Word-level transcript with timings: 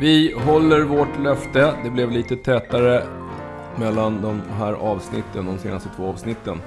Vi 0.00 0.34
håller 0.46 0.80
vårt 0.80 1.18
löfte. 1.22 1.74
Det 1.84 1.90
blev 1.90 2.10
lite 2.10 2.36
tätare 2.36 3.02
mellan 3.76 4.22
de 4.22 4.42
här 4.58 4.72
avsnitten, 4.72 5.46
de 5.46 5.58
senaste 5.58 5.88
två 5.96 6.08
avsnitten. 6.08 6.60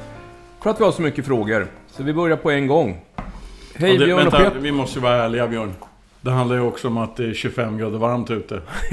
För 0.61 0.69
att 0.69 0.79
vi 0.79 0.83
har 0.83 0.91
så 0.91 1.01
mycket 1.01 1.25
frågor. 1.25 1.67
Så 1.87 2.03
vi 2.03 2.13
börjar 2.13 2.37
på 2.37 2.51
en 2.51 2.67
gång. 2.67 2.97
Hej 3.75 3.93
Ja, 3.93 3.99
det, 3.99 4.05
Björn 4.05 4.27
och 4.27 4.33
vänta, 4.33 4.37
Peter. 4.49 4.59
vi 4.59 4.71
måste 4.71 4.99
vara 4.99 5.15
ärliga 5.15 5.47
Björn. 5.47 5.73
Det 6.21 6.31
handlar 6.31 6.55
ju 6.55 6.61
också 6.61 6.87
om 6.87 6.97
att 6.97 7.15
det 7.15 7.25
är 7.29 7.33
25 7.33 7.77
grader 7.77 7.97
varmt 7.97 8.31
ute. 8.31 8.61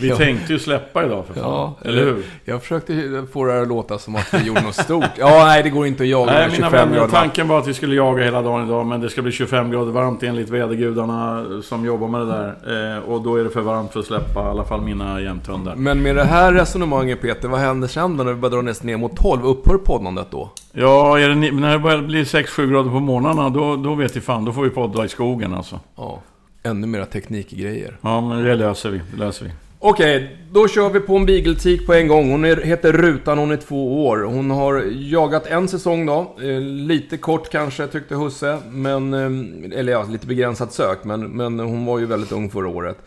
Vi 0.00 0.08
Ja. 0.08 0.16
tänkte 0.16 0.52
ju 0.52 0.58
släppa 0.58 1.04
idag 1.04 1.24
för 1.26 1.34
fan. 1.34 1.42
Ja, 1.42 1.78
eller 1.84 2.02
hur? 2.04 2.24
Jag 2.44 2.62
försökte 2.62 3.24
få 3.32 3.44
det 3.44 3.52
här 3.52 3.62
att 3.62 3.68
låta 3.68 3.98
som 3.98 4.16
att 4.16 4.34
vi 4.34 4.46
gjorde 4.46 4.60
något 4.62 4.74
stort. 4.74 5.04
Ja, 5.18 5.44
nej 5.46 5.62
det 5.62 5.70
går 5.70 5.86
inte 5.86 6.02
att 6.02 6.08
jaga 6.08 6.32
Nej, 6.32 6.40
med 6.42 6.52
mina 6.52 6.66
25 6.66 6.72
vänner, 6.88 6.96
grader. 7.00 7.12
tanken 7.12 7.48
var 7.48 7.58
att 7.58 7.66
vi 7.66 7.74
skulle 7.74 7.94
jaga 7.94 8.24
hela 8.24 8.42
dagen 8.42 8.66
idag, 8.66 8.86
men 8.86 9.00
det 9.00 9.10
ska 9.10 9.22
bli 9.22 9.32
25 9.32 9.70
grader 9.70 9.92
varmt 9.92 10.22
enligt 10.22 10.48
vädergudarna 10.50 11.46
som 11.62 11.84
jobbar 11.84 12.08
med 12.08 12.20
det 12.20 12.26
där. 12.26 12.96
Eh, 12.96 13.02
och 13.02 13.22
då 13.22 13.36
är 13.36 13.44
det 13.44 13.50
för 13.50 13.60
varmt 13.60 13.92
för 13.92 14.00
att 14.00 14.06
släppa 14.06 14.40
i 14.40 14.48
alla 14.48 14.64
fall 14.64 14.80
mina 14.80 15.20
jämthundar. 15.20 15.74
Men 15.76 16.02
med 16.02 16.16
det 16.16 16.24
här 16.24 16.52
resonemanget 16.52 17.22
Peter, 17.22 17.48
vad 17.48 17.60
händer 17.60 17.88
sen 17.88 18.16
då 18.16 18.24
när 18.24 18.32
vi 18.32 18.40
börjar 18.40 18.62
dra 18.62 18.72
ner 18.86 18.96
mot 18.96 19.16
12? 19.16 19.44
Upphör 19.46 19.78
poddandet 19.78 20.26
då? 20.30 20.50
Ja, 20.72 21.18
är 21.18 21.28
det, 21.28 21.34
när 21.34 21.72
det 21.72 21.78
börjar 21.78 22.02
bli 22.02 22.24
6-7 22.24 22.70
grader 22.70 22.90
på 22.90 23.00
morgnarna, 23.00 23.50
då, 23.50 23.76
då 23.76 23.94
vet 23.94 24.16
vi 24.16 24.20
fan, 24.20 24.44
då 24.44 24.52
får 24.52 24.62
vi 24.62 24.70
podda 24.70 25.04
i 25.04 25.08
skogen 25.08 25.54
alltså. 25.54 25.80
Ja, 25.96 26.22
ännu 26.62 26.86
mera 26.86 27.06
teknikgrejer. 27.06 27.96
Ja, 28.00 28.20
men 28.20 28.44
det 28.44 28.54
löser 28.54 28.90
vi. 28.90 29.00
Det 29.12 29.18
löser 29.18 29.44
vi. 29.44 29.50
Okej, 29.78 30.36
då 30.52 30.68
kör 30.68 30.90
vi 30.90 31.00
på 31.00 31.16
en 31.16 31.26
beagle 31.26 31.78
på 31.86 31.94
en 31.94 32.08
gång. 32.08 32.30
Hon 32.30 32.44
är, 32.44 32.56
heter 32.56 32.92
Rutan, 32.92 33.38
hon 33.38 33.50
är 33.50 33.56
två 33.56 34.06
år. 34.06 34.18
Hon 34.18 34.50
har 34.50 34.84
jagat 34.92 35.46
en 35.46 35.68
säsong 35.68 36.06
då. 36.06 36.34
Eh, 36.42 36.60
lite 36.60 37.16
kort 37.16 37.50
kanske, 37.50 37.86
tyckte 37.86 38.14
Husse. 38.14 38.58
Men, 38.70 39.14
eh, 39.14 39.78
eller 39.78 39.92
ja, 39.92 40.06
lite 40.10 40.26
begränsat 40.26 40.72
sök. 40.72 41.04
Men, 41.04 41.20
men 41.20 41.60
hon 41.60 41.84
var 41.84 41.98
ju 41.98 42.06
väldigt 42.06 42.32
ung 42.32 42.50
förra 42.50 42.68
året. 42.68 42.98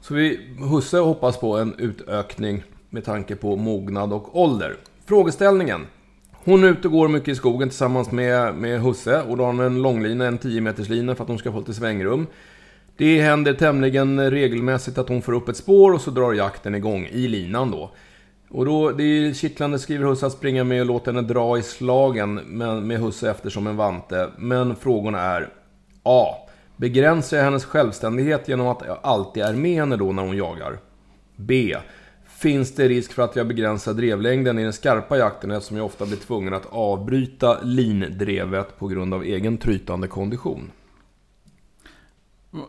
Så 0.00 0.14
vi, 0.14 0.40
Husse 0.70 0.98
hoppas 0.98 1.36
på 1.36 1.58
en 1.58 1.74
utökning 1.78 2.62
med 2.90 3.04
tanke 3.04 3.36
på 3.36 3.56
mognad 3.56 4.12
och 4.12 4.40
ålder. 4.40 4.76
Frågeställningen. 5.06 5.86
Hon 6.44 6.64
är 6.64 6.68
ute 6.68 6.88
och 6.88 6.92
går 6.92 7.08
mycket 7.08 7.28
i 7.28 7.34
skogen 7.34 7.68
tillsammans 7.68 8.10
med, 8.10 8.54
med 8.54 8.80
Husse. 8.80 9.22
Och 9.22 9.36
då 9.36 9.44
har 9.44 9.52
hon 9.52 9.60
en 9.60 9.82
långlina, 9.82 10.26
en 10.26 10.38
10 10.38 10.60
meters 10.60 10.88
lina 10.88 11.14
för 11.14 11.24
att 11.24 11.28
hon 11.28 11.38
ska 11.38 11.52
få 11.52 11.58
lite 11.58 11.74
svängrum. 11.74 12.26
Det 12.96 13.20
händer 13.20 13.54
tämligen 13.54 14.30
regelmässigt 14.30 14.98
att 14.98 15.08
hon 15.08 15.22
får 15.22 15.32
upp 15.32 15.48
ett 15.48 15.56
spår 15.56 15.92
och 15.92 16.00
så 16.00 16.10
drar 16.10 16.32
jakten 16.32 16.74
igång 16.74 17.08
i 17.12 17.28
linan 17.28 17.70
då. 17.70 17.90
Och 18.50 18.64
då, 18.64 18.90
det 18.90 19.02
är 19.02 19.32
kittlande, 19.32 19.78
skriver 19.78 20.04
Husse, 20.06 20.26
att 20.26 20.32
springa 20.32 20.64
med 20.64 20.80
och 20.80 20.86
låta 20.86 21.10
henne 21.10 21.22
dra 21.22 21.58
i 21.58 21.62
slagen 21.62 22.34
med, 22.34 22.82
med 22.82 23.00
Husse 23.00 23.30
efter 23.30 23.50
som 23.50 23.66
en 23.66 23.76
vante. 23.76 24.30
Men 24.38 24.76
frågorna 24.76 25.20
är 25.20 25.48
A. 26.02 26.26
Begränsar 26.76 27.36
jag 27.36 27.44
hennes 27.44 27.64
självständighet 27.64 28.48
genom 28.48 28.66
att 28.66 28.82
jag 28.86 28.98
alltid 29.02 29.42
är 29.42 29.52
med 29.52 29.74
henne 29.74 29.96
då 29.96 30.12
när 30.12 30.22
hon 30.22 30.36
jagar? 30.36 30.78
B. 31.36 31.76
Finns 32.38 32.74
det 32.74 32.88
risk 32.88 33.12
för 33.12 33.22
att 33.22 33.36
jag 33.36 33.48
begränsar 33.48 33.94
drevlängden 33.94 34.58
i 34.58 34.62
den 34.62 34.72
skarpa 34.72 35.18
jakten 35.18 35.50
eftersom 35.50 35.76
jag 35.76 35.86
ofta 35.86 36.06
blir 36.06 36.16
tvungen 36.16 36.54
att 36.54 36.66
avbryta 36.66 37.60
lindrevet 37.62 38.78
på 38.78 38.86
grund 38.86 39.14
av 39.14 39.22
egen 39.22 39.58
trytande 39.58 40.08
kondition? 40.08 40.70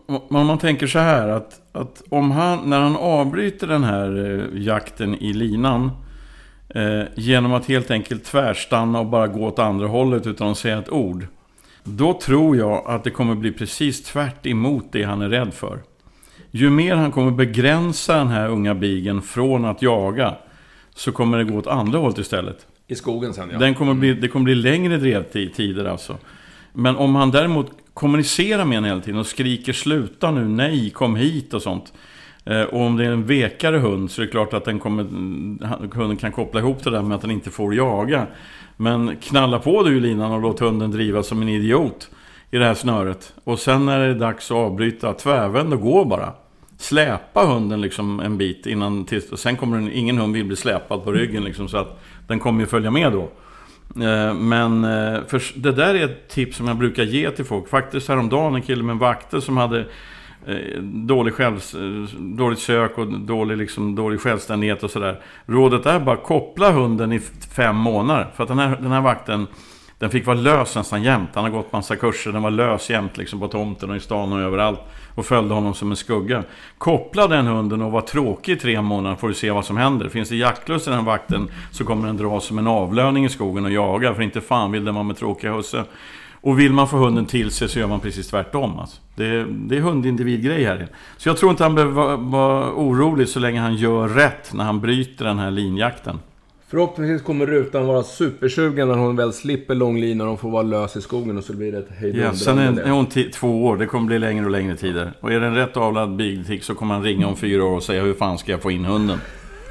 Om 0.08 0.48
man 0.48 0.58
tänker 0.58 0.88
så 0.88 1.00
här 1.00 1.28
att, 1.28 1.62
att 1.72 2.04
om 2.10 2.32
han, 2.32 2.70
när 2.70 2.80
han 2.80 2.96
avbryter 2.96 3.68
den 3.68 3.84
här 3.84 4.40
eh, 4.40 4.62
jakten 4.62 5.16
i 5.16 5.34
linan 5.34 5.92
eh, 6.70 7.04
genom 7.16 7.54
att 7.54 7.66
helt 7.66 7.92
enkelt 7.92 8.24
tvärstanna 8.24 9.00
och 9.00 9.06
bara 9.06 9.28
gå 9.28 9.46
åt 9.46 9.60
andra 9.60 9.88
hållet 9.88 10.28
utan 10.28 10.52
att 10.52 10.58
säga 10.58 10.80
ett 10.80 10.90
ord. 10.90 11.28
Då 11.84 12.14
tror 12.14 12.58
jag 12.58 12.84
att 12.88 13.04
det 13.04 13.12
kommer 13.12 13.36
bli 13.36 13.52
precis 13.52 14.04
tvärt 14.04 14.46
emot 14.46 14.86
det 14.92 15.04
han 15.04 15.22
är 15.22 15.30
rädd 15.30 15.54
för. 15.54 15.80
Ju 16.52 16.70
mer 16.70 16.96
han 16.96 17.12
kommer 17.12 17.32
begränsa 17.32 18.18
den 18.18 18.28
här 18.28 18.50
unga 18.50 18.76
bigen 18.76 19.22
från 19.22 19.66
att 19.66 19.82
jaga 19.82 20.36
så 20.96 21.12
kommer 21.12 21.38
det 21.38 21.44
gå 21.44 21.58
åt 21.58 21.68
andra 21.68 22.00
hållet 22.00 22.18
istället. 22.18 22.66
I 22.88 22.96
skogen 22.96 23.34
sen 23.34 23.50
ja. 23.52 23.60
Den 23.60 23.76
kommer 23.76 23.94
bli, 23.94 24.14
det 24.14 24.28
kommer 24.28 24.44
bli 24.44 24.56
längre 24.56 24.98
drevtider 24.98 25.86
alltså. 25.86 26.18
Men 26.74 26.96
om 26.96 27.16
han 27.16 27.32
däremot 27.32 27.72
kommunicerar 27.94 28.66
med 28.66 28.76
henne 28.76 28.88
hela 28.88 29.02
tiden 29.02 29.20
och 29.20 29.28
skriker 29.28 29.74
sluta 29.74 30.32
nu, 30.32 30.48
nej, 30.48 30.90
kom 30.90 31.16
hit 31.16 31.54
och 31.54 31.62
sånt. 31.62 31.94
Eh, 32.46 32.62
Och 32.62 32.82
om 32.82 32.98
det 32.98 33.06
är 33.06 33.12
en 33.12 33.26
vekare 33.26 33.78
hund 33.78 34.12
så 34.12 34.22
är 34.22 34.26
det 34.26 34.32
klart 34.32 34.54
att 34.54 34.66
den 34.66 34.80
kommer, 34.80 35.04
hunden 35.96 36.18
kan 36.18 36.32
koppla 36.32 36.60
ihop 36.60 36.84
det 36.84 36.90
där 36.90 37.02
med 37.02 37.16
att 37.16 37.22
den 37.22 37.32
inte 37.32 37.50
får 37.52 37.76
jaga. 37.76 38.28
Men 38.78 39.16
knalla 39.16 39.60
på 39.60 39.84
du 39.84 40.00
linan 40.00 40.32
och 40.32 40.42
låt 40.42 40.60
hunden 40.60 40.92
driva 40.92 41.24
som 41.24 41.42
en 41.42 41.50
idiot 41.50 42.10
i 42.52 42.58
det 42.58 42.66
här 42.66 42.74
snöret. 42.74 43.34
Och 43.44 43.60
sen 43.60 43.86
när 43.86 44.00
det 44.00 44.06
är 44.06 44.14
dags 44.14 44.52
att 44.52 44.58
avbryta, 44.58 45.14
tvärvänd 45.14 45.74
och 45.74 45.82
gå 45.82 46.06
bara. 46.06 46.34
Släpa 46.78 47.46
hunden 47.46 47.82
liksom 47.82 48.20
en 48.20 48.38
bit 48.38 48.66
innan, 48.66 49.06
tills, 49.06 49.32
och 49.32 49.40
sen 49.40 49.56
kommer 49.56 49.78
den, 49.78 49.92
ingen 49.92 50.18
hund 50.18 50.34
vill 50.34 50.46
bli 50.46 50.56
släpad 50.56 51.04
på 51.04 51.12
ryggen 51.12 51.44
liksom 51.44 51.68
så 51.68 51.78
att 51.78 52.00
den 52.28 52.40
kommer 52.40 52.60
ju 52.60 52.68
följa 52.68 52.92
med 52.92 53.12
då. 53.12 53.30
Eh, 54.04 54.34
men 54.34 54.84
eh, 54.84 55.20
för 55.28 55.60
det 55.60 55.72
där 55.72 55.96
är 55.96 56.06
ett 56.06 56.30
tips 56.30 56.58
som 56.58 56.68
jag 56.68 56.78
brukar 56.78 57.04
ge 57.04 57.32
till 57.32 57.46
folk. 57.46 57.70
Faktiskt 57.70 58.08
häromdagen 58.08 58.56
en 58.56 58.62
kille 58.62 58.84
med 58.84 58.94
en 58.94 59.00
vakter 59.00 59.40
som 59.40 59.58
hade 59.58 59.80
eh, 60.46 60.82
dålig 60.82 61.34
själv, 61.34 61.60
dåligt 62.18 62.60
sök 62.60 62.98
och 62.98 63.08
dålig, 63.08 63.58
liksom, 63.58 63.96
dålig 63.96 64.20
självständighet 64.20 64.84
och 64.84 64.92
sådär. 64.92 65.22
Rådet 65.46 65.86
är 65.86 66.00
bara 66.00 66.18
koppla 66.18 66.72
hunden 66.72 67.12
i 67.12 67.20
fem 67.56 67.76
månader. 67.76 68.28
För 68.36 68.44
att 68.44 68.50
den 68.50 68.60
här, 68.60 68.78
den 68.82 68.92
här 68.92 69.02
vakten 69.02 69.48
den 70.00 70.10
fick 70.10 70.26
vara 70.26 70.38
lös 70.38 70.76
nästan 70.76 71.04
jämt. 71.04 71.30
Han 71.34 71.44
har 71.44 71.52
gått 71.52 71.72
massa 71.72 71.96
kurser. 71.96 72.32
Den 72.32 72.42
var 72.42 72.52
lös 72.52 72.90
jämt 72.90 73.18
liksom 73.18 73.40
på 73.40 73.48
tomten 73.48 73.90
och 73.90 73.96
i 73.96 74.00
stan 74.00 74.34
och 74.34 74.40
överallt. 74.40 74.80
Och 75.16 75.26
följde 75.26 75.54
honom 75.54 75.74
som 75.74 75.92
en 75.92 75.98
skugga. 75.98 76.44
Koppla 76.78 77.28
den 77.28 77.48
hunden 77.48 77.82
och 77.82 77.92
var 77.92 78.02
tråkig 78.02 78.54
i 78.54 78.56
tre 78.56 78.82
månader 78.82 79.16
får 79.16 79.28
du 79.28 79.34
se 79.34 79.52
vad 79.52 79.66
som 79.66 79.78
händer. 79.78 80.10
Finns 80.10 80.30
det 80.30 80.36
jaktlust 80.36 80.88
i 80.88 80.92
den 80.92 81.06
vakten 81.06 81.52
så 81.72 81.86
kommer 81.86 82.08
den 82.08 82.18
dra 82.18 82.40
som 82.40 82.58
en 82.58 82.68
avlöning 82.68 83.26
i 83.26 83.30
skogen 83.30 83.66
och 83.66 83.72
jaga. 83.72 84.14
För 84.14 84.22
inte 84.22 84.42
fan 84.42 84.72
vill 84.72 84.86
den 84.86 84.94
vara 84.94 85.04
med 85.04 85.18
tråkiga 85.18 85.54
husse. 85.54 85.84
Och 86.42 86.60
vill 86.60 86.74
man 86.74 86.88
få 86.88 86.98
hunden 86.98 87.26
till 87.26 87.52
sig 87.52 87.70
så 87.70 87.80
gör 87.80 87.88
man 87.88 88.00
precis 88.00 88.28
tvärtom. 88.28 88.80
Alltså. 88.80 89.02
Det, 89.16 89.26
är, 89.26 89.46
det 89.50 89.78
är 89.78 89.82
hundindividgrej 89.82 90.64
här. 90.64 90.88
Så 91.18 91.30
jag 91.30 91.38
tror 91.38 91.52
inte 91.52 91.64
han 91.64 91.76
behöver 91.76 91.94
vara, 91.94 92.16
vara 92.16 92.74
orolig 92.74 93.30
så 93.30 93.40
länge 93.40 93.60
han 93.60 93.76
gör 93.76 94.08
rätt 94.08 94.54
när 94.54 94.64
han 94.64 94.82
bryter 94.82 95.26
den 95.26 95.40
här 95.40 95.52
linjakten. 95.52 96.20
Förhoppningsvis 96.70 97.22
kommer 97.22 97.46
rutan 97.46 97.88
vara 97.88 98.04
supersugen 98.04 98.88
när 98.88 98.96
hon 98.96 99.16
väl 99.16 99.34
slipper 99.34 99.76
långlinan 99.76 100.28
och 100.28 100.40
får 100.40 100.50
vara 100.50 100.64
lös 100.64 100.96
i 100.96 101.02
skogen 101.02 101.38
och 101.38 101.44
så 101.44 101.54
blir 101.54 101.72
det 101.72 101.78
ett 101.78 101.92
hejdundrande. 101.92 102.38
Ja, 102.38 102.46
sen 102.46 102.58
är, 102.60 102.82
är 102.82 102.90
hon 102.90 103.06
två 103.32 103.66
år, 103.66 103.78
det 103.78 103.86
kommer 103.86 104.06
bli 104.06 104.20
längre 104.20 104.46
och 104.46 104.52
längre 104.52 104.76
tider. 104.76 105.14
Och 105.20 105.32
är 105.32 105.40
det 105.40 105.48
en 105.48 105.56
rätt 105.56 105.78
avlad 105.78 106.16
bigtick 106.16 106.64
så 106.64 106.76
kommer 106.76 106.94
han 106.94 107.04
ringa 107.04 107.28
om 107.28 107.36
fyra 107.36 107.64
år 107.64 107.76
och 107.76 107.84
säga 107.84 108.04
hur 108.04 108.14
fan 108.14 108.38
ska 108.38 108.52
jag 108.52 108.62
få 108.62 108.72
in 108.72 108.86
hunden? 108.86 109.18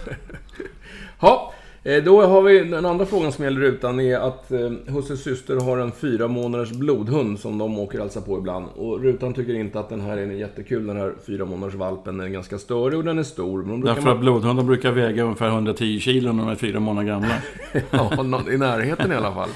Ja, 1.20 1.52
då 1.96 2.22
har 2.22 2.42
vi 2.42 2.64
den 2.64 2.86
andra 2.86 3.06
frågan 3.06 3.32
som 3.32 3.44
gäller 3.44 3.60
rutan 3.60 4.00
är 4.00 4.16
att 4.16 4.52
eh, 4.52 4.70
Husses 4.86 5.22
syster 5.22 5.56
har 5.56 5.78
en 5.78 5.92
fyra 5.92 6.28
månaders 6.28 6.70
blodhund 6.70 7.40
som 7.40 7.58
de 7.58 7.78
åker 7.78 7.98
och 7.98 8.04
hälsar 8.04 8.20
på 8.20 8.38
ibland. 8.38 8.66
Och 8.76 9.00
rutan 9.00 9.34
tycker 9.34 9.54
inte 9.54 9.80
att 9.80 9.88
den 9.88 10.00
här 10.00 10.16
är 10.16 10.26
jättekul, 10.26 10.86
den 10.86 10.96
här 10.96 11.14
fyra 11.26 11.44
månaders 11.44 11.74
valpen. 11.74 12.18
Den 12.18 12.26
är 12.26 12.30
ganska 12.30 12.58
störig 12.58 12.98
och 12.98 13.04
den 13.04 13.18
är 13.18 13.22
stor. 13.22 13.58
Men 13.58 13.68
de 13.68 13.80
brukar 13.80 13.94
Därför 13.94 14.10
att 14.10 14.20
blodhundar 14.20 14.64
brukar 14.64 14.92
väga 14.92 15.22
ungefär 15.22 15.48
110 15.48 16.00
kilo 16.00 16.32
när 16.32 16.44
de 16.44 16.50
är 16.50 16.56
fyra 16.56 16.80
månader 16.80 17.08
gamla. 17.08 17.34
Ja, 17.90 18.24
i 18.52 18.56
närheten 18.56 19.12
i 19.12 19.14
alla 19.14 19.34
fall. 19.34 19.50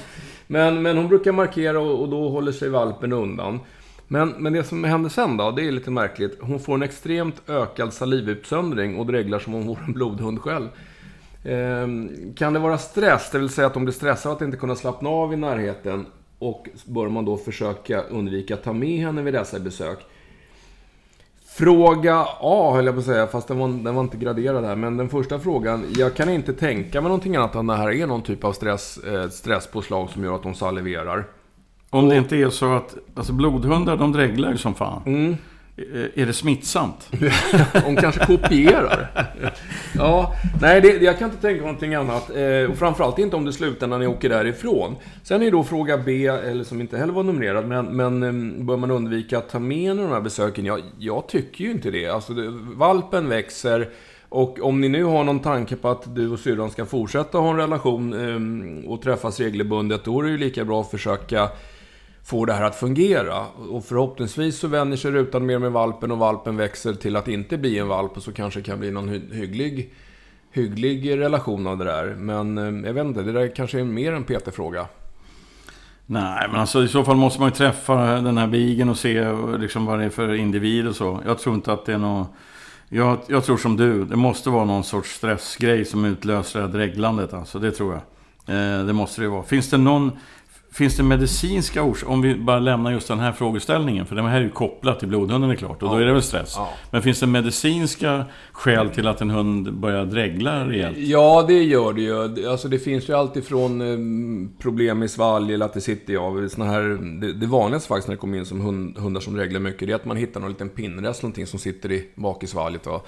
Men, 0.47 0.81
men 0.81 0.97
hon 0.97 1.07
brukar 1.07 1.31
markera 1.31 1.79
och, 1.79 2.01
och 2.01 2.09
då 2.09 2.29
håller 2.29 2.51
sig 2.51 2.69
valpen 2.69 3.13
undan. 3.13 3.59
Men, 4.07 4.29
men 4.29 4.53
det 4.53 4.63
som 4.63 4.83
händer 4.83 5.09
sen 5.09 5.37
då, 5.37 5.51
det 5.51 5.67
är 5.67 5.71
lite 5.71 5.91
märkligt. 5.91 6.37
Hon 6.41 6.59
får 6.59 6.73
en 6.73 6.83
extremt 6.83 7.41
ökad 7.49 7.93
salivutsöndring 7.93 8.97
och 8.97 9.05
dreglar 9.05 9.39
som 9.39 9.55
om 9.55 9.59
hon 9.59 9.67
vore 9.67 9.85
en 9.87 9.93
blodhund 9.93 10.41
själv. 10.41 10.67
Ehm, 11.43 12.33
kan 12.35 12.53
det 12.53 12.59
vara 12.59 12.77
stress, 12.77 13.31
det 13.31 13.39
vill 13.39 13.49
säga 13.49 13.67
att 13.67 13.73
de 13.73 13.85
blir 13.85 13.93
stressade 13.93 14.35
att 14.35 14.41
inte 14.41 14.57
kunna 14.57 14.75
slappna 14.75 15.09
av 15.09 15.33
i 15.33 15.35
närheten? 15.35 16.05
Och 16.39 16.69
bör 16.85 17.09
man 17.09 17.25
då 17.25 17.37
försöka 17.37 18.01
undvika 18.01 18.53
att 18.53 18.63
ta 18.63 18.73
med 18.73 18.99
henne 18.99 19.21
vid 19.21 19.33
dessa 19.33 19.59
besök? 19.59 19.99
Fråga 21.45 22.27
A 22.39 22.71
höll 22.75 22.85
jag 22.85 22.95
på 22.95 22.99
att 22.99 23.05
säga, 23.05 23.27
fast 23.27 23.47
den 23.47 23.59
var, 23.59 23.67
den 23.67 23.95
var 23.95 24.03
inte 24.03 24.17
graderad 24.17 24.65
här. 24.65 24.75
Men 24.75 24.97
den 24.97 25.09
första 25.09 25.39
frågan, 25.39 25.85
jag 25.97 26.15
kan 26.15 26.29
inte 26.29 26.53
tänka 26.53 27.01
mig 27.01 27.09
någonting 27.09 27.35
annat 27.35 27.55
än 27.55 27.67
det 27.67 27.75
här 27.75 27.91
är 27.91 28.07
någon 28.07 28.21
typ 28.21 28.43
av 28.43 28.53
stress, 28.53 28.97
eh, 28.97 29.29
stresspåslag 29.29 30.09
som 30.09 30.23
gör 30.23 30.35
att 30.35 30.43
de 30.43 30.53
saliverar. 30.53 31.25
Om 31.89 32.09
det 32.09 32.15
inte 32.15 32.35
är 32.35 32.49
så 32.49 32.73
att, 32.73 32.95
alltså 33.15 33.33
blodhundar 33.33 33.97
de 33.97 34.11
dreglar 34.11 34.51
ju 34.51 34.57
som 34.57 34.73
fan. 34.73 35.01
Mm. 35.05 35.35
Eh, 35.77 36.21
är 36.21 36.25
det 36.25 36.33
smittsamt? 36.33 37.09
De 37.85 37.95
kanske 37.95 38.25
kopierar. 38.25 39.07
ja, 39.95 40.35
nej, 40.61 40.81
det, 40.81 40.87
jag 40.87 41.19
kan 41.19 41.29
inte 41.29 41.41
tänka 41.41 41.61
mig 41.61 41.65
någonting 41.65 41.95
annat. 41.95 42.29
Eh, 42.29 42.71
och 42.71 42.77
framförallt 42.77 43.19
inte 43.19 43.35
om 43.35 43.45
det 43.45 43.53
slutar 43.53 43.87
när 43.87 43.99
ni 43.99 44.07
åker 44.07 44.29
därifrån. 44.29 44.95
Sen 45.23 45.41
är 45.41 45.45
ju 45.45 45.51
då 45.51 45.63
fråga 45.63 45.97
B, 45.97 46.27
eller 46.27 46.63
som 46.63 46.81
inte 46.81 46.97
heller 46.97 47.13
var 47.13 47.23
numrerad, 47.23 47.67
men, 47.67 47.85
men 47.85 48.23
eh, 48.23 48.63
bör 48.63 48.77
man 48.77 48.91
undvika 48.91 49.37
att 49.37 49.49
ta 49.49 49.59
med 49.59 49.97
de 49.97 50.09
här 50.09 50.21
besöken? 50.21 50.65
Jag, 50.65 50.81
jag 50.99 51.27
tycker 51.27 51.63
ju 51.63 51.71
inte 51.71 51.91
det. 51.91 52.07
Alltså, 52.07 52.33
det, 52.33 52.49
valpen 52.75 53.29
växer. 53.29 53.89
Och 54.29 54.59
om 54.61 54.81
ni 54.81 54.89
nu 54.89 55.03
har 55.03 55.23
någon 55.23 55.39
tanke 55.39 55.75
på 55.75 55.89
att 55.89 56.15
du 56.15 56.29
och 56.29 56.39
syrran 56.39 56.71
ska 56.71 56.85
fortsätta 56.85 57.37
ha 57.37 57.49
en 57.49 57.57
relation 57.57 58.13
eh, 58.13 58.89
och 58.89 59.01
träffas 59.01 59.39
regelbundet, 59.39 60.03
då 60.03 60.19
är 60.19 60.23
det 60.23 60.29
ju 60.29 60.37
lika 60.37 60.65
bra 60.65 60.81
att 60.81 60.91
försöka 60.91 61.49
får 62.23 62.45
det 62.45 62.53
här 62.53 62.63
att 62.63 62.75
fungera. 62.75 63.45
Och 63.69 63.85
förhoppningsvis 63.85 64.59
så 64.59 64.67
vänjer 64.67 64.97
sig 64.97 65.11
rutan 65.11 65.45
mer 65.45 65.59
med 65.59 65.71
valpen 65.71 66.11
och 66.11 66.17
valpen 66.17 66.57
växer 66.57 66.93
till 66.93 67.15
att 67.15 67.27
inte 67.27 67.57
bli 67.57 67.79
en 67.79 67.87
valp 67.87 68.17
och 68.17 68.23
så 68.23 68.31
kanske 68.31 68.59
det 68.59 68.63
kan 68.63 68.79
bli 68.79 68.91
någon 68.91 69.09
hygglig, 69.09 69.93
hygglig 70.51 71.19
relation 71.19 71.67
av 71.67 71.77
det 71.77 71.85
där. 71.85 72.15
Men 72.17 72.57
eh, 72.57 72.87
jag 72.87 72.93
vet 72.93 73.05
inte, 73.05 73.21
det 73.21 73.31
där 73.31 73.55
kanske 73.55 73.79
är 73.79 73.83
mer 73.83 74.13
en 74.13 74.23
PT-fråga. 74.23 74.87
Nej, 76.05 76.47
men 76.51 76.59
alltså 76.59 76.83
i 76.83 76.87
så 76.87 77.03
fall 77.03 77.15
måste 77.15 77.39
man 77.39 77.49
ju 77.49 77.55
träffa 77.55 77.95
den 78.05 78.37
här 78.37 78.47
bigen 78.47 78.89
och 78.89 78.97
se 78.97 79.25
liksom 79.59 79.85
vad 79.85 79.99
det 79.99 80.05
är 80.05 80.09
för 80.09 80.33
individ 80.33 80.87
och 80.87 80.95
så. 80.95 81.21
Jag 81.25 81.39
tror 81.39 81.55
inte 81.55 81.73
att 81.73 81.85
det 81.85 81.93
är 81.93 81.97
något... 81.97 82.27
Jag, 82.89 83.17
jag 83.27 83.43
tror 83.43 83.57
som 83.57 83.77
du, 83.77 84.05
det 84.05 84.15
måste 84.15 84.49
vara 84.49 84.65
någon 84.65 84.83
sorts 84.83 85.15
stressgrej 85.15 85.85
som 85.85 86.05
utlöser 86.05 86.59
det 86.59 86.65
här 86.65 86.73
dreglandet. 86.73 87.33
Alltså, 87.33 87.59
det 87.59 87.71
tror 87.71 87.93
jag. 87.93 88.01
Eh, 88.55 88.85
det 88.85 88.93
måste 88.93 89.21
det 89.21 89.27
vara. 89.27 89.43
Finns 89.43 89.69
det 89.69 89.77
någon 89.77 90.11
Finns 90.73 90.97
det 90.97 91.03
medicinska 91.03 91.83
orsaker, 91.83 92.13
om 92.13 92.21
vi 92.21 92.35
bara 92.35 92.59
lämnar 92.59 92.91
just 92.91 93.07
den 93.07 93.19
här 93.19 93.31
frågeställningen, 93.31 94.05
för 94.05 94.15
det 94.15 94.21
här 94.21 94.37
är 94.37 94.43
ju 94.43 94.49
kopplat 94.49 94.99
till 94.99 95.07
blodhunden 95.07 95.51
är 95.51 95.55
klart, 95.55 95.83
och 95.83 95.89
ja. 95.89 95.93
då 95.93 95.99
är 95.99 96.05
det 96.05 96.13
väl 96.13 96.21
stress. 96.21 96.53
Ja. 96.57 96.69
Men 96.91 97.01
finns 97.01 97.19
det 97.19 97.27
medicinska 97.27 98.25
skäl 98.51 98.89
till 98.89 99.07
att 99.07 99.21
en 99.21 99.29
hund 99.29 99.73
börjar 99.73 100.05
dregla 100.05 100.69
rejält? 100.69 100.97
Ja, 100.97 101.45
det 101.47 101.63
gör 101.63 101.93
det 101.93 102.01
ju. 102.01 102.49
Alltså 102.49 102.67
det 102.67 102.79
finns 102.79 103.09
ju 103.09 103.13
alltid 103.13 103.45
från 103.45 103.81
eh, 103.81 104.49
problem 104.59 105.03
i 105.03 105.09
svalg 105.09 105.53
eller 105.53 105.65
att 105.65 105.73
det 105.73 105.81
sitter 105.81 106.15
av. 106.15 106.47
Såna 106.47 106.65
här, 106.65 106.81
det, 107.21 107.33
det 107.33 107.47
vanligaste 107.47 107.87
faktiskt 107.87 108.07
när 108.07 108.15
det 108.15 108.19
kommer 108.19 108.37
in 108.37 108.45
som 108.45 108.61
hund, 108.61 108.97
hundar 108.97 109.21
som 109.21 109.37
reglar 109.37 109.59
mycket, 109.59 109.87
det 109.87 109.91
är 109.91 109.95
att 109.95 110.05
man 110.05 110.17
hittar 110.17 110.39
någon 110.39 110.49
liten 110.49 110.69
pinnrest, 110.69 111.23
någonting 111.23 111.47
som 111.47 111.59
sitter 111.59 111.91
i 111.91 112.09
bak 112.15 112.43
i 112.43 112.47
svalget. 112.47 112.85
Va? 112.85 113.01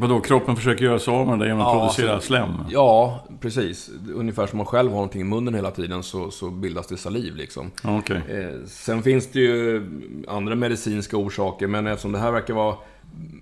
Vadå, 0.00 0.20
kroppen 0.20 0.56
försöker 0.56 0.84
göra 0.84 0.98
sig 0.98 1.14
av 1.14 1.26
med 1.26 1.38
det 1.38 1.46
genom 1.46 1.60
att 1.60 1.74
ja, 1.74 1.80
producera 1.80 2.14
alltså, 2.14 2.26
slem? 2.26 2.50
Ja, 2.68 3.24
precis. 3.40 3.90
Ungefär 4.14 4.46
som 4.46 4.56
man 4.56 4.66
själv 4.66 4.90
har 4.90 4.96
någonting 4.96 5.20
i 5.20 5.24
munnen 5.24 5.54
hela 5.54 5.70
tiden 5.70 6.02
så, 6.02 6.30
så 6.30 6.50
bildas 6.50 6.86
det 6.86 6.96
saliv 6.96 7.36
liksom. 7.36 7.70
Okay. 7.98 8.16
Eh, 8.16 8.66
sen 8.66 9.02
finns 9.02 9.26
det 9.26 9.40
ju 9.40 9.82
andra 10.28 10.54
medicinska 10.54 11.16
orsaker, 11.16 11.66
men 11.66 11.86
eftersom 11.86 12.12
det 12.12 12.18
här 12.18 12.32
verkar 12.32 12.54
vara 12.54 12.76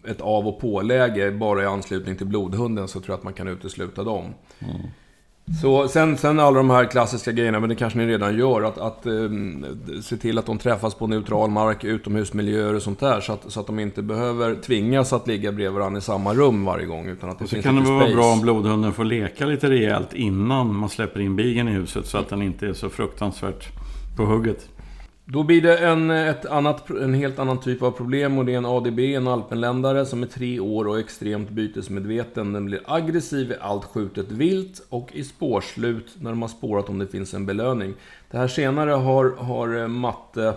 ett 0.05 0.21
av 0.21 0.49
och 0.49 0.61
påläge 0.61 1.31
bara 1.31 1.63
i 1.63 1.67
anslutning 1.67 2.17
till 2.17 2.27
blodhunden 2.27 2.89
så 2.89 3.01
tror 3.01 3.13
jag 3.13 3.19
att 3.19 3.25
man 3.25 3.33
kan 3.33 3.49
utesluta 3.49 4.05
dem. 4.05 4.35
Mm. 4.59 4.77
Så 5.63 5.89
sen, 5.89 6.17
sen 6.17 6.41
alla 6.41 6.57
de 6.57 6.71
här 6.71 6.85
klassiska 6.85 7.33
grejerna, 7.33 7.61
men 7.61 7.69
det 7.69 7.75
kanske 7.75 7.99
ni 7.99 8.07
redan 8.07 8.39
gör, 8.39 8.63
att, 8.63 8.79
att 8.79 9.07
um, 9.07 9.67
se 10.03 10.17
till 10.17 10.39
att 10.39 10.47
de 10.47 10.59
träffas 10.59 10.95
på 10.95 11.07
neutral 11.07 11.51
mark, 11.51 11.85
utomhusmiljöer 11.85 12.75
och 12.75 12.83
sånt 12.83 13.01
där, 13.01 13.21
så 13.21 13.33
att, 13.33 13.53
så 13.53 13.61
att 13.61 13.67
de 13.67 13.79
inte 13.79 14.03
behöver 14.03 14.55
tvingas 14.55 15.13
att 15.13 15.27
ligga 15.27 15.53
bredvid 15.53 15.79
varandra 15.79 15.99
i 15.99 16.03
samma 16.03 16.35
rum 16.35 16.65
varje 16.65 16.87
gång, 16.87 17.09
utan 17.09 17.31
att 17.31 17.39
det 17.39 17.45
och 17.45 17.51
så 17.51 17.63
kan 17.63 17.77
det 17.77 17.91
vara 17.91 18.15
bra 18.15 18.33
om 18.33 18.41
blodhunden 18.41 18.93
får 18.93 19.05
leka 19.05 19.47
lite 19.47 19.71
rejält 19.71 20.15
innan 20.15 20.75
man 20.75 20.89
släpper 20.89 21.21
in 21.21 21.37
bigen 21.37 21.69
i 21.69 21.73
huset, 21.73 22.07
så 22.07 22.19
att 22.19 22.29
den 22.29 22.43
inte 22.43 22.67
är 22.67 22.73
så 22.73 22.89
fruktansvärt 22.89 23.69
på 24.17 24.25
hugget. 24.25 24.69
Då 25.27 25.43
blir 25.43 25.63
det 25.63 25.79
en, 25.79 26.11
ett 26.11 26.47
annat, 26.47 26.91
en 26.91 27.15
helt 27.15 27.39
annan 27.39 27.61
typ 27.61 27.83
av 27.83 27.91
problem 27.91 28.39
och 28.39 28.45
det 28.45 28.53
är 28.53 28.57
en 28.57 28.67
ADB, 28.67 28.99
en 28.99 29.29
alpenländare 29.29 30.07
som 30.07 30.23
är 30.23 30.27
tre 30.27 30.61
år 30.61 30.89
och 30.89 30.99
extremt 30.99 31.51
bytesmedveten. 31.51 32.53
Den 32.53 32.65
blir 32.65 32.81
aggressiv 32.85 33.51
i 33.51 33.55
allt 33.61 33.85
skjutet 33.85 34.31
vilt 34.31 34.87
och 34.89 35.09
i 35.13 35.25
spårslut 35.25 36.17
när 36.21 36.31
de 36.31 36.43
har 36.43 36.49
spårat 36.49 36.89
om 36.89 36.99
det 36.99 37.07
finns 37.07 37.35
en 37.35 37.47
belöning. 37.47 37.95
Det 38.31 38.39
här 38.39 38.49
senare 38.49 38.91
har, 38.91 39.31
har 39.37 39.77
eh, 39.77 39.89
Matte 39.89 40.55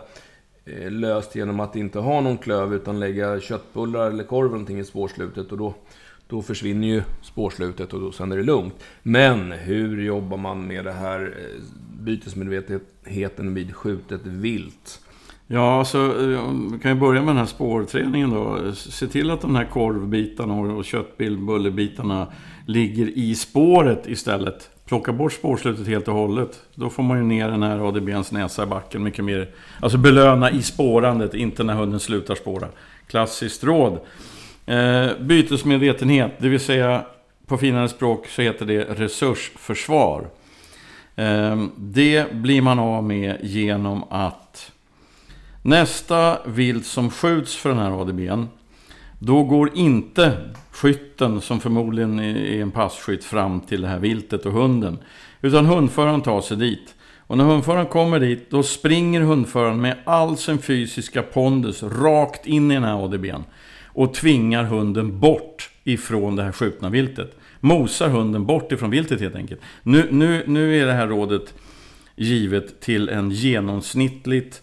eh, 0.66 0.92
löst 0.92 1.36
genom 1.36 1.60
att 1.60 1.75
inte 1.75 2.00
ha 2.00 2.22
någon 2.22 2.38
klöv 2.38 2.74
utan 2.74 3.00
lägga 3.00 3.40
köttbullar 3.40 4.10
eller 4.10 4.24
korv 4.24 4.52
någonting 4.52 4.80
i 4.80 4.86
spårslutet 4.86 5.52
och 5.52 5.58
då, 5.58 5.74
då 6.27 6.41
försvinner 6.41 6.88
ju 6.88 7.03
spårslutet 7.21 7.94
och 7.94 8.00
då, 8.01 8.12
sen 8.12 8.31
är 8.31 8.38
det 8.38 8.44
lugnt. 8.44 8.74
Men 9.03 9.51
hur 9.51 10.03
jobbar 10.03 10.38
man 10.38 10.68
med 10.68 10.85
det 10.85 10.94
här 10.94 11.21
eh, 11.21 11.63
bytesmedvetenheten 12.00 13.53
vid 13.53 13.75
skjutet 13.75 14.21
vilt? 14.24 15.00
Ja, 15.47 15.79
alltså, 15.79 15.97
eh, 15.97 16.39
så 16.39 16.69
vi 16.71 16.79
kan 16.79 16.91
ju 16.91 17.00
börja 17.00 17.21
med 17.21 17.29
den 17.29 17.38
här 17.38 17.45
spårträningen 17.45 18.29
då. 18.29 18.71
Se 18.75 19.07
till 19.07 19.31
att 19.31 19.41
de 19.41 19.56
här 19.56 19.65
korvbitarna 19.65 20.53
och 20.53 20.85
köttbullebitarna 20.85 22.27
ligger 22.65 23.18
i 23.18 23.35
spåret 23.35 24.07
istället. 24.07 24.69
Plocka 24.85 25.13
bort 25.13 25.33
spårslutet 25.33 25.88
helt 25.88 26.07
och 26.07 26.13
hållet. 26.13 26.62
Då 26.75 26.89
får 26.89 27.03
man 27.03 27.18
ju 27.18 27.23
ner 27.23 27.50
den 27.50 27.63
här 27.63 27.88
ADBns 27.88 28.31
näsa 28.31 28.63
i 28.63 28.65
backen 28.65 29.03
mycket 29.03 29.25
mer. 29.25 29.50
Alltså 29.80 29.97
belöna 29.97 30.51
i 30.51 30.62
spårandet, 30.62 31.33
inte 31.33 31.63
när 31.63 31.73
hunden 31.73 32.00
slutar 32.00 32.35
spåra. 32.35 32.68
Klassiskt 33.07 33.63
råd. 33.63 34.00
Eh, 34.68 35.10
bytesmedvetenhet, 35.19 36.31
det 36.38 36.50
vill 36.50 36.60
säga 36.60 37.06
på 37.46 37.58
finare 37.58 37.90
språk 37.90 38.28
så 38.28 38.42
heter 38.42 38.66
det 38.66 38.84
resursförsvar. 38.84 40.28
Eh, 41.16 41.66
det 41.78 42.31
blir 42.34 42.62
man 42.62 42.80
av 42.80 43.04
med 43.04 43.38
genom 43.42 44.04
att 44.10 44.72
nästa 45.62 46.38
vilt 46.46 46.86
som 46.86 47.10
skjuts 47.12 47.56
för 47.56 47.69
den 47.69 47.78
här 47.78 48.02
ADBn, 48.02 48.44
då 49.19 49.44
går 49.44 49.72
inte 49.78 50.34
skytten, 50.72 51.42
som 51.42 51.60
förmodligen 51.60 52.19
är 52.19 52.62
en 52.62 52.72
passkytt, 52.72 53.24
fram 53.24 53.62
till 53.62 53.81
det 53.81 53.88
här 53.88 54.00
viltet 54.00 54.46
och 54.46 54.54
hunden. 54.54 54.98
Utan 55.42 55.66
hundföraren 55.66 56.22
tar 56.22 56.42
sig 56.42 56.58
dit. 56.58 56.96
Och 57.19 57.38
när 57.38 57.44
hundföraren 57.44 57.86
kommer 57.86 58.19
dit, 58.19 58.52
då 58.52 58.64
springer 58.64 59.22
hundföraren 59.22 59.81
med 59.81 59.98
all 60.06 60.38
sin 60.38 60.58
fysiska 60.58 61.22
pondus 61.22 61.84
rakt 61.84 62.46
in 62.46 62.72
i 62.72 62.74
den 62.74 62.84
här 62.84 63.04
ADBn. 63.04 63.42
Och 63.97 64.13
tvingar 64.13 64.63
hunden 64.63 65.19
bort 65.19 65.69
ifrån 65.83 66.35
det 66.35 66.44
här 66.44 66.51
skjutna 66.51 66.89
viltet 66.89 67.35
mosar 67.59 68.09
hunden 68.09 68.45
bort 68.45 68.71
ifrån 68.71 68.89
viltet 68.89 69.21
helt 69.21 69.35
enkelt. 69.35 69.61
Nu, 69.83 70.07
nu, 70.11 70.44
nu 70.47 70.81
är 70.81 70.85
det 70.85 70.94
här 70.94 71.07
rådet 71.07 71.53
givet 72.15 72.81
till 72.81 73.09
en 73.09 73.31
genomsnittligt 73.31 74.61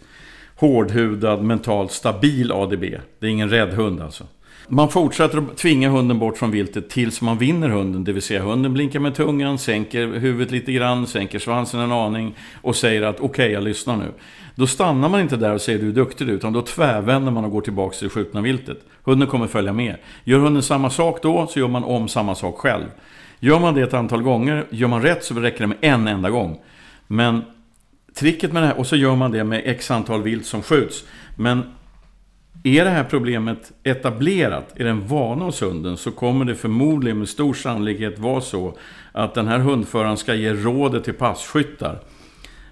hårdhudad, 0.57 1.43
mentalt 1.43 1.93
stabil 1.93 2.53
ADB. 2.53 2.85
Det 3.19 3.27
är 3.27 3.31
ingen 3.31 3.51
rädd 3.51 3.69
hund 3.69 4.01
alltså. 4.01 4.25
Man 4.69 4.89
fortsätter 4.89 5.39
att 5.39 5.57
tvinga 5.57 5.89
hunden 5.89 6.19
bort 6.19 6.39
från 6.39 6.51
viltet 6.51 6.91
tills 6.91 7.21
man 7.21 7.39
vinner 7.39 7.69
hunden. 7.69 8.05
Det 8.05 8.13
vill 8.13 8.23
säga 8.23 8.43
hunden 8.43 8.73
blinkar 8.73 9.01
med 9.01 9.15
tungan, 9.15 9.59
sänker 9.59 10.07
huvudet 10.07 10.51
lite 10.51 10.73
grann, 10.73 11.07
sänker 11.07 11.39
svansen 11.39 11.81
en 11.81 11.93
aning 11.93 12.35
och 12.63 12.77
säger 12.77 13.03
att 13.03 13.17
okej, 13.17 13.29
okay, 13.29 13.53
jag 13.53 13.65
lyssnar 13.65 13.97
nu. 13.97 14.13
Då 14.55 14.67
stannar 14.67 15.09
man 15.09 15.21
inte 15.21 15.37
där 15.37 15.55
och 15.55 15.61
säger 15.61 15.79
du 15.79 15.89
är 15.89 15.93
duktig 15.93 16.29
utan 16.29 16.53
då 16.53 16.63
tvärvänder 16.63 17.33
man 17.33 17.45
och 17.45 17.51
går 17.51 17.61
tillbaka 17.61 17.97
till 17.97 18.09
det 18.09 18.15
skjutna 18.15 18.41
viltet. 18.41 18.79
Hunden 19.05 19.29
kommer 19.29 19.47
följa 19.47 19.73
med. 19.73 19.97
Gör 20.25 20.39
hunden 20.39 20.63
samma 20.63 20.91
sak 20.91 21.23
då 21.23 21.47
så 21.47 21.59
gör 21.59 21.69
man 21.69 21.85
om 21.85 22.09
samma 22.09 22.35
sak 22.35 22.59
själv. 22.59 22.87
Gör 23.41 23.61
man 23.61 23.75
det 23.75 23.83
ett 23.83 23.95
antal 23.95 24.23
gånger, 24.23 24.67
gör 24.71 24.89
man 24.89 25.03
rätt 25.03 25.25
så 25.25 25.35
räcker 25.35 25.61
det 25.61 25.67
med 25.67 25.79
en 25.81 26.09
enda 26.09 26.31
gång. 26.31 26.61
Men 27.07 27.43
tricket 28.15 28.53
med 28.53 28.63
det 28.63 28.67
här, 28.67 28.79
och 28.79 28.87
så 28.87 28.97
gör 28.97 29.17
man 29.17 29.31
det 29.31 29.45
med 29.45 29.63
x 29.65 29.91
antal 29.91 30.23
vilt 30.23 30.47
som 30.47 30.63
skjuts. 30.63 31.05
Men 31.37 31.63
är 32.65 32.85
det 32.85 32.91
här 32.91 33.05
problemet 33.05 33.73
etablerat, 33.83 34.73
är 34.77 34.85
det 34.85 34.91
en 34.91 35.07
vana 35.07 35.45
hos 35.45 35.63
hunden, 35.63 35.97
så 35.97 36.11
kommer 36.11 36.45
det 36.45 36.55
förmodligen 36.55 37.19
med 37.19 37.29
stor 37.29 37.55
sannolikhet 37.55 38.19
vara 38.19 38.41
så 38.41 38.79
att 39.13 39.35
den 39.35 39.49
här 39.49 39.59
hundföraren 39.59 40.17
ska 40.17 40.35
ge 40.35 40.53
rådet 40.53 41.05
till 41.05 41.15
passkyttar. 41.15 41.99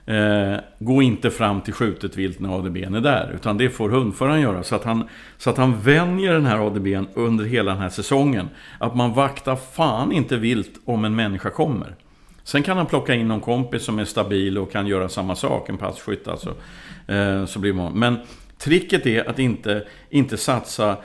Eh, 0.07 0.55
gå 0.79 1.03
inte 1.03 1.31
fram 1.31 1.61
till 1.61 1.75
skjutet 1.75 2.17
vilt 2.17 2.41
när 2.41 2.59
ADBn 2.59 2.95
är 2.95 3.01
där, 3.01 3.33
utan 3.35 3.59
det 3.59 3.71
får 3.71 3.91
hundföraren 3.91 4.41
göra. 4.41 4.63
Så 4.63 4.77
att, 4.77 4.85
han, 4.85 5.09
så 5.39 5.51
att 5.51 5.57
han 5.57 5.81
vänjer 5.81 6.33
den 6.33 6.47
här 6.47 6.67
ADBn 6.67 7.07
under 7.15 7.45
hela 7.45 7.73
den 7.73 7.81
här 7.81 7.89
säsongen. 7.89 8.49
Att 8.79 8.95
man 8.95 9.13
vaktar 9.13 9.57
fan 9.57 10.13
inte 10.13 10.37
vilt 10.37 10.81
om 10.85 11.05
en 11.05 11.17
människa 11.17 11.51
kommer. 11.51 11.95
Sen 12.45 12.63
kan 12.63 12.77
han 12.77 12.87
plocka 12.87 13.15
in 13.15 13.29
någon 13.29 13.41
kompis 13.41 13.85
som 13.85 13.99
är 13.99 14.05
stabil 14.05 14.59
och 14.59 14.73
kan 14.73 14.87
göra 14.87 15.09
samma 15.09 15.37
sak, 15.37 15.69
en 15.69 15.79
passkytt 15.79 16.29
alltså. 16.29 16.55
Eh, 17.07 17.45
så 17.45 17.59
blir 17.59 17.73
man. 17.73 17.93
Men 17.93 18.19
tricket 18.59 19.07
är 19.07 19.31
att 19.31 19.39
inte, 19.39 19.87
inte 20.11 20.37
satsa 20.37 20.97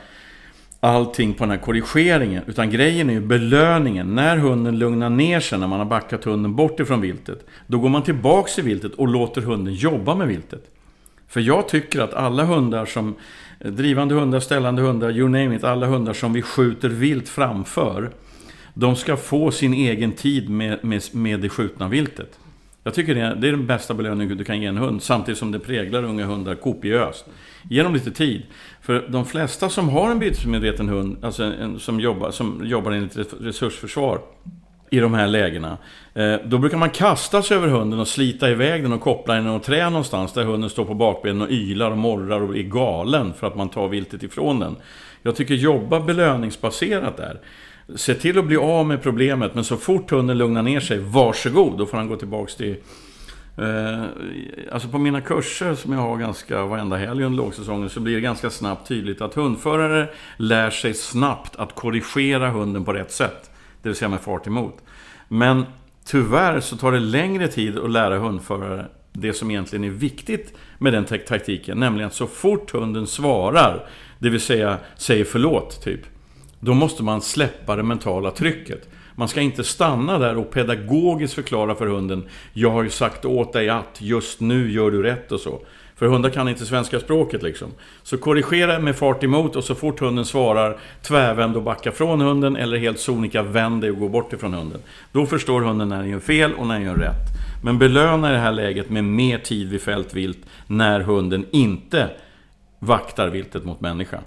allting 0.80 1.34
på 1.34 1.44
den 1.44 1.52
här 1.52 1.58
korrigeringen. 1.58 2.44
Utan 2.48 2.70
grejen 2.70 3.10
är 3.10 3.14
ju 3.14 3.22
belöningen. 3.22 4.16
När 4.16 4.38
hunden 4.38 4.80
lugnar 4.80 5.10
ner 5.10 5.40
sig, 5.40 5.60
när 5.60 5.68
man 5.68 5.80
har 5.80 5.86
backat 5.86 6.24
hunden 6.24 6.56
bort 6.56 6.80
ifrån 6.80 7.02
viltet. 7.02 7.46
Då 7.68 7.80
går 7.80 7.90
man 7.90 8.04
tillbaks 8.04 8.56
till 8.56 8.64
viltet 8.64 8.94
och 8.94 9.08
låter 9.08 9.42
hunden 9.42 9.74
jobba 9.74 10.16
med 10.16 10.28
viltet. 10.28 10.64
För 11.28 11.40
jag 11.40 11.68
tycker 11.68 12.02
att 12.02 12.14
alla 12.14 12.44
hundar 12.44 12.86
som... 12.86 13.16
Eh, 13.60 13.72
drivande 13.72 14.16
hundar, 14.16 14.40
ställande 14.40 14.82
hundar, 14.82 15.12
you 15.12 15.30
name 15.30 15.56
it. 15.56 15.64
Alla 15.64 15.86
hundar 15.86 16.14
som 16.14 16.34
vi 16.34 16.42
skjuter 16.42 16.90
vilt 16.90 17.30
framför. 17.30 18.12
De 18.74 18.96
ska 18.96 19.18
få 19.18 19.52
sin 19.52 19.74
egen 19.74 20.12
tid 20.12 20.50
med, 20.50 20.84
med, 20.84 21.02
med 21.12 21.40
det 21.40 21.50
skjutna 21.50 21.88
viltet. 21.88 22.40
Jag 22.88 22.94
tycker 22.94 23.16
det 23.16 23.22
är, 23.22 23.36
det 23.36 23.48
är 23.48 23.52
den 23.52 23.68
bästa 23.68 23.94
belöningen 23.94 24.38
du 24.38 24.44
kan 24.44 24.62
ge 24.62 24.68
en 24.68 24.78
hund. 24.78 25.04
Samtidigt 25.04 25.38
som 25.38 25.52
det 25.52 25.60
präglar 25.60 26.04
unga 26.04 26.26
hundar 26.26 26.56
kopiöst. 26.56 27.26
Ge 27.70 27.84
dem 27.84 27.94
lite 27.94 28.12
tid. 28.12 28.44
För 28.82 29.08
de 29.10 29.26
flesta 29.26 29.70
som 29.70 29.90
har 29.90 30.12
en 30.12 30.20
bytesmedveten 30.20 30.90
hund, 30.90 31.18
alltså 31.22 31.44
en, 31.44 31.80
som, 31.80 32.00
jobbar, 32.00 32.32
som 32.32 32.62
jobbar 32.66 32.92
enligt 32.92 33.18
resursförsvar 33.42 34.20
i 34.90 35.00
de 35.00 35.14
här 35.14 35.28
lägena. 35.28 35.78
Eh, 36.14 36.36
då 36.46 36.58
brukar 36.58 36.78
man 36.78 36.90
kasta 36.90 37.42
sig 37.42 37.58
över 37.58 37.68
hunden 37.68 38.00
och 38.00 38.08
slita 38.08 38.50
iväg 38.50 38.84
den 38.84 38.94
och 38.94 39.02
koppla 39.02 39.34
den 39.34 39.44
i 39.44 39.48
något 39.48 39.64
trä 39.64 39.90
någonstans 39.90 40.34
där 40.34 40.44
hunden 40.44 40.70
står 40.70 40.86
på 40.86 40.94
bakbenen 40.94 41.42
och 41.42 41.52
ylar 41.52 41.92
och 41.92 41.98
morrar 41.98 42.42
och 42.42 42.58
är 42.58 42.64
galen 42.64 43.34
för 43.34 43.48
att 43.48 43.56
man 43.56 43.70
tar 43.70 43.88
viltet 43.88 44.24
ifrån 44.24 44.60
den. 44.60 44.76
Jag 45.22 45.36
tycker 45.36 45.54
jobba 45.54 46.00
belöningsbaserat 46.00 47.18
där. 47.18 47.40
Se 47.96 48.14
till 48.14 48.38
att 48.38 48.46
bli 48.46 48.58
av 48.58 48.86
med 48.86 49.04
problemet, 49.04 49.56
men 49.56 49.64
så 49.64 49.78
fort 49.78 50.12
hunden 50.12 50.38
lugnar 50.38 50.62
ner 50.62 50.80
sig, 50.80 51.00
varsågod, 51.00 51.78
då 51.78 51.86
får 51.86 51.98
han 51.98 52.08
gå 52.08 52.16
tillbaks 52.16 52.56
till 52.56 52.76
Eh, 53.58 54.04
alltså 54.72 54.88
på 54.88 54.98
mina 54.98 55.22
kurser 55.22 55.76
som 55.76 55.94
jag 55.94 56.00
har 56.00 56.18
ganska 56.18 56.66
varenda 56.66 56.98
helg 56.98 57.24
under 57.24 57.38
lågsäsongen 57.38 57.90
så 57.90 58.00
blir 58.00 58.16
det 58.16 58.22
ganska 58.22 58.50
snabbt 58.50 58.88
tydligt 58.88 59.22
att 59.22 59.34
hundförare 59.34 60.10
lär 60.38 60.70
sig 60.70 60.94
snabbt 60.94 61.56
att 61.56 61.76
korrigera 61.76 62.50
hunden 62.50 62.86
på 62.86 62.94
rätt 62.94 63.12
sätt. 63.12 63.52
Det 63.82 63.90
vill 63.90 63.96
säga 63.96 64.10
med 64.10 64.22
fart 64.22 64.48
emot. 64.48 64.78
Men 65.28 65.66
tyvärr 66.06 66.60
så 66.60 66.78
tar 66.78 66.92
det 66.92 67.00
längre 67.00 67.48
tid 67.48 67.80
att 67.80 67.92
lära 67.92 68.20
hundförare 68.20 68.86
det 69.14 69.34
som 69.34 69.52
egentligen 69.52 69.84
är 69.84 69.90
viktigt 69.90 70.54
med 70.78 70.94
den 70.94 71.06
taktiken. 71.06 71.80
Nämligen 71.80 72.08
att 72.08 72.14
så 72.14 72.28
fort 72.28 72.72
hunden 72.72 73.08
svarar, 73.08 73.90
det 74.20 74.30
vill 74.30 74.42
säga 74.42 74.78
säger 74.96 75.24
förlåt, 75.24 75.84
typ. 75.84 76.02
Då 76.60 76.74
måste 76.74 77.04
man 77.04 77.22
släppa 77.22 77.76
det 77.76 77.84
mentala 77.84 78.32
trycket. 78.32 78.90
Man 79.16 79.28
ska 79.28 79.42
inte 79.42 79.64
stanna 79.64 80.18
där 80.18 80.38
och 80.38 80.52
pedagogiskt 80.52 81.34
förklara 81.34 81.76
för 81.76 81.88
hunden 81.88 82.24
Jag 82.54 82.72
har 82.72 82.84
ju 82.84 82.90
sagt 82.90 83.26
åt 83.26 83.54
dig 83.54 83.70
att 83.70 83.98
just 84.02 84.40
nu 84.40 84.72
gör 84.72 84.92
du 84.92 85.04
rätt 85.04 85.32
och 85.32 85.40
så. 85.40 85.60
För 85.96 86.06
hundar 86.06 86.30
kan 86.30 86.50
inte 86.50 86.66
svenska 86.66 87.00
språket 87.00 87.44
liksom. 87.44 87.68
Så 88.04 88.18
korrigera 88.18 88.80
med 88.80 88.96
fart 88.96 89.24
emot 89.24 89.56
och 89.56 89.64
så 89.64 89.76
fort 89.76 90.00
hunden 90.00 90.26
svarar 90.26 90.78
tvärvänd 91.02 91.56
och 91.56 91.64
backa 91.64 91.92
från 91.92 92.22
hunden 92.22 92.56
eller 92.56 92.78
helt 92.78 93.00
sonika 93.00 93.44
vänd 93.44 93.82
dig 93.82 93.92
och 93.92 94.00
gå 94.00 94.10
bort 94.10 94.34
ifrån 94.34 94.54
hunden. 94.54 94.80
Då 95.12 95.26
förstår 95.26 95.62
hunden 95.62 95.90
när 95.90 95.98
den 95.98 96.10
gör 96.10 96.20
fel 96.20 96.54
och 96.54 96.68
när 96.68 96.76
den 96.76 96.84
gör 96.84 96.96
rätt. 96.96 97.28
Men 97.64 97.80
belöna 97.80 98.30
i 98.30 98.34
det 98.34 98.40
här 98.40 98.52
läget 98.52 98.90
med 98.90 99.04
mer 99.04 99.38
tid 99.38 99.70
vid 99.70 99.82
fält 99.82 100.14
vilt 100.14 100.40
när 100.68 101.00
hunden 101.00 101.46
inte 101.52 102.10
vaktar 102.80 103.28
viltet 103.28 103.66
mot 103.66 103.82
människa. 103.82 104.20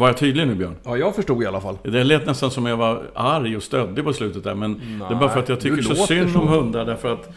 Var 0.00 0.08
jag 0.08 0.16
tydlig 0.16 0.46
nu 0.46 0.54
Björn? 0.54 0.76
Ja, 0.82 0.96
jag 0.96 1.14
förstod 1.14 1.42
i 1.42 1.46
alla 1.46 1.60
fall. 1.60 1.78
Det 1.82 2.04
lät 2.04 2.26
nästan 2.26 2.50
som 2.50 2.66
jag 2.66 2.76
var 2.76 3.10
arg 3.14 3.56
och 3.56 3.62
stöddig 3.62 4.04
på 4.04 4.12
slutet 4.12 4.44
där. 4.44 4.54
Men 4.54 4.72
Nej, 4.72 4.98
det 4.98 5.14
är 5.14 5.18
bara 5.18 5.30
för 5.30 5.40
att 5.40 5.48
jag 5.48 5.60
tycker 5.60 5.82
så 5.82 5.94
synd 5.94 6.36
om 6.36 6.48
hundar. 6.48 6.84
Därför 6.84 7.12
att 7.12 7.34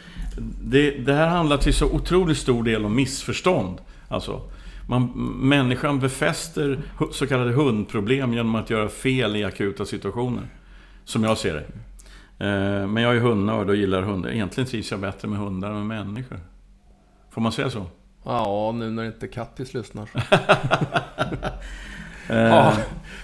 det, 0.61 0.91
det, 0.91 1.13
här 1.13 1.27
handlar 1.27 1.57
till 1.57 1.73
så 1.73 1.85
otroligt 1.91 2.37
stor 2.37 2.63
del 2.63 2.85
om 2.85 2.95
missförstånd. 2.95 3.77
Alltså, 4.07 4.41
man, 4.87 5.05
människan 5.41 5.99
befäster 5.99 6.79
så 7.11 7.27
kallade 7.27 7.51
hundproblem 7.51 8.33
genom 8.33 8.55
att 8.55 8.69
göra 8.69 8.89
fel 8.89 9.35
i 9.35 9.43
akuta 9.43 9.85
situationer. 9.85 10.43
Som 11.05 11.23
jag 11.23 11.37
ser 11.37 11.53
det. 11.53 11.65
Eh, 12.45 12.87
men 12.87 13.03
jag 13.03 13.15
är 13.15 13.19
hundnörd 13.19 13.69
och 13.69 13.75
gillar 13.75 14.01
hundar. 14.01 14.29
Egentligen 14.29 14.69
trivs 14.69 14.91
jag 14.91 14.99
bättre 14.99 15.27
med 15.27 15.39
hundar 15.39 15.71
än 15.71 15.87
med 15.87 16.05
människor. 16.05 16.39
Får 17.31 17.41
man 17.41 17.51
säga 17.51 17.69
så? 17.69 17.85
Ja, 18.25 18.71
nu 18.75 18.89
när 18.89 19.03
inte 19.03 19.27
Kattis 19.27 19.73
lyssnar. 19.73 20.09
ja, 22.27 22.73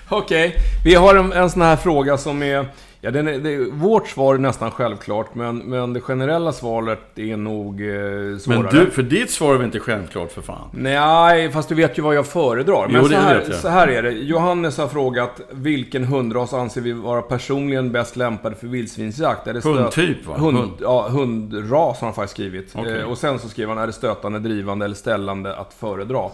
Okej, 0.09 0.47
okay. 0.47 0.61
vi 0.83 0.95
har 0.95 1.15
en, 1.15 1.33
en 1.33 1.49
sån 1.49 1.61
här 1.61 1.75
fråga 1.75 2.17
som 2.17 2.43
är 2.43 2.65
Ja, 3.01 3.11
den 3.11 3.27
är, 3.27 3.39
det, 3.39 3.57
vårt 3.71 4.07
svar 4.07 4.35
är 4.35 4.39
nästan 4.39 4.71
självklart, 4.71 5.35
men, 5.35 5.57
men 5.57 5.93
det 5.93 6.01
generella 6.01 6.51
svaret 6.51 6.99
är 7.19 7.37
nog 7.37 7.81
eh, 7.81 8.37
svårare. 8.37 8.61
Men 8.61 8.85
du, 8.85 8.91
för 8.91 9.03
ditt 9.03 9.31
svar 9.31 9.53
är 9.53 9.57
väl 9.57 9.65
inte 9.65 9.79
självklart 9.79 10.31
för 10.31 10.41
fan? 10.41 10.69
Nej, 10.71 11.51
fast 11.51 11.69
du 11.69 11.75
vet 11.75 11.97
ju 11.97 12.01
vad 12.01 12.15
jag 12.15 12.27
föredrar. 12.27 12.87
Men 12.87 13.01
jo, 13.01 13.07
så, 13.07 13.15
här, 13.15 13.51
så 13.51 13.67
här 13.67 13.87
är 13.87 14.03
det. 14.03 14.11
Johannes 14.11 14.77
har 14.77 14.87
frågat 14.87 15.41
vilken 15.51 16.03
hundras 16.03 16.53
anser 16.53 16.81
vi 16.81 16.91
vara 16.91 17.21
personligen 17.21 17.91
bäst 17.91 18.15
lämpad 18.15 18.57
för 18.57 18.67
vildsvinsjakt? 18.67 19.47
Är 19.47 19.53
det 19.53 19.63
Hundtyp 19.63 20.25
va? 20.25 20.37
Hund, 20.37 20.57
hund. 20.57 20.73
Ja, 20.81 21.07
hundras 21.07 21.99
har 21.99 22.07
han 22.07 22.13
faktiskt 22.13 22.33
skrivit. 22.33 22.75
Okay. 22.75 22.99
Eh, 22.99 23.05
och 23.05 23.17
sen 23.17 23.39
så 23.39 23.49
skriver 23.49 23.73
han, 23.73 23.83
är 23.83 23.87
det 23.87 23.93
stötande, 23.93 24.39
drivande 24.39 24.85
eller 24.85 24.95
ställande 24.95 25.55
att 25.55 25.73
föredra? 25.73 26.29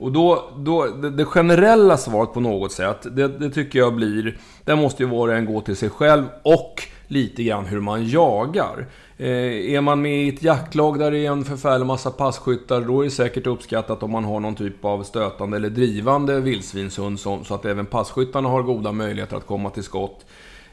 Och 0.00 0.12
då, 0.12 0.50
då 0.56 0.86
det, 0.86 1.10
det, 1.10 1.24
generella 1.24 1.96
svaret 1.96 2.32
på 2.32 2.40
något 2.40 2.72
sätt, 2.72 3.06
det, 3.16 3.28
det 3.28 3.50
tycker 3.50 3.78
jag 3.78 3.94
blir, 3.94 4.38
där 4.64 4.76
måste 4.76 5.02
ju 5.02 5.08
var 5.08 5.28
och 5.28 5.34
en 5.34 5.44
gå 5.44 5.60
till 5.60 5.76
sig 5.76 5.90
själv 5.90 6.24
och 6.42 6.82
lite 7.06 7.42
grann 7.42 7.66
hur 7.66 7.80
man 7.80 8.08
jagar. 8.08 8.86
Eh, 9.16 9.74
är 9.74 9.80
man 9.80 10.02
med 10.02 10.24
i 10.24 10.28
ett 10.28 10.42
jaktlag 10.42 10.98
där 10.98 11.10
det 11.10 11.26
är 11.26 11.30
en 11.30 11.44
förfärlig 11.44 11.86
massa 11.86 12.10
passkyttar, 12.10 12.80
då 12.80 13.00
är 13.00 13.04
det 13.04 13.10
säkert 13.10 13.46
uppskattat 13.46 14.02
om 14.02 14.10
man 14.10 14.24
har 14.24 14.40
någon 14.40 14.54
typ 14.54 14.84
av 14.84 15.02
stötande 15.02 15.56
eller 15.56 15.70
drivande 15.70 16.40
vildsvinshund 16.40 17.20
så, 17.20 17.44
så 17.44 17.54
att 17.54 17.64
även 17.64 17.86
passkyttarna 17.86 18.48
har 18.48 18.62
goda 18.62 18.92
möjligheter 18.92 19.36
att 19.36 19.46
komma 19.46 19.70
till 19.70 19.82
skott. 19.82 20.26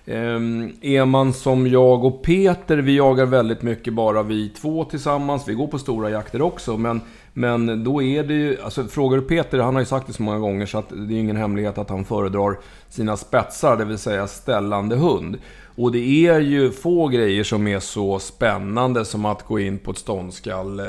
Eh, 0.05 0.39
är 0.81 1.05
man 1.05 1.34
som 1.34 1.67
jag 1.67 2.05
och 2.05 2.24
Peter, 2.24 2.77
vi 2.77 2.96
jagar 2.98 3.25
väldigt 3.25 3.62
mycket 3.62 3.93
bara 3.93 4.24
vi 4.24 4.50
två 4.50 4.84
tillsammans. 4.84 5.48
Vi 5.48 5.53
går 5.53 5.67
på 5.67 5.79
stora 5.79 6.10
jakter 6.10 6.41
också, 6.41 6.77
men, 6.77 7.01
men 7.38 7.84
då 7.84 8.01
är 8.01 8.24
det 8.24 8.34
ju... 8.34 8.62
Alltså, 8.62 8.84
frågar 8.84 9.17
du 9.17 9.24
Peter, 9.24 9.60
han 9.60 9.75
har 9.75 9.82
ju 9.82 9.86
sagt 9.86 10.08
det 10.08 10.13
så 10.13 10.24
många 10.24 10.39
gånger 10.39 10.65
så 10.65 10.77
att 10.77 10.89
det 10.89 11.13
är 11.13 11.20
ingen 11.20 11.38
hemlighet 11.38 11.77
att 11.77 11.89
han 11.89 12.06
föredrar 12.06 12.58
sina 12.89 13.17
spetsar, 13.17 13.77
det 13.77 13.86
vill 13.86 13.98
säga 13.98 14.27
ställande 14.27 14.96
hund. 14.96 15.38
Och 15.75 15.91
det 15.91 16.27
är 16.27 16.39
ju 16.39 16.72
få 16.72 17.08
grejer 17.08 17.44
som 17.44 17.67
är 17.67 17.79
så 17.79 18.20
spännande 18.20 19.06
som 19.06 19.25
att 19.25 19.46
gå 19.46 19.60
in 19.60 19.77
på 19.77 19.91
ett 19.91 19.98
ståndskall 19.98 20.79
eh, 20.79 20.86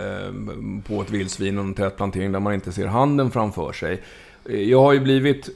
på 0.86 1.02
ett 1.02 1.10
vildsvin 1.10 1.58
och 1.58 1.64
en 1.64 1.74
tät 1.74 1.96
plantering 1.96 2.32
där 2.32 2.40
man 2.40 2.54
inte 2.54 2.72
ser 2.72 2.86
handen 2.86 3.30
framför 3.30 3.72
sig. 3.72 4.02
Eh, 4.44 4.62
jag 4.62 4.80
har 4.80 4.92
ju 4.92 5.00
blivit 5.00 5.48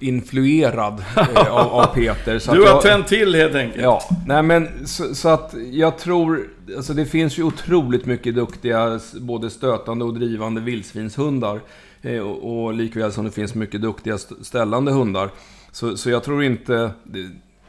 influerad 0.00 1.04
eh, 1.16 1.52
av, 1.54 1.68
av, 1.68 1.94
Peter. 1.94 2.38
Så 2.38 2.54
du 2.54 2.62
har 2.62 2.80
tänt 2.80 3.08
till 3.08 3.34
helt 3.34 3.54
enkelt. 3.54 3.82
Ja, 3.82 4.02
nej 4.26 4.42
men 4.42 4.86
så, 4.86 5.14
så, 5.14 5.28
att 5.28 5.54
jag 5.72 5.98
tror... 5.98 6.48
Alltså 6.76 6.94
det 6.94 7.06
finns 7.06 7.38
ju 7.38 7.42
otroligt 7.42 8.06
mycket 8.06 8.34
duktiga, 8.34 9.00
både 9.20 9.50
stötande 9.50 10.04
och 10.04 10.14
drivande 10.14 10.60
vildsvinshundar. 10.60 11.60
Eh, 12.02 12.18
och, 12.18 12.64
och 12.64 12.74
likväl 12.74 13.12
som 13.12 13.24
det 13.24 13.30
finns 13.30 13.54
mycket 13.54 13.82
duktiga 13.82 14.18
ställande 14.18 14.92
hundar. 14.92 15.30
Så, 15.72 15.96
så 15.96 16.10
jag 16.10 16.24
tror 16.24 16.44
inte... 16.44 16.90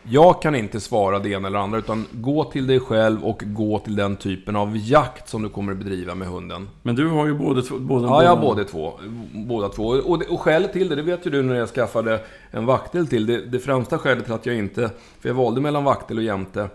Jag 0.04 0.42
kan 0.42 0.56
inte 0.56 0.80
svara 0.80 1.20
det 1.20 1.30
ena 1.30 1.48
eller 1.48 1.60
andra, 1.60 1.80
utan 1.80 2.06
gå 2.12 2.44
till 2.44 2.68
dig 2.68 2.80
själv 2.80 3.24
och 3.24 3.44
gå 3.46 3.80
till 3.80 3.96
den 3.96 4.16
typen 4.16 4.56
av 4.56 4.78
jakt 4.78 5.30
som 5.30 5.42
du 5.42 5.50
kommer 5.50 5.72
att 5.72 5.78
bedriva 5.78 6.16
med 6.16 6.28
hunden. 6.28 6.70
Men 6.82 6.96
du 6.96 7.08
har 7.08 7.26
ju 7.26 7.34
både 7.34 7.62
två... 7.62 7.76
Ja, 7.90 8.24
jag 8.24 8.36
har 8.36 8.42
både 8.42 8.66
två. 8.66 8.94
Båda 9.34 9.70
två. 9.70 9.88
Och, 9.88 10.20
det, 10.20 10.26
och 10.26 10.42
skälet 10.42 10.74
till 10.74 10.90
det, 10.90 10.96
det 10.96 11.02
vet 11.02 11.26
ju 11.26 11.30
du 11.30 11.42
när 11.42 11.56
jag 11.56 11.70
skaffade 11.70 12.20
en 12.52 12.66
vaktel 12.66 13.08
till. 13.08 13.26
Det, 13.26 13.46
det 13.46 13.60
främsta 13.60 13.98
skälet 13.98 14.24
till 14.24 14.34
att 14.34 14.46
jag 14.46 14.56
inte... 14.56 14.90
För 15.20 15.30
jag 15.30 15.34
valde 15.34 15.62
mellan 15.62 15.84
vaktel 15.84 16.18
och 16.18 16.24
jämte. 16.24 16.70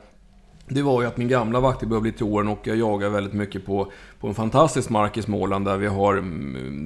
Det 0.68 0.82
var 0.82 1.02
ju 1.02 1.08
att 1.08 1.16
min 1.16 1.28
gamla 1.28 1.60
vaktel 1.60 1.88
började 1.88 2.02
bli 2.02 2.12
till 2.12 2.26
åren 2.26 2.48
och 2.48 2.60
jag 2.62 2.76
jagar 2.76 3.08
väldigt 3.08 3.32
mycket 3.32 3.66
på, 3.66 3.92
på 4.20 4.28
en 4.28 4.34
fantastisk 4.34 4.90
mark 4.90 5.16
i 5.16 5.22
Småland 5.22 5.64
där 5.64 5.76
vi 5.76 5.86
har... 5.86 6.14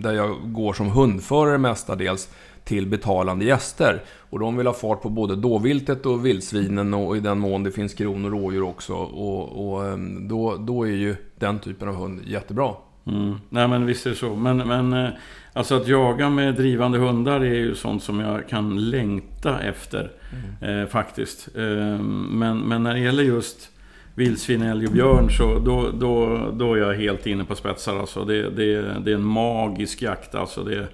Där 0.02 0.12
jag 0.12 0.36
går 0.44 0.72
som 0.72 0.86
hundförare 0.90 1.58
mestadels 1.58 2.28
till 2.64 2.86
betalande 2.86 3.44
gäster. 3.44 4.02
Och 4.30 4.38
de 4.38 4.56
vill 4.56 4.66
ha 4.66 4.74
fart 4.74 5.02
på 5.02 5.08
både 5.08 5.36
dåviltet 5.36 6.06
och 6.06 6.26
vildsvinen 6.26 6.94
och 6.94 7.16
i 7.16 7.20
den 7.20 7.38
mån 7.38 7.62
det 7.62 7.70
finns 7.70 7.94
kronor 7.94 8.34
och 8.34 8.40
rådjur 8.40 8.62
också. 8.62 8.94
Och, 8.94 9.72
och 9.72 9.86
ehm, 9.86 10.28
då, 10.28 10.56
då 10.56 10.86
är 10.86 10.92
ju 10.92 11.16
den 11.38 11.58
typen 11.58 11.88
av 11.88 11.94
hund 11.94 12.22
jättebra. 12.26 12.74
Mm. 13.06 13.34
Nej 13.48 13.68
men 13.68 13.86
visst 13.86 14.06
är 14.06 14.10
det 14.10 14.16
så. 14.16 14.34
Men, 14.34 14.56
men 14.56 14.92
eh, 14.92 15.10
alltså 15.52 15.74
att 15.74 15.88
jaga 15.88 16.30
med 16.30 16.54
drivande 16.54 16.98
hundar 16.98 17.40
är 17.40 17.54
ju 17.54 17.74
sånt 17.74 18.02
som 18.02 18.20
jag 18.20 18.48
kan 18.48 18.90
längta 18.90 19.60
efter. 19.60 20.12
Mm. 20.62 20.80
Eh, 20.82 20.88
faktiskt. 20.88 21.48
Eh, 21.56 21.98
men, 22.28 22.58
men 22.58 22.82
när 22.82 22.94
det 22.94 23.00
gäller 23.00 23.22
just 23.22 23.70
vildsvin, 24.14 24.62
älg 24.62 24.86
och 24.86 24.92
björn 24.92 25.30
så 25.30 25.58
då, 25.58 25.90
då, 25.94 26.38
då 26.52 26.74
är 26.74 26.78
jag 26.78 26.94
helt 26.94 27.26
inne 27.26 27.44
på 27.44 27.54
spetsar. 27.54 27.98
Alltså. 27.98 28.24
Det, 28.24 28.50
det, 28.50 28.82
det 29.04 29.10
är 29.10 29.14
en 29.14 29.24
magisk 29.24 30.02
jakt. 30.02 30.34
Alltså. 30.34 30.64
Det, 30.64 30.88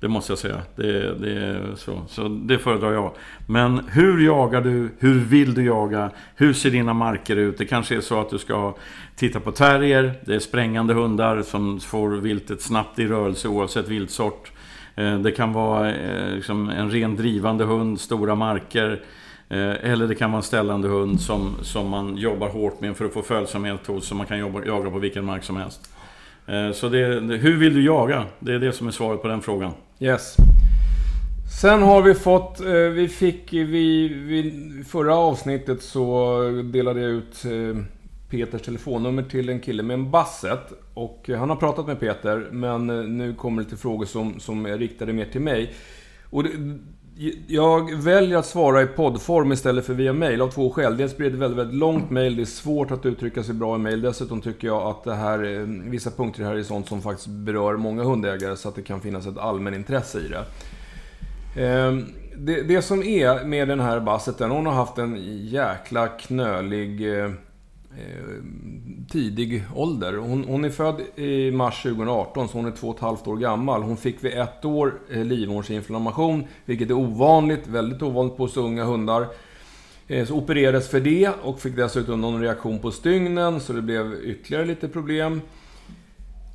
det 0.00 0.08
måste 0.08 0.32
jag 0.32 0.38
säga. 0.38 0.62
Det, 0.76 1.14
det 1.14 1.32
är 1.32 1.74
så. 1.76 2.02
så 2.08 2.28
det 2.28 2.58
föredrar 2.58 2.92
jag. 2.92 3.12
Men 3.46 3.80
hur 3.88 4.26
jagar 4.26 4.60
du? 4.60 4.90
Hur 4.98 5.18
vill 5.18 5.54
du 5.54 5.64
jaga? 5.64 6.10
Hur 6.36 6.52
ser 6.52 6.70
dina 6.70 6.94
marker 6.94 7.36
ut? 7.36 7.58
Det 7.58 7.64
kanske 7.64 7.96
är 7.96 8.00
så 8.00 8.20
att 8.20 8.30
du 8.30 8.38
ska 8.38 8.74
titta 9.16 9.40
på 9.40 9.52
terrier. 9.52 10.12
Det 10.24 10.34
är 10.34 10.38
sprängande 10.38 10.94
hundar 10.94 11.42
som 11.42 11.80
får 11.80 12.10
viltet 12.10 12.62
snabbt 12.62 12.98
i 12.98 13.06
rörelse 13.06 13.48
oavsett 13.48 13.88
viltsort. 13.88 14.52
Eh, 14.96 15.18
det 15.18 15.32
kan 15.32 15.52
vara 15.52 15.94
eh, 15.94 16.34
liksom 16.34 16.68
en 16.68 16.90
ren 16.90 17.16
drivande 17.16 17.64
hund, 17.64 18.00
stora 18.00 18.34
marker. 18.34 19.02
Eh, 19.48 19.90
eller 19.90 20.08
det 20.08 20.14
kan 20.14 20.30
vara 20.30 20.38
en 20.38 20.42
ställande 20.42 20.88
hund 20.88 21.20
som, 21.20 21.54
som 21.62 21.88
man 21.88 22.16
jobbar 22.16 22.48
hårt 22.48 22.80
med 22.80 22.96
för 22.96 23.04
att 23.04 23.12
få 23.12 23.22
följsamhet 23.22 23.86
hos, 23.86 24.06
som 24.06 24.18
man 24.18 24.26
kan 24.26 24.38
jobba, 24.38 24.64
jaga 24.64 24.90
på 24.90 24.98
vilken 24.98 25.24
mark 25.24 25.44
som 25.44 25.56
helst. 25.56 25.90
Så 26.74 26.88
det, 26.88 26.98
hur 27.36 27.56
vill 27.56 27.74
du 27.74 27.82
jaga? 27.84 28.24
Det 28.38 28.52
är 28.52 28.58
det 28.58 28.72
som 28.72 28.86
är 28.86 28.90
svaret 28.90 29.22
på 29.22 29.28
den 29.28 29.40
frågan. 29.40 29.72
Yes. 30.02 30.36
Sen 31.60 31.82
har 31.82 32.02
vi 32.02 32.14
fått, 32.14 32.60
eh, 32.60 32.72
vi 32.72 33.08
fick, 33.08 33.52
vi, 33.52 34.08
vi, 34.08 34.84
förra 34.88 35.14
avsnittet 35.14 35.82
så 35.82 36.40
delade 36.72 37.00
jag 37.00 37.10
ut 37.10 37.44
eh, 37.44 37.82
Peters 38.30 38.62
telefonnummer 38.62 39.22
till 39.22 39.48
en 39.48 39.60
kille 39.60 39.82
med 39.82 39.94
en 39.94 40.10
Basset. 40.10 40.72
Och 40.94 41.30
eh, 41.30 41.38
han 41.38 41.50
har 41.50 41.56
pratat 41.56 41.86
med 41.86 42.00
Peter, 42.00 42.48
men 42.50 42.86
nu 43.18 43.34
kommer 43.34 43.62
det 43.62 43.68
till 43.68 43.78
frågor 43.78 44.06
som, 44.06 44.40
som 44.40 44.66
är 44.66 44.78
riktade 44.78 45.12
mer 45.12 45.26
till 45.26 45.40
mig. 45.40 45.74
Och 46.30 46.44
det, 46.44 46.50
jag 47.46 47.94
väljer 47.94 48.38
att 48.38 48.46
svara 48.46 48.82
i 48.82 48.86
poddform 48.86 49.52
istället 49.52 49.86
för 49.86 49.94
via 49.94 50.12
mail 50.12 50.42
av 50.42 50.48
två 50.48 50.70
skäl. 50.70 50.96
Dels 50.96 51.16
blir 51.16 51.30
det 51.30 51.34
ett 51.34 51.40
väldigt, 51.40 51.58
väldigt 51.58 51.76
långt 51.76 52.10
mail. 52.10 52.36
Det 52.36 52.42
är 52.42 52.46
svårt 52.46 52.90
att 52.90 53.06
uttrycka 53.06 53.42
sig 53.42 53.54
bra 53.54 53.76
i 53.76 53.78
mail. 53.78 54.00
Dessutom 54.00 54.40
tycker 54.40 54.66
jag 54.68 54.82
att 54.82 55.04
det 55.04 55.14
här, 55.14 55.44
eh, 55.44 55.60
vissa 55.90 56.10
punkter 56.10 56.44
här 56.44 56.56
är 56.56 56.62
sånt 56.62 56.88
som 56.88 57.02
faktiskt 57.02 57.28
berör 57.28 57.76
många 57.76 58.02
hundägare 58.02 58.56
så 58.56 58.68
att 58.68 58.74
det 58.74 58.82
kan 58.82 59.00
finnas 59.00 59.26
ett 59.26 59.38
allmänintresse 59.38 60.18
i 60.18 60.28
det. 60.28 60.44
Ehm, 61.62 62.06
det, 62.36 62.62
det 62.62 62.82
som 62.82 63.02
är 63.02 63.44
med 63.44 63.68
den 63.68 63.80
här 63.80 64.00
basseten, 64.00 64.50
hon 64.50 64.66
har 64.66 64.72
haft 64.72 64.98
en 64.98 65.16
jäkla 65.46 66.08
knölig 66.08 67.18
eh, 67.18 67.30
Eh, 67.98 68.42
tidig 69.10 69.64
ålder. 69.74 70.12
Hon, 70.12 70.44
hon, 70.44 70.64
är 70.64 70.70
född 70.70 71.00
i 71.16 71.50
mars 71.50 71.82
2018, 71.82 72.48
så 72.48 72.58
hon 72.58 72.66
är 72.66 72.70
två 72.70 72.88
och 72.88 72.94
ett 72.94 73.00
halvt 73.00 73.26
år 73.26 73.36
gammal. 73.36 73.82
Hon 73.82 73.96
fick 73.96 74.24
vid 74.24 74.32
ett 74.32 74.64
år 74.64 74.94
eh, 75.10 75.24
livmodersinflammation, 75.24 76.44
vilket 76.64 76.90
är 76.90 76.94
ovanligt, 76.94 77.66
väldigt 77.66 78.02
ovanligt 78.02 78.36
på 78.36 78.48
så 78.48 78.60
unga 78.60 78.84
hundar. 78.84 79.26
Eh, 80.08 80.26
så 80.26 80.34
opererades 80.34 80.88
för 80.88 81.00
det 81.00 81.30
och 81.42 81.60
fick 81.60 81.76
dessutom 81.76 82.20
någon 82.20 82.40
reaktion 82.40 82.78
på 82.78 82.90
stygnen, 82.90 83.60
så 83.60 83.72
det 83.72 83.82
blev 83.82 84.14
ytterligare 84.24 84.64
lite 84.64 84.88
problem. 84.88 85.40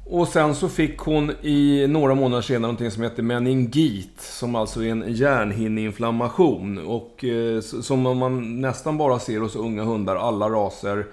Och 0.05 0.27
sen 0.27 0.55
så 0.55 0.69
fick 0.69 0.97
hon 0.97 1.31
i 1.41 1.87
några 1.87 2.15
månader 2.15 2.41
senare 2.41 2.61
någonting 2.61 2.91
som 2.91 3.03
heter 3.03 3.23
meningit, 3.23 4.21
som 4.21 4.55
alltså 4.55 4.83
är 4.83 4.91
en 4.91 5.03
hjärnhinneinflammation. 5.07 6.77
Och 6.77 7.23
eh, 7.23 7.61
som 7.61 8.01
man 8.01 8.61
nästan 8.61 8.97
bara 8.97 9.19
ser 9.19 9.39
hos 9.39 9.55
unga 9.55 9.83
hundar, 9.83 10.15
alla 10.15 10.49
raser. 10.49 11.05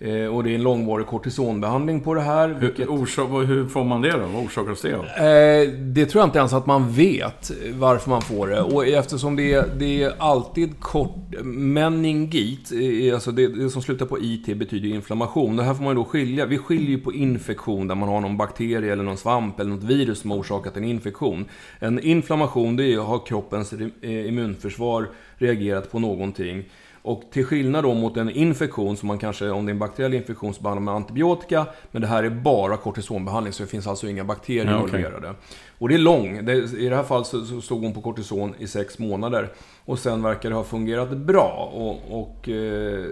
Eh, 0.00 0.26
och 0.26 0.44
det 0.44 0.50
är 0.50 0.54
en 0.54 0.62
långvarig 0.62 1.06
kortisonbehandling 1.06 2.00
på 2.00 2.14
det 2.14 2.20
här. 2.20 2.48
Vilket... 2.48 2.88
Hur, 2.88 3.44
hur 3.44 3.66
får 3.66 3.84
man 3.84 4.02
det 4.02 4.10
då? 4.10 4.18
Vad 4.18 4.44
orsakas 4.44 4.80
det 4.80 4.94
av? 4.94 5.04
Eh, 5.04 5.68
det 5.72 6.06
tror 6.06 6.20
jag 6.20 6.26
inte 6.26 6.38
ens 6.38 6.52
att 6.52 6.66
man 6.66 6.92
vet 6.92 7.50
varför 7.72 8.10
man 8.10 8.22
får 8.22 8.46
det. 8.46 8.60
Och 8.60 8.86
eftersom 8.86 9.36
det 9.36 9.52
är, 9.52 9.64
det 9.78 10.02
är 10.02 10.12
alltid 10.18 10.80
kort... 10.80 11.16
Meningit, 11.42 12.72
alltså 13.14 13.32
det, 13.32 13.46
det, 13.46 13.70
som 13.70 13.82
slutar 13.82 14.06
på 14.06 14.18
IT 14.18 14.58
betyder 14.58 14.88
inflammation. 14.88 15.56
Det 15.56 15.62
här 15.62 15.74
får 15.74 15.84
man 15.84 15.96
då 15.96 16.04
skilja. 16.04 16.46
Vi 16.46 16.58
skiljer 16.58 16.90
ju 16.90 17.00
på 17.00 17.12
infektion 17.12 17.88
där 17.88 17.94
man 17.94 18.08
har 18.08 18.20
någon 18.20 18.36
bakterie 18.36 18.92
eller 18.92 19.04
någon 19.04 19.16
svamp 19.16 19.60
eller 19.60 19.70
något 19.70 19.84
virus 19.84 20.18
som 20.20 20.30
har 20.30 20.38
orsakat 20.38 20.76
en 20.76 20.84
infektion. 20.84 21.44
En 21.78 22.00
inflammation, 22.00 22.76
det 22.76 22.92
är, 22.94 22.98
har 22.98 23.26
kroppens 23.26 23.74
immunförsvar 24.02 25.06
reagerat 25.38 25.92
på 25.92 25.98
någonting. 25.98 26.64
Och 27.02 27.22
till 27.30 27.44
skillnad 27.44 27.84
då 27.84 27.94
mot 27.94 28.16
en 28.16 28.30
infektion, 28.30 28.96
som 28.96 29.06
man 29.06 29.18
kanske, 29.18 29.50
om 29.50 29.66
det 29.66 29.70
är 29.70 29.72
en 29.72 29.78
bakteriell 29.78 30.14
infektion, 30.14 30.54
så 30.54 30.62
behandlar 30.62 30.82
man 30.82 30.96
antibiotika. 30.96 31.66
Men 31.90 32.02
det 32.02 32.08
här 32.08 32.24
är 32.24 32.30
bara 32.30 32.76
kortisonbehandling, 32.76 33.52
så 33.52 33.62
det 33.62 33.68
finns 33.68 33.86
alltså 33.86 34.08
inga 34.08 34.24
bakterier 34.24 34.64
ja, 34.64 34.82
okay. 34.82 35.00
involverade. 35.00 35.34
Och 35.78 35.88
det 35.88 35.94
är 35.94 35.98
lång. 35.98 36.44
Det, 36.44 36.52
I 36.52 36.88
det 36.88 36.96
här 36.96 37.02
fallet 37.02 37.26
så, 37.26 37.44
så 37.44 37.60
stod 37.60 37.82
hon 37.82 37.94
på 37.94 38.00
kortison 38.00 38.54
i 38.58 38.66
sex 38.66 38.98
månader. 38.98 39.52
Och 39.84 39.98
sen 39.98 40.22
verkar 40.22 40.48
det 40.50 40.56
ha 40.56 40.64
fungerat 40.64 41.10
bra. 41.10 41.70
Och, 41.72 42.20
och, 42.20 42.48
eh, 42.48 43.04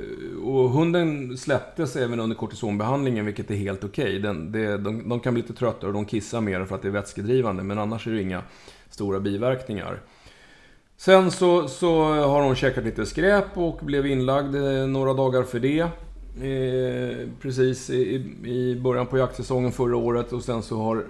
och 0.44 0.70
hunden 0.70 1.36
släpptes 1.36 1.96
även 1.96 2.20
under 2.20 2.36
kortisonbehandlingen, 2.36 3.26
vilket 3.26 3.50
är 3.50 3.54
helt 3.54 3.84
okej. 3.84 4.18
Okay. 4.18 4.76
de, 4.76 5.08
de 5.08 5.20
kan 5.20 5.34
bli 5.34 5.42
lite 5.42 5.54
trötta 5.54 5.86
och 5.86 5.92
de 5.92 6.04
kissar 6.04 6.40
mer 6.40 6.64
för 6.64 6.74
att 6.74 6.82
det 6.82 6.88
är 6.88 6.92
vätskedrivande, 6.92 7.62
men 7.62 7.78
annars 7.78 8.06
är 8.06 8.10
det 8.10 8.22
inga 8.22 8.42
stora 8.90 9.20
biverkningar. 9.20 10.00
Sen 10.96 11.30
så, 11.30 11.68
så 11.68 12.02
har 12.04 12.42
hon 12.42 12.56
käkat 12.56 12.84
lite 12.84 13.06
skräp 13.06 13.58
och 13.58 13.78
blev 13.82 14.06
inlagd 14.06 14.54
eh, 14.54 14.86
några 14.86 15.14
dagar 15.14 15.42
för 15.42 15.60
det. 15.60 15.80
Eh, 16.42 17.28
precis 17.40 17.90
i, 17.90 18.14
i 18.44 18.80
början 18.80 19.06
på 19.06 19.18
jaktsäsongen 19.18 19.72
förra 19.72 19.96
året 19.96 20.32
och 20.32 20.42
sen 20.42 20.62
så 20.62 20.82
har 20.82 21.06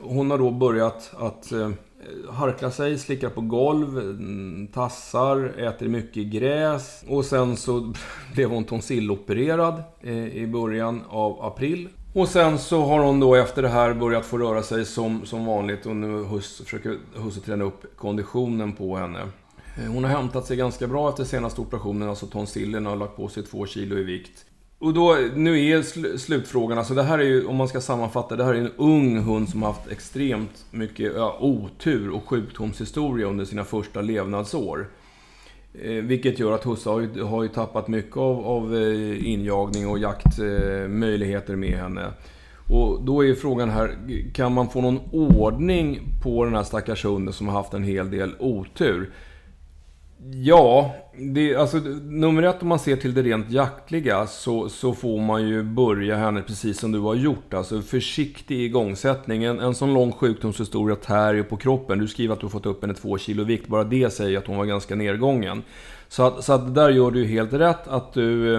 hon 0.00 0.30
har 0.30 0.38
då 0.38 0.50
börjat 0.50 1.14
att 1.18 1.52
eh, 1.52 1.70
harkla 2.30 2.70
sig, 2.70 2.98
slicka 2.98 3.30
på 3.30 3.40
golv, 3.40 3.98
mm, 3.98 4.66
tassar, 4.66 5.52
äter 5.58 5.88
mycket 5.88 6.26
gräs. 6.26 7.04
Och 7.08 7.24
sen 7.24 7.56
så 7.56 7.92
blev 8.34 8.50
hon 8.50 8.64
tonsillopererad 8.64 9.82
eh, 10.00 10.36
i 10.36 10.46
början 10.46 11.02
av 11.08 11.44
april. 11.44 11.88
Och 12.16 12.28
sen 12.28 12.58
så 12.58 12.84
har 12.84 13.00
hon 13.00 13.20
då 13.20 13.34
efter 13.34 13.62
det 13.62 13.68
här 13.68 13.94
börjat 13.94 14.26
få 14.26 14.38
röra 14.38 14.62
sig 14.62 14.84
som, 14.84 15.26
som 15.26 15.46
vanligt 15.46 15.86
och 15.86 15.96
nu 15.96 16.24
hus, 16.24 16.62
försöker 16.64 16.98
husse 17.14 17.40
träna 17.40 17.64
upp 17.64 17.96
konditionen 17.96 18.72
på 18.72 18.96
henne. 18.96 19.20
Eh, 19.76 19.92
hon 19.92 20.04
har 20.04 20.10
hämtat 20.10 20.46
sig 20.46 20.56
ganska 20.56 20.86
bra 20.86 21.08
efter 21.08 21.24
senaste 21.24 21.60
operationen, 21.60 22.08
alltså 22.08 22.26
tonsillerna, 22.26 22.90
har 22.90 22.96
lagt 22.96 23.16
på 23.16 23.28
sig 23.28 23.42
två 23.42 23.66
kilo 23.66 23.98
i 23.98 24.02
vikt. 24.02 24.44
Och 24.78 24.94
då, 24.94 25.18
nu 25.34 25.70
är 25.70 25.82
sl 25.82 26.18
slutfrågan, 26.18 26.78
alltså 26.78 26.94
det 26.94 27.02
här 27.02 27.18
är 27.18 27.24
ju, 27.24 27.46
om 27.46 27.56
man 27.56 27.68
ska 27.68 27.80
sammanfatta, 27.80 28.36
det 28.36 28.44
här 28.44 28.54
är 28.54 28.58
en 28.58 28.72
ung 28.76 29.18
hund 29.18 29.48
som 29.48 29.62
har 29.62 29.72
haft 29.72 29.90
extremt 29.90 30.64
mycket 30.70 31.12
ja, 31.16 31.36
otur 31.40 32.10
och 32.10 32.28
sjukdomshistoria 32.28 33.26
under 33.26 33.44
sina 33.44 33.64
första 33.64 34.00
levnadsår. 34.00 34.86
Eh, 35.82 35.90
vilket 35.90 36.38
gör 36.38 36.52
att 36.52 36.64
Husse 36.64 36.90
har 36.90 37.00
ju, 37.00 37.22
har 37.22 37.42
ju 37.42 37.48
tappat 37.48 37.88
mycket 37.88 38.16
av, 38.16 38.46
av 38.46 38.76
eh, 38.76 39.26
injagning 39.26 39.88
och 39.88 39.98
jaktmöjligheter 39.98 41.52
eh, 41.52 41.58
med 41.58 41.78
henne. 41.78 42.06
Och 42.68 43.02
då 43.02 43.24
är 43.24 43.34
frågan 43.34 43.70
här, 43.70 43.96
kan 44.34 44.52
man 44.52 44.68
få 44.68 44.80
någon 44.80 45.00
ordning 45.12 46.00
på 46.22 46.44
den 46.44 46.54
här 46.54 46.62
stackars 46.62 47.04
hunden 47.04 47.34
som 47.34 47.48
har 47.48 47.54
haft 47.54 47.74
en 47.74 47.84
hel 47.84 48.10
del 48.10 48.34
otur? 48.38 49.10
Ja, 50.18 50.94
det, 51.18 51.56
alltså, 51.56 51.78
nummer 52.04 52.42
ett 52.42 52.62
om 52.62 52.68
man 52.68 52.78
ser 52.78 52.96
till 52.96 53.14
det 53.14 53.22
rent 53.22 53.50
jaktliga 53.50 54.26
så, 54.26 54.68
så 54.68 54.94
får 54.94 55.20
man 55.20 55.48
ju 55.48 55.62
börja 55.62 56.16
henne 56.16 56.42
precis 56.42 56.78
som 56.78 56.92
du 56.92 56.98
har 56.98 57.14
gjort. 57.14 57.54
Alltså 57.54 57.82
försiktig 57.82 58.60
igångsättning. 58.60 59.44
En, 59.44 59.60
en 59.60 59.74
sån 59.74 59.94
lång 59.94 60.12
sjukdomshistoria 60.12 60.96
tär 60.96 61.34
ju 61.34 61.44
på 61.44 61.56
kroppen. 61.56 61.98
Du 61.98 62.08
skriver 62.08 62.34
att 62.34 62.40
du 62.40 62.46
har 62.46 62.50
fått 62.50 62.66
upp 62.66 62.82
henne 62.82 62.94
två 62.94 63.18
kilo 63.18 63.44
vikt. 63.44 63.68
Bara 63.68 63.84
det 63.84 64.12
säger 64.12 64.38
att 64.38 64.46
hon 64.46 64.56
var 64.56 64.64
ganska 64.64 64.94
nedgången. 64.94 65.62
Så 66.08 66.22
att, 66.22 66.44
så 66.44 66.52
att 66.52 66.74
där 66.74 66.90
gör 66.90 67.10
du 67.10 67.20
ju 67.20 67.26
helt 67.26 67.52
rätt 67.52 67.88
att 67.88 68.12
du 68.12 68.54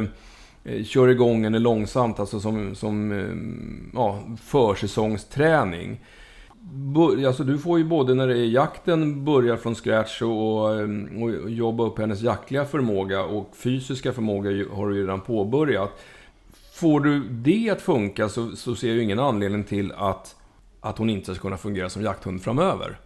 eh, 0.63 0.83
kör 0.83 1.07
igång 1.07 1.43
henne 1.43 1.59
långsamt, 1.59 2.19
alltså 2.19 2.39
som, 2.39 2.75
som 2.75 3.11
eh, 3.11 3.99
ja, 3.99 4.23
försäsongsträning 4.43 5.99
alltså 7.27 7.43
du 7.43 7.57
får 7.57 7.77
ju 7.77 7.85
både 7.85 8.13
när 8.13 8.27
det 8.27 8.37
är 8.37 8.45
jakten 8.45 9.25
börjar 9.25 9.57
från 9.57 9.75
scratch 9.75 10.21
och, 10.21 10.63
och 11.21 11.49
jobba 11.49 11.83
upp 11.83 11.99
hennes 11.99 12.21
jaktliga 12.21 12.65
förmåga 12.65 13.23
och 13.23 13.55
fysiska 13.55 14.13
förmåga 14.13 14.49
har 14.73 14.89
du 14.89 14.95
ju 14.95 15.03
redan 15.03 15.21
påbörjat. 15.21 15.91
Får 16.73 16.99
du 16.99 17.19
det 17.29 17.69
att 17.69 17.81
funka 17.81 18.29
så, 18.29 18.55
så 18.55 18.75
ser 18.75 18.87
jag 18.87 18.97
ju 18.97 19.03
ingen 19.03 19.19
anledning 19.19 19.63
till 19.63 19.91
att, 19.91 20.35
att 20.81 20.97
hon 20.97 21.09
inte 21.09 21.35
ska 21.35 21.41
kunna 21.41 21.57
fungera 21.57 21.89
som 21.89 22.01
jakthund 22.01 22.41
framöver. 22.41 22.99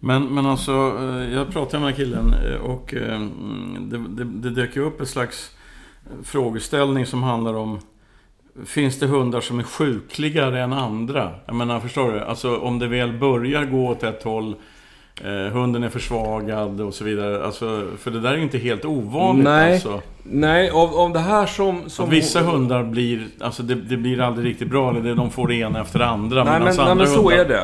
Men, 0.00 0.34
men 0.34 0.46
alltså, 0.46 0.72
eh, 1.00 1.34
jag 1.34 1.52
pratade 1.52 1.84
med 1.84 1.96
killen 1.96 2.34
eh, 2.34 2.60
och 2.60 2.94
eh, 2.94 3.16
mm, 3.16 3.90
det, 3.90 4.24
det, 4.24 4.24
det 4.24 4.50
dök 4.50 4.76
ju 4.76 4.82
upp 4.82 5.00
ett 5.00 5.08
slags 5.08 5.50
frågeställning 6.22 7.06
som 7.06 7.22
handlar 7.22 7.54
om 7.54 7.80
Finns 8.64 8.98
det 8.98 9.06
hundar 9.06 9.40
som 9.40 9.58
är 9.58 9.62
sjukligare 9.62 10.60
än 10.60 10.72
andra? 10.72 11.30
Jag 11.46 11.54
menar, 11.54 11.80
förstår 11.80 12.12
du? 12.12 12.20
Alltså 12.20 12.56
om 12.56 12.78
det 12.78 12.86
väl 12.86 13.12
börjar 13.12 13.64
gå 13.64 13.86
åt 13.88 14.02
ett 14.02 14.22
håll 14.22 14.54
eh, 15.24 15.52
Hunden 15.52 15.84
är 15.84 15.88
försvagad 15.88 16.80
och 16.80 16.94
så 16.94 17.04
vidare. 17.04 17.44
Alltså, 17.44 17.86
för 17.98 18.10
det 18.10 18.20
där 18.20 18.32
är 18.32 18.36
ju 18.36 18.42
inte 18.42 18.58
helt 18.58 18.84
ovanligt 18.84 19.44
Nej, 19.44 19.74
alltså. 19.74 20.02
Nej 20.22 20.70
av, 20.70 20.94
av 20.94 21.12
det 21.12 21.18
här 21.18 21.46
som... 21.46 21.90
som 21.90 22.10
vissa 22.10 22.40
hundar 22.40 22.84
blir... 22.84 23.26
Alltså 23.40 23.62
det, 23.62 23.74
det, 23.74 23.96
blir 23.96 24.20
aldrig 24.20 24.46
riktigt 24.46 24.68
bra. 24.68 24.96
Eller 24.96 25.14
de 25.14 25.30
får 25.30 25.48
det 25.48 25.54
ena 25.54 25.80
efter 25.80 25.98
det 25.98 26.06
andra. 26.06 26.44
Nej, 26.44 26.52
men, 26.52 26.76
nej, 26.76 26.94
men 26.94 27.06
så 27.06 27.22
hundar... 27.22 27.36
är 27.36 27.48
det 27.48 27.62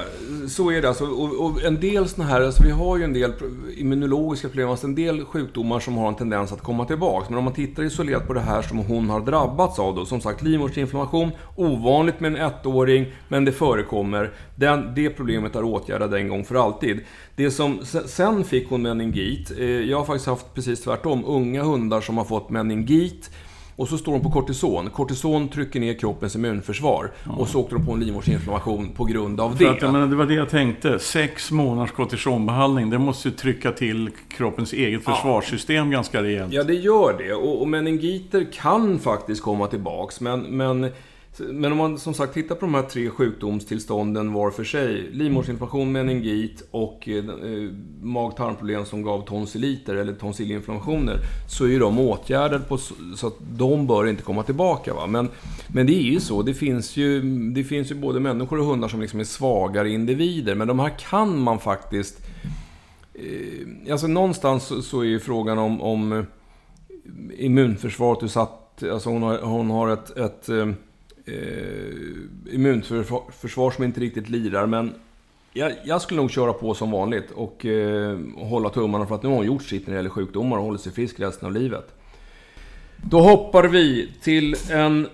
så 0.48 0.70
är 0.70 0.82
det 0.82 0.88
alltså. 0.88 1.04
Och, 1.04 1.46
och 1.46 1.62
en 1.62 1.80
del 1.80 2.08
såna 2.08 2.28
här, 2.28 2.40
alltså 2.40 2.62
vi 2.62 2.70
har 2.70 2.96
ju 2.96 3.04
en 3.04 3.12
del 3.12 3.32
immunologiska 3.76 4.48
problem, 4.48 4.68
alltså 4.68 4.86
en 4.86 4.94
del 4.94 5.24
sjukdomar 5.24 5.80
som 5.80 5.96
har 5.96 6.08
en 6.08 6.14
tendens 6.14 6.52
att 6.52 6.62
komma 6.62 6.84
tillbaka. 6.84 7.26
Men 7.28 7.38
om 7.38 7.44
man 7.44 7.52
tittar 7.52 7.82
isolerat 7.82 8.26
på 8.26 8.32
det 8.32 8.40
här 8.40 8.62
som 8.62 8.78
hon 8.78 9.10
har 9.10 9.20
drabbats 9.20 9.78
av 9.78 9.94
då, 9.94 10.04
som 10.04 10.20
sagt 10.20 10.42
livmoderinflammation, 10.42 11.30
ovanligt 11.56 12.20
med 12.20 12.36
en 12.36 12.52
ettåring, 12.52 13.06
men 13.28 13.44
det 13.44 13.52
förekommer. 13.52 14.32
Den, 14.54 14.94
det 14.94 15.10
problemet 15.10 15.56
är 15.56 15.64
åtgärdat 15.64 16.12
en 16.12 16.28
gång 16.28 16.44
för 16.44 16.54
alltid. 16.54 17.00
Det 17.36 17.50
som, 17.50 17.78
sen 18.06 18.44
fick 18.44 18.70
hon 18.70 18.82
meningit. 18.82 19.52
Eh, 19.58 19.66
jag 19.66 19.98
har 19.98 20.04
faktiskt 20.04 20.26
haft 20.26 20.54
precis 20.54 20.80
tvärtom, 20.80 21.24
unga 21.26 21.62
hundar 21.62 22.00
som 22.00 22.18
har 22.18 22.24
fått 22.24 22.50
meningit 22.50 23.30
och 23.76 23.88
så 23.88 23.98
står 23.98 24.12
de 24.12 24.22
på 24.22 24.30
kortison. 24.30 24.90
Kortison 24.90 25.48
trycker 25.48 25.80
ner 25.80 25.94
kroppens 25.94 26.36
immunförsvar. 26.36 27.10
Ja. 27.24 27.32
Och 27.32 27.48
så 27.48 27.60
åkte 27.60 27.74
de 27.74 27.86
på 27.86 27.92
en 27.92 28.00
livmoderinflammation 28.00 28.92
på 28.92 29.04
grund 29.04 29.40
av 29.40 29.56
det. 29.56 29.68
Att, 29.68 29.82
menar, 29.82 30.06
det 30.06 30.16
var 30.16 30.26
det 30.26 30.34
jag 30.34 30.50
tänkte. 30.50 30.98
Sex 30.98 31.50
månaders 31.50 31.92
kortisonbehandling, 31.92 32.90
det 32.90 32.98
måste 32.98 33.28
ju 33.28 33.34
trycka 33.34 33.72
till 33.72 34.10
kroppens 34.28 34.72
eget 34.72 35.04
försvarssystem 35.04 35.92
ja. 35.92 35.96
ganska 35.96 36.22
rejält. 36.22 36.52
Ja, 36.52 36.64
det 36.64 36.74
gör 36.74 37.18
det. 37.18 37.34
Och, 37.34 37.60
och 37.60 37.68
meningiter 37.68 38.46
kan 38.52 38.98
faktiskt 38.98 39.42
komma 39.42 39.66
tillbaks. 39.66 40.20
Men, 40.20 40.40
men 40.40 40.90
men 41.38 41.72
om 41.72 41.78
man 41.78 41.98
som 41.98 42.14
sagt 42.14 42.34
tittar 42.34 42.54
på 42.54 42.66
de 42.66 42.74
här 42.74 42.82
tre 42.82 43.10
sjukdomstillstånden 43.10 44.32
var 44.32 44.50
för 44.50 44.64
sig, 44.64 45.10
Livmodersinflammation, 45.12 45.92
meningit 45.92 46.68
och 46.70 47.08
eh, 47.08 47.16
eh, 47.16 47.70
mag-tarmproblem 48.02 48.84
som 48.84 49.02
gav 49.02 49.26
tonsilliter 49.26 49.94
eller 49.94 50.12
tonsillinflammationer, 50.12 51.18
så 51.48 51.64
är 51.64 51.68
ju 51.68 51.78
de 51.78 51.98
åtgärdade 51.98 52.64
på, 52.64 52.78
så 53.16 53.26
att 53.26 53.36
de 53.52 53.86
bör 53.86 54.06
inte 54.06 54.22
komma 54.22 54.42
tillbaka. 54.42 54.94
Va? 54.94 55.06
Men, 55.06 55.28
men 55.68 55.86
det 55.86 55.94
är 55.94 56.12
ju 56.12 56.20
så, 56.20 56.42
det 56.42 56.54
finns 56.54 56.96
ju, 56.96 57.22
det 57.52 57.64
finns 57.64 57.90
ju 57.90 57.94
både 57.94 58.20
människor 58.20 58.58
och 58.58 58.66
hundar 58.66 58.88
som 58.88 59.00
liksom 59.00 59.20
är 59.20 59.24
svagare 59.24 59.90
individer, 59.90 60.54
men 60.54 60.68
de 60.68 60.78
här 60.78 60.98
kan 60.98 61.38
man 61.38 61.58
faktiskt... 61.58 62.26
Eh, 63.14 63.92
alltså 63.92 64.06
någonstans 64.06 64.64
så, 64.64 64.82
så 64.82 65.00
är 65.00 65.04
ju 65.04 65.20
frågan 65.20 65.58
om, 65.58 65.82
om 65.82 66.12
eh, 66.12 66.24
immunförsvaret, 67.44 68.20
du 68.20 68.28
satt, 68.28 68.82
alltså 68.82 69.10
hon 69.10 69.22
har, 69.22 69.38
hon 69.38 69.70
har 69.70 69.88
ett, 69.88 70.16
ett 70.16 70.48
eh, 70.48 70.66
eh, 71.24 72.54
immunförsvar 72.54 73.70
som 73.70 73.84
inte 73.84 74.00
riktigt 74.00 74.28
lirar. 74.28 74.66
Men 74.66 74.94
jag, 75.52 75.72
jag, 75.84 76.02
skulle 76.02 76.20
nog 76.20 76.30
köra 76.30 76.52
på 76.52 76.74
som 76.74 76.90
vanligt 76.90 77.30
och 77.30 77.66
eh, 77.66 78.18
hålla 78.36 78.70
tummarna 78.70 79.06
för 79.06 79.14
att 79.14 79.22
nu 79.22 79.28
har 79.28 79.36
hon 79.36 79.46
gjort 79.46 79.62
sitt 79.62 79.86
när 79.86 79.94
det 79.94 79.98
gäller 79.98 80.10
sjukdomar 80.10 80.56
och 80.56 80.64
håller 80.64 80.78
sig 80.78 80.92
frisk 80.92 81.20
resten 81.20 81.46
av 81.46 81.52
livet. 81.52 81.94
Då 82.96 83.20
hoppar 83.20 83.64
vi 83.64 84.12
till 84.22 84.56
en 84.70 85.08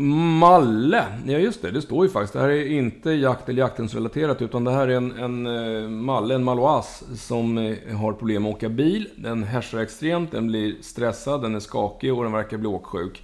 Malle. 0.00 1.04
Ja, 1.26 1.38
just 1.38 1.62
det. 1.62 1.70
Det 1.70 1.82
står 1.82 2.04
ju 2.04 2.10
faktiskt. 2.10 2.32
Det 2.32 2.40
här 2.40 2.48
är 2.48 2.66
inte 2.66 3.10
jakt 3.10 3.48
eller 3.48 3.58
jaktens 3.58 3.94
relaterat, 3.94 4.42
utan 4.42 4.64
det 4.64 4.70
här 4.70 4.88
är 4.88 4.96
en, 4.96 5.12
en 5.12 5.46
eh, 5.46 5.88
Malle, 5.88 6.34
en 6.34 6.44
Malois, 6.44 7.02
som 7.16 7.58
eh, 7.58 7.96
har 7.96 8.12
problem 8.12 8.42
med 8.42 8.50
att 8.50 8.56
åka 8.56 8.68
bil. 8.68 9.08
Den 9.16 9.44
härsar 9.44 9.78
extremt, 9.78 10.32
den 10.32 10.46
blir 10.46 10.74
stressad, 10.80 11.42
den 11.42 11.54
är 11.54 11.60
skakig 11.60 12.14
och 12.14 12.22
den 12.22 12.32
verkar 12.32 12.56
bli 12.56 12.68
åksjuk. 12.68 13.22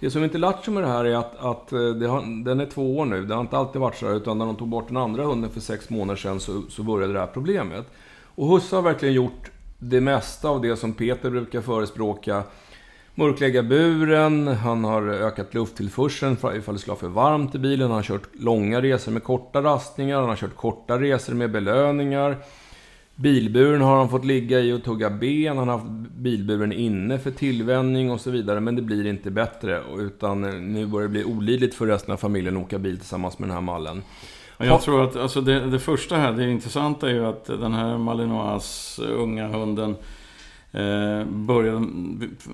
Det 0.00 0.10
som 0.10 0.24
inte 0.24 0.38
lärt 0.38 0.64
sig 0.64 0.74
med 0.74 0.82
det 0.82 0.88
här 0.88 1.04
är 1.04 1.16
att, 1.16 1.36
att 1.36 1.72
eh, 1.72 1.78
har, 1.78 2.44
den 2.44 2.60
är 2.60 2.66
två 2.66 2.98
år 2.98 3.04
nu. 3.04 3.26
Det 3.26 3.34
har 3.34 3.40
inte 3.40 3.56
alltid 3.56 3.80
varit 3.80 3.96
så 3.96 4.06
här, 4.08 4.14
utan 4.14 4.38
när 4.38 4.46
de 4.46 4.56
tog 4.56 4.68
bort 4.68 4.88
den 4.88 4.96
andra 4.96 5.24
hunden 5.24 5.50
för 5.50 5.60
sex 5.60 5.90
månader 5.90 6.16
sedan 6.16 6.40
så, 6.40 6.62
så 6.68 6.82
började 6.82 7.12
det 7.12 7.18
här 7.18 7.26
problemet. 7.26 7.86
Och 8.34 8.46
Husse 8.46 8.76
har 8.76 8.82
verkligen 8.82 9.14
gjort 9.14 9.50
det 9.78 10.00
mesta 10.00 10.48
av 10.48 10.62
det 10.62 10.76
som 10.76 10.92
Peter 10.92 11.30
brukar 11.30 11.60
förespråka 11.60 12.42
mörklägga 13.18 13.62
buren, 13.62 14.48
han 14.48 14.84
har 14.84 15.08
ökat 15.08 15.54
lufttillförseln 15.54 16.32
ifall 16.32 16.74
det 16.74 16.80
skulle 16.80 16.92
vara 16.92 17.00
för 17.00 17.08
varmt 17.08 17.54
i 17.54 17.58
bilen. 17.58 17.86
Han 17.86 17.96
har 17.96 18.02
kört 18.02 18.28
långa 18.32 18.82
resor 18.82 19.12
med 19.12 19.24
korta 19.24 19.62
rastningar, 19.62 20.20
han 20.20 20.28
har 20.28 20.36
kört 20.36 20.56
korta 20.56 21.00
resor 21.00 21.34
med 21.34 21.50
belöningar. 21.50 22.36
Bilburen 23.16 23.80
har 23.80 23.96
han 23.96 24.08
fått 24.08 24.24
ligga 24.24 24.60
i 24.60 24.72
och 24.72 24.84
tugga 24.84 25.10
ben, 25.10 25.58
han 25.58 25.68
har 25.68 25.78
haft 25.78 25.90
bilburen 26.10 26.72
inne 26.72 27.18
för 27.18 27.30
tillvänjning 27.30 28.10
och 28.10 28.20
så 28.20 28.30
vidare. 28.30 28.60
Men 28.60 28.76
det 28.76 28.82
blir 28.82 29.06
inte 29.06 29.30
bättre, 29.30 29.82
utan 29.98 30.40
nu 30.72 30.86
börjar 30.86 31.08
det 31.08 31.12
bli 31.12 31.24
olidligt 31.24 31.74
för 31.74 31.86
resten 31.86 32.12
av 32.12 32.16
familjen 32.16 32.56
att 32.56 32.62
åka 32.62 32.78
bil 32.78 32.98
tillsammans 32.98 33.38
med 33.38 33.48
den 33.48 33.54
här 33.54 33.62
mallen. 33.62 34.02
Jag 34.58 34.82
tror 34.82 35.04
att 35.04 35.16
alltså 35.16 35.40
det, 35.40 35.70
det 35.70 35.78
första 35.78 36.16
här, 36.16 36.32
det 36.32 36.50
intressanta 36.50 37.10
är 37.10 37.14
ju 37.14 37.26
att 37.26 37.44
den 37.44 37.72
här 37.72 37.98
Malinois 37.98 38.98
unga 38.98 39.48
hunden 39.48 39.96
eh, 40.72 41.24
började 41.24 41.86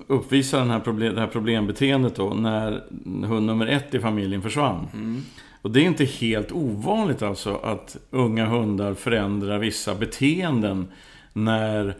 uppvisa 0.07 0.59
den 0.59 0.69
här 0.69 0.79
problem, 0.79 1.15
det 1.15 1.21
här 1.21 1.27
problembeteendet 1.27 2.15
då 2.15 2.29
när 2.29 2.83
hund 3.25 3.45
nummer 3.45 3.67
ett 3.67 3.93
i 3.93 3.99
familjen 3.99 4.41
försvann. 4.41 4.87
Mm. 4.93 5.21
Och 5.63 5.71
det 5.71 5.79
är 5.79 5.85
inte 5.85 6.05
helt 6.05 6.51
ovanligt 6.51 7.21
alltså 7.21 7.55
att 7.55 7.97
unga 8.09 8.45
hundar 8.45 8.93
förändrar 8.93 9.59
vissa 9.59 9.95
beteenden 9.95 10.87
när 11.33 11.95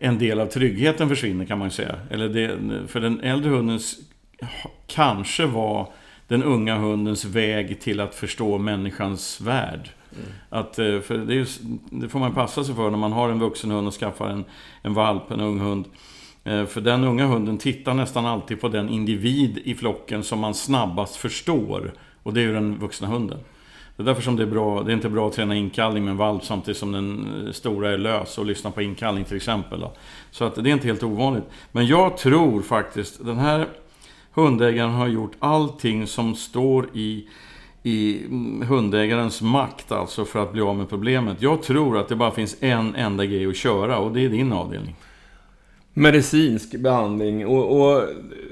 en 0.00 0.18
del 0.18 0.40
av 0.40 0.46
tryggheten 0.46 1.08
försvinner 1.08 1.44
kan 1.44 1.58
man 1.58 1.70
säga. 1.70 1.94
Eller 2.10 2.28
det, 2.28 2.58
för 2.88 3.00
den 3.00 3.20
äldre 3.20 3.50
hunden 3.50 3.80
kanske 4.86 5.46
var 5.46 5.92
den 6.28 6.42
unga 6.42 6.76
hundens 6.76 7.24
väg 7.24 7.80
till 7.80 8.00
att 8.00 8.14
förstå 8.14 8.58
människans 8.58 9.40
värld. 9.40 9.90
Mm. 10.12 10.28
Att, 10.48 10.78
eh, 10.78 11.00
för 11.00 11.18
det, 11.18 11.34
är, 11.34 11.46
det, 11.90 12.08
får 12.08 12.18
man 12.18 12.34
passa 12.34 12.64
sig 12.64 12.74
för 12.74 12.90
när 12.90 12.98
man 12.98 13.12
har 13.12 13.28
en 13.28 13.38
vuxen 13.38 13.70
hund 13.70 13.86
och 13.86 13.94
skaffar 13.94 14.28
en, 14.30 14.44
en 14.82 14.94
valp, 14.94 15.30
en 15.30 15.40
ung 15.40 15.58
hund. 15.58 15.84
Eh, 16.44 16.66
för 16.66 16.80
den 16.80 17.04
unga 17.04 17.26
hunden 17.26 17.58
tittar 17.58 17.94
nästan 17.94 18.26
alltid 18.26 18.60
på 18.60 18.68
den 18.68 18.88
individ 18.88 19.58
i 19.58 19.74
flocken 19.74 20.22
som 20.22 20.38
man 20.38 20.54
snabbast 20.54 21.16
förstår. 21.16 21.92
Och 22.22 22.34
det 22.34 22.40
är 22.40 22.44
ju 22.44 22.52
den 22.52 22.78
vuxna 22.78 23.08
hunden. 23.08 23.38
Det 23.96 24.02
är 24.02 24.04
därför 24.04 24.22
som 24.22 24.36
det 24.36 24.42
är 24.42 24.46
bra, 24.46 24.82
det 24.82 24.92
är 24.92 24.94
inte 24.94 25.08
bra 25.08 25.28
att 25.28 25.34
träna 25.34 25.56
inkallning 25.56 26.04
med 26.04 26.10
en 26.10 26.16
valp 26.16 26.44
samtidigt 26.44 26.78
som 26.78 26.92
den 26.92 27.26
eh, 27.46 27.52
stora 27.52 27.90
är 27.90 27.98
lös 27.98 28.38
och 28.38 28.46
lyssnar 28.46 28.70
på 28.70 28.82
inkallning 28.82 29.24
till 29.24 29.36
exempel. 29.36 29.80
Då. 29.80 29.92
Så 30.30 30.44
att 30.44 30.54
det 30.54 30.70
är 30.70 30.72
inte 30.72 30.86
helt 30.86 31.02
ovanligt. 31.02 31.44
Men 31.72 31.86
jag 31.86 32.16
tror 32.16 32.62
faktiskt, 32.62 33.24
den 33.24 33.38
här 33.38 33.66
hundägaren 34.32 34.90
har 34.90 35.08
gjort 35.08 35.32
allting 35.38 36.06
som 36.06 36.34
står 36.34 36.88
i 36.94 37.28
i 37.82 38.24
mm, 38.24 38.68
hundägarens 38.68 39.42
makt 39.42 39.92
alltså 39.92 40.24
för 40.24 40.42
att 40.42 40.52
bli 40.52 40.60
av 40.60 40.76
med 40.76 40.88
problemet. 40.88 41.42
Jag 41.42 41.62
tror 41.62 41.98
att 41.98 42.08
det 42.08 42.16
bara 42.16 42.30
finns 42.30 42.56
en 42.60 42.94
enda 42.94 43.26
grej 43.26 43.46
att 43.46 43.56
köra 43.56 43.98
och 43.98 44.12
det 44.12 44.24
är 44.24 44.28
din 44.28 44.52
avdelning. 44.52 44.96
Medicinsk 45.98 46.74
behandling 46.74 47.46
och, 47.46 47.80
och, 47.80 48.02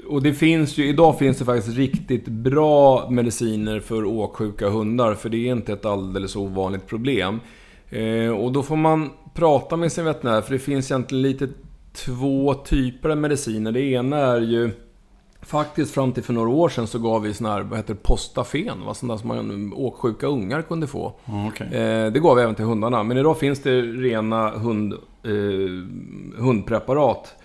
och 0.07 0.23
det 0.23 0.33
finns 0.33 0.77
ju, 0.77 0.87
idag 0.89 1.19
finns 1.19 1.37
det 1.37 1.45
faktiskt 1.45 1.77
riktigt 1.77 2.27
bra 2.27 3.09
mediciner 3.09 3.79
för 3.79 4.05
åksjuka 4.05 4.69
hundar 4.69 5.13
för 5.13 5.29
det 5.29 5.37
är 5.37 5.51
inte 5.51 5.73
ett 5.73 5.85
alldeles 5.85 6.35
ovanligt 6.35 6.87
problem. 6.87 7.39
Eh, 7.89 8.29
och 8.29 8.51
då 8.51 8.63
får 8.63 8.75
man 8.75 9.09
prata 9.33 9.77
med 9.77 9.91
sin 9.91 10.05
veterinär 10.05 10.41
för 10.41 10.53
det 10.53 10.59
finns 10.59 10.91
egentligen 10.91 11.21
lite 11.21 11.47
två 11.93 12.53
typer 12.53 13.09
av 13.09 13.17
mediciner. 13.17 13.71
Det 13.71 13.81
ena 13.81 14.17
är 14.17 14.41
ju 14.41 14.71
Faktiskt 15.47 15.93
fram 15.93 16.11
till 16.11 16.23
för 16.23 16.33
några 16.33 16.49
år 16.49 16.69
sedan 16.69 16.87
så 16.87 16.99
gav 16.99 17.21
vi 17.21 17.33
sån 17.33 17.47
här, 17.47 17.61
vad 17.61 17.79
heter 17.79 17.93
det, 17.93 18.03
postafen. 18.03 18.85
Va? 18.85 18.93
Sånt 18.93 19.11
där 19.11 19.17
som 19.17 19.27
man, 19.27 19.73
åksjuka 19.73 20.27
ungar 20.27 20.61
kunde 20.61 20.87
få. 20.87 21.13
okay. 21.47 21.67
eh, 21.67 22.11
det 22.11 22.19
gav 22.19 22.35
vi 22.35 22.43
även 22.43 22.55
till 22.55 22.65
hundarna. 22.65 23.03
Men 23.03 23.17
idag 23.17 23.39
finns 23.39 23.59
det 23.59 23.81
rena 23.81 24.49
hund, 24.49 24.93
eh, 25.23 26.41
hundpreparat 26.43 27.35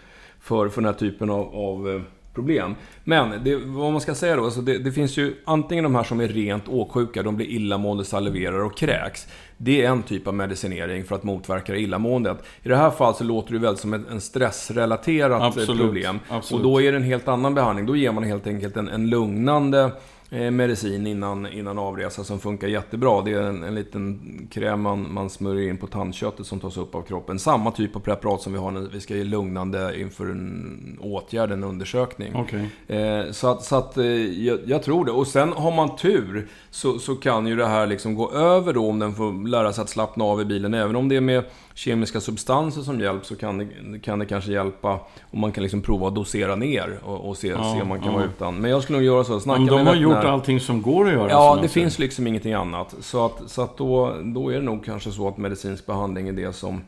för, 0.41 0.69
för 0.69 0.83
den 0.83 0.93
här 0.93 0.99
typen 0.99 1.31
av, 1.31 1.55
av 1.55 1.89
eh, 1.91 2.01
problem. 2.35 2.75
Men 3.05 3.45
det, 3.45 3.57
vad 3.57 3.93
man 3.93 4.01
ska 4.01 4.15
säga 4.15 4.37
då, 4.37 4.45
alltså 4.45 4.61
det, 4.61 4.79
det, 4.79 4.93
finns 4.93 5.17
ju 5.17 5.35
antingen 5.45 5.85
de 5.85 5.95
här 5.95 6.05
som 6.05 6.21
är 6.21 6.29
rent 6.29 6.69
åksjuka, 6.69 7.23
de 7.23 7.37
blir 7.37 7.47
illamående, 7.47 8.05
saliverar 8.05 8.65
och 8.65 8.77
kräks. 8.77 9.27
Det 9.57 9.85
är 9.85 9.91
en 9.91 10.03
typ 10.03 10.27
av 10.27 10.35
medicinering 10.35 11.05
för 11.05 11.15
att 11.15 11.23
motverka 11.23 11.77
illamåendet. 11.77 12.45
I 12.63 12.69
det 12.69 12.77
här 12.77 12.91
fallet 12.91 13.17
så 13.17 13.25
låter 13.25 13.53
det 13.53 13.59
väl 13.59 13.77
som 13.77 13.95
en 13.95 14.21
stressrelaterat 14.21 15.43
absolut, 15.43 15.81
problem. 15.81 16.19
Absolut. 16.29 16.65
Och 16.65 16.71
då 16.71 16.83
är 16.83 16.93
det 16.93 16.99
en 16.99 17.05
helt 17.05 17.29
annan 17.29 17.55
behandling. 17.55 17.87
Då 17.87 17.97
ger 17.97 18.13
man 18.13 18.25
helt 18.25 18.47
enkelt 18.47 18.77
en, 18.77 18.89
en 18.89 19.11
lugnande 19.11 19.79
Eh, 19.85 19.91
medicin 20.33 21.07
innan, 21.07 21.47
innan 21.47 21.79
avresa 21.79 22.25
som 22.25 22.41
funkar 22.41 22.69
jättebra. 22.69 23.23
Det 23.23 23.33
är 23.33 23.43
en, 23.43 23.63
en 23.63 23.75
liten 23.75 24.21
kräm 24.51 24.81
man, 24.81 25.13
man 25.13 25.31
smörjer 25.31 25.71
in 25.71 25.79
på 25.79 25.87
tandköttet 25.87 26.47
som 26.47 26.61
tas 26.61 26.77
upp 26.77 26.95
av 26.95 27.03
kroppen. 27.03 27.39
Samma 27.39 27.71
typ 27.71 27.97
av 27.97 28.01
preparat 28.01 28.43
som 28.43 28.53
vi 28.53 28.59
har 28.59 28.71
när 28.71 28.81
vi 28.81 29.01
ska 29.01 29.17
ge 29.17 29.25
lugnande 29.25 30.01
inför 30.01 30.27
en 30.27 30.99
åtgärd, 31.01 31.51
en 31.51 31.65
undersökning. 31.65 32.37
Okay. 32.37 32.67
Eh, 32.99 33.31
så 33.31 33.51
att, 33.51 33.65
så 33.65 33.77
att 33.77 33.97
eh, 33.97 34.07
jag, 34.47 34.59
jag, 34.67 34.83
tror 34.83 35.05
det. 35.05 35.13
Och 35.13 35.27
sen 35.27 35.53
har 35.53 35.71
man 35.73 35.97
tur 35.97 36.49
så, 36.71 36.99
så 36.99 37.15
kan 37.15 37.47
ju 37.47 37.57
det 37.57 37.67
här 37.67 37.87
liksom 37.87 38.15
gå 38.15 38.33
över 38.33 38.73
då 38.73 38.89
om 38.89 38.99
den 38.99 39.15
får 39.15 39.49
lära 39.49 39.73
sig 39.73 39.83
att 39.83 39.91
slappna 39.91 40.25
av 40.25 40.41
i 40.41 40.45
bilen. 40.45 40.75
Även 40.75 40.97
om 40.97 41.09
det 41.09 41.17
är 41.17 41.21
med 41.21 41.45
kemiska 41.75 42.21
substanser 42.21 42.83
som 42.83 43.01
hjälp 43.01 43.27
så 43.27 43.37
kan 43.37 43.59
det, 43.59 43.99
kan 43.99 44.19
det 44.19 44.27
kanske 44.27 44.53
hjälpa 44.53 45.01
om 45.31 45.41
man 45.41 45.53
kan 45.53 45.63
liksom 45.63 45.83
prova 45.83 46.09
att 46.09 46.15
dosera 46.15 46.57
ner 46.57 46.99
och, 47.05 47.29
och 47.29 47.37
se, 47.37 47.49
ja, 47.49 47.75
se 47.75 47.83
om 47.83 47.89
man 47.89 47.99
kan 47.99 48.09
ja. 48.09 48.15
vara 48.15 48.25
utan. 48.25 48.55
Men 48.55 48.71
jag 48.71 48.83
skulle 48.83 48.99
nog 48.99 49.07
göra 49.07 49.25
så. 49.25 49.41
Snacka 49.41 49.61
Om 49.61 49.67
de 49.67 49.87
har 49.87 49.95
gjort 49.95 50.25
allting 50.25 50.61
som 50.61 50.83
går 50.83 51.07
att 51.07 51.13
göra. 51.13 51.31
Ja, 51.31 51.59
det 51.63 51.69
finns 51.69 51.99
liksom 51.99 52.27
ingenting 52.27 52.53
annat. 52.53 52.95
Så 53.01 53.27
att, 53.27 53.43
så 53.47 53.63
att 53.63 53.77
då, 53.77 54.17
då 54.23 54.51
är 54.51 54.55
det 54.55 54.63
nog 54.63 54.85
kanske 54.85 55.11
så 55.11 55.29
att 55.29 55.39
medicinsk 55.39 55.87
behandling 55.87 56.29
är 56.29 56.33
det 56.33 56.53
som, 56.53 56.81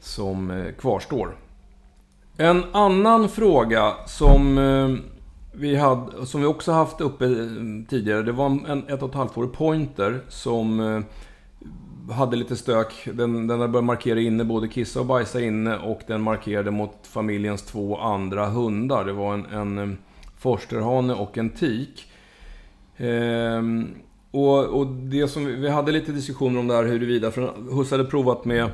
som 0.00 0.50
eh, 0.50 0.72
kvarstår. 0.78 1.36
En 2.36 2.64
annan 2.72 3.28
fråga 3.28 3.92
som 4.06 4.58
eh, 4.58 4.88
vi, 5.52 5.76
hade, 5.76 6.26
som 6.26 6.40
vi 6.40 6.46
också 6.46 6.72
haft 6.72 7.00
uppe 7.00 7.24
eh, 7.24 7.32
tidigare, 7.88 8.22
det 8.22 8.32
var 8.32 8.46
en 8.46 8.88
ett 8.88 9.02
och 9.02 9.08
ett 9.08 9.14
halvt 9.14 9.38
år 9.38 9.46
pointer 9.46 10.20
som 10.28 11.04
hade 12.10 12.36
lite 12.36 12.56
stök. 12.56 13.08
Den, 13.12 13.46
den 13.46 13.60
hade 13.60 13.72
börjat 13.72 13.84
markera 13.84 14.20
inne, 14.20 14.44
både 14.44 14.68
kissa 14.68 15.00
och 15.00 15.06
bajsa 15.06 15.40
inne 15.40 15.78
och 15.78 16.00
den 16.06 16.20
markerade 16.20 16.70
mot 16.70 17.06
familjens 17.06 17.62
två 17.62 17.96
andra 17.96 18.46
hundar. 18.46 19.04
Det 19.04 19.12
var 19.12 19.34
en, 19.34 19.46
en 19.46 19.78
eh, 19.78 19.96
forsterhane 20.38 21.14
och 21.14 21.38
en 21.38 21.50
tik. 21.50 22.06
Ehm, 22.96 23.88
och, 24.30 24.64
och, 24.64 24.86
det 24.86 25.28
som 25.28 25.44
vi, 25.44 25.54
vi 25.54 25.68
hade 25.68 25.92
lite 25.92 26.12
diskussioner 26.12 26.60
om 26.60 26.68
det 26.68 26.74
här 26.74 26.84
huruvida, 26.84 27.30
för 27.30 27.52
Husse 27.70 27.94
hade 27.94 28.10
provat 28.10 28.44
med 28.44 28.70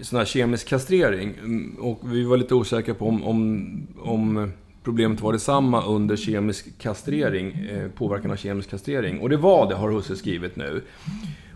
sån 0.00 0.18
här 0.18 0.26
kemisk 0.26 0.68
kastrering. 0.68 1.34
Mm, 1.38 1.76
och 1.80 2.00
vi 2.12 2.24
var 2.24 2.36
lite 2.36 2.54
osäkra 2.54 2.94
på 2.94 3.08
om, 3.08 3.24
om, 3.24 3.86
om 4.02 4.52
problemet 4.88 5.20
var 5.20 5.32
detsamma 5.32 5.84
under 5.84 6.16
kemisk 6.16 6.78
kastrering, 6.78 7.52
eh, 7.52 7.88
påverkan 7.90 8.30
av 8.30 8.36
kemisk 8.36 8.70
kastrering. 8.70 9.20
Och 9.20 9.28
det 9.28 9.36
var 9.36 9.68
det, 9.68 9.74
har 9.74 9.90
Husse 9.90 10.16
skrivit 10.16 10.56
nu. 10.56 10.82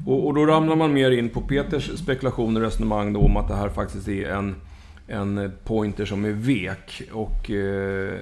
Och, 0.07 0.27
och, 0.27 0.35
då 0.35 0.47
ramlar 0.47 0.77
man 0.77 0.93
mer 0.93 1.11
in 1.11 1.29
på 1.29 1.41
Peters 1.41 1.99
spekulationer 1.99 2.61
och 2.61 2.67
resonemang 2.67 3.13
då 3.13 3.21
om 3.21 3.37
att 3.37 3.49
det 3.49 3.55
här 3.55 3.69
faktiskt 3.69 4.09
är 4.09 4.31
en, 4.31 4.55
en 5.07 5.53
pointer 5.65 6.05
som 6.05 6.25
är 6.25 6.31
vek 6.31 7.03
och 7.13 7.51
eh, 7.51 8.15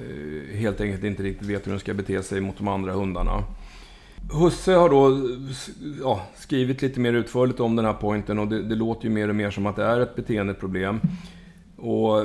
helt 0.55 0.81
enkelt 0.81 1.05
inte 1.05 1.23
riktigt 1.23 1.49
vet 1.49 1.67
hur 1.67 1.71
den 1.71 1.81
ska 1.81 1.95
bete 1.95 2.23
sig 2.23 2.41
mot 2.41 2.59
de 2.59 2.69
andra 2.69 2.93
hundarna. 2.93 3.45
Husse 4.33 4.73
har 4.73 4.89
då 4.89 5.29
ja, 6.01 6.23
skrivit 6.37 6.83
lite 6.83 7.01
mer 7.01 7.13
utförligt 7.13 7.61
om 7.61 7.77
den 7.77 7.85
här 7.85 7.93
pointen 7.93 8.39
och 8.39 8.49
det, 8.49 8.63
det, 8.63 8.75
låter 8.75 9.05
ju 9.05 9.11
mer 9.11 9.29
och 9.29 9.37
mer 9.37 9.51
som 9.51 9.67
att 9.67 9.77
det 9.77 9.85
är 9.85 10.01
ett 10.01 10.17
beteendeproblem. 10.17 11.01
Och, 11.81 12.17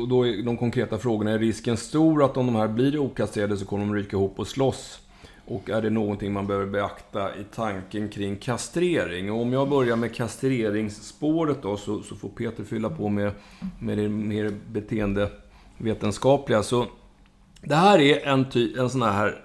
och 0.00 0.08
då 0.08 0.26
är 0.26 0.42
de 0.42 0.56
konkreta 0.56 0.98
frågorna, 0.98 1.30
är 1.30 1.38
risken 1.38 1.76
stor 1.76 2.24
att 2.24 2.36
om 2.36 2.46
de 2.46 2.54
här 2.54 2.68
blir 2.68 2.98
okastrerade 2.98 3.56
så 3.56 3.64
kommer 3.64 3.84
de 3.84 3.94
ryka 3.94 4.16
ihop 4.16 4.38
och 4.38 4.46
slåss? 4.46 5.00
Och 5.46 5.70
är 5.70 5.82
det 5.82 5.90
någonting 5.90 6.32
man 6.32 6.46
behöver 6.46 6.66
beakta 6.66 7.36
i 7.36 7.44
tanken 7.54 8.08
kring 8.08 8.36
kastrering? 8.36 9.32
Och 9.32 9.40
om 9.40 9.52
jag 9.52 9.68
börjar 9.68 9.96
med 9.96 10.14
kastreringsspåret 10.14 11.62
då, 11.62 11.76
så, 11.76 12.02
så 12.02 12.16
får 12.16 12.28
Peter 12.28 12.64
fylla 12.64 12.90
på 12.90 13.08
med, 13.08 13.32
med 13.78 13.98
det 13.98 14.08
mer 14.08 14.54
beteendevetenskapliga. 14.72 16.62
Så 16.62 16.86
det 17.62 17.74
här 17.74 17.98
är 17.98 18.26
en, 18.26 18.50
ty, 18.50 18.74
en 18.78 18.90
sån 18.90 19.02
här 19.02 19.44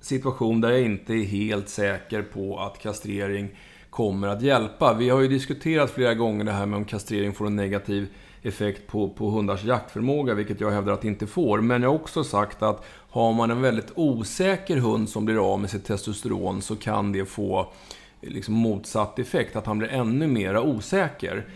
situation 0.00 0.60
där 0.60 0.70
jag 0.70 0.80
inte 0.80 1.14
är 1.14 1.24
helt 1.24 1.68
säker 1.68 2.22
på 2.22 2.58
att 2.58 2.78
kastrering 2.78 3.48
kommer 3.90 4.28
att 4.28 4.42
hjälpa. 4.42 4.94
Vi 4.94 5.08
har 5.08 5.20
ju 5.20 5.28
diskuterat 5.28 5.90
flera 5.90 6.14
gånger 6.14 6.44
det 6.44 6.52
här 6.52 6.66
med 6.66 6.76
om 6.76 6.84
kastrering 6.84 7.32
får 7.32 7.46
en 7.46 7.56
negativ 7.56 8.08
effekt 8.42 8.86
på, 8.86 9.08
på 9.08 9.30
hundars 9.30 9.64
jaktförmåga, 9.64 10.34
vilket 10.34 10.60
jag 10.60 10.70
hävdar 10.70 10.92
att 10.92 11.00
det 11.00 11.08
inte 11.08 11.26
får. 11.26 11.60
Men 11.60 11.82
jag 11.82 11.88
har 11.88 11.96
också 11.96 12.24
sagt 12.24 12.62
att 12.62 12.84
har 13.10 13.32
man 13.32 13.50
en 13.50 13.62
väldigt 13.62 13.92
osäker 13.94 14.76
hund 14.76 15.08
som 15.08 15.24
blir 15.24 15.52
av 15.52 15.60
med 15.60 15.70
sitt 15.70 15.84
testosteron 15.84 16.62
så 16.62 16.76
kan 16.76 17.12
det 17.12 17.24
få 17.24 17.72
liksom 18.20 18.54
motsatt 18.54 19.18
effekt, 19.18 19.56
att 19.56 19.66
han 19.66 19.78
blir 19.78 19.88
ännu 19.88 20.26
mer 20.26 20.58
osäker. 20.58 21.46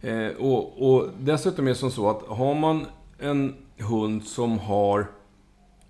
Eh, 0.00 0.28
och, 0.28 0.92
och 0.92 1.08
dessutom 1.18 1.66
är 1.66 1.70
det 1.70 1.74
som 1.74 1.90
så 1.90 2.10
att 2.10 2.22
har 2.22 2.54
man 2.54 2.86
en 3.18 3.54
hund 3.78 4.24
som 4.24 4.58
har 4.58 5.06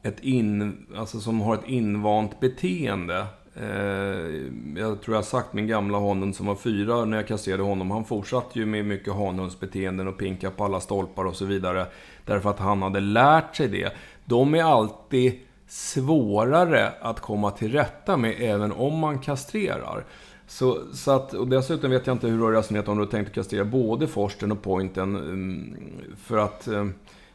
ett, 0.03 0.21
in, 0.21 0.87
alltså 0.97 1.21
som 1.21 1.41
har 1.41 1.55
ett 1.55 1.69
invant 1.69 2.41
beteende. 2.41 3.27
Eh, 3.63 4.43
jag 4.77 5.01
tror 5.01 5.15
jag 5.15 5.17
har 5.17 5.23
sagt 5.23 5.53
min 5.53 5.67
gamla 5.67 5.99
honhund 5.99 6.37
som 6.37 6.47
var 6.47 6.55
fyra 6.55 7.05
när 7.05 7.17
jag 7.17 7.27
kastrerade 7.27 7.63
honom. 7.63 7.91
Han 7.91 8.05
fortsatte 8.05 8.59
ju 8.59 8.67
med 8.67 8.85
mycket 8.85 9.13
honungsbeteenden 9.13 10.09
och 10.09 10.19
pinka 10.19 10.51
på 10.51 10.65
alla 10.65 10.81
stolpar 10.81 11.25
och 11.25 11.37
så 11.37 11.45
vidare. 11.45 11.87
Därför 12.25 12.51
att 12.51 12.59
han 12.59 12.83
hade 12.83 13.01
lärt 13.01 13.57
sig 13.57 13.69
det. 13.69 13.93
De 14.25 14.55
är 14.55 14.63
alltid 14.63 15.41
svårare 15.69 16.93
att 17.01 17.21
komma 17.21 17.51
till 17.51 17.73
rätta 17.73 18.17
med 18.17 18.35
även 18.39 18.73
om 18.73 18.99
man 18.99 19.19
kastrerar. 19.19 20.05
Så, 20.47 20.79
så 20.95 21.11
att, 21.11 21.35
och 21.35 21.49
dessutom 21.49 21.91
vet 21.91 22.07
jag 22.07 22.15
inte 22.15 22.27
hur 22.27 22.39
du 22.39 22.45
har 22.45 22.53
resonerat 22.53 22.89
om 22.89 22.97
du 22.97 23.05
har 23.05 23.11
tänkt 23.11 23.29
att 23.29 23.35
kastrera 23.35 23.65
både 23.65 24.07
Forsten 24.07 24.53
och 24.53 24.63
Pointen. 24.63 25.17
Mm, 25.17 25.77
för 26.25 26.39
att, 26.39 26.69
eh, 26.69 26.87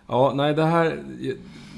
ja, 0.08 0.34
nej 0.36 0.54
det 0.54 0.66
här, 0.66 1.04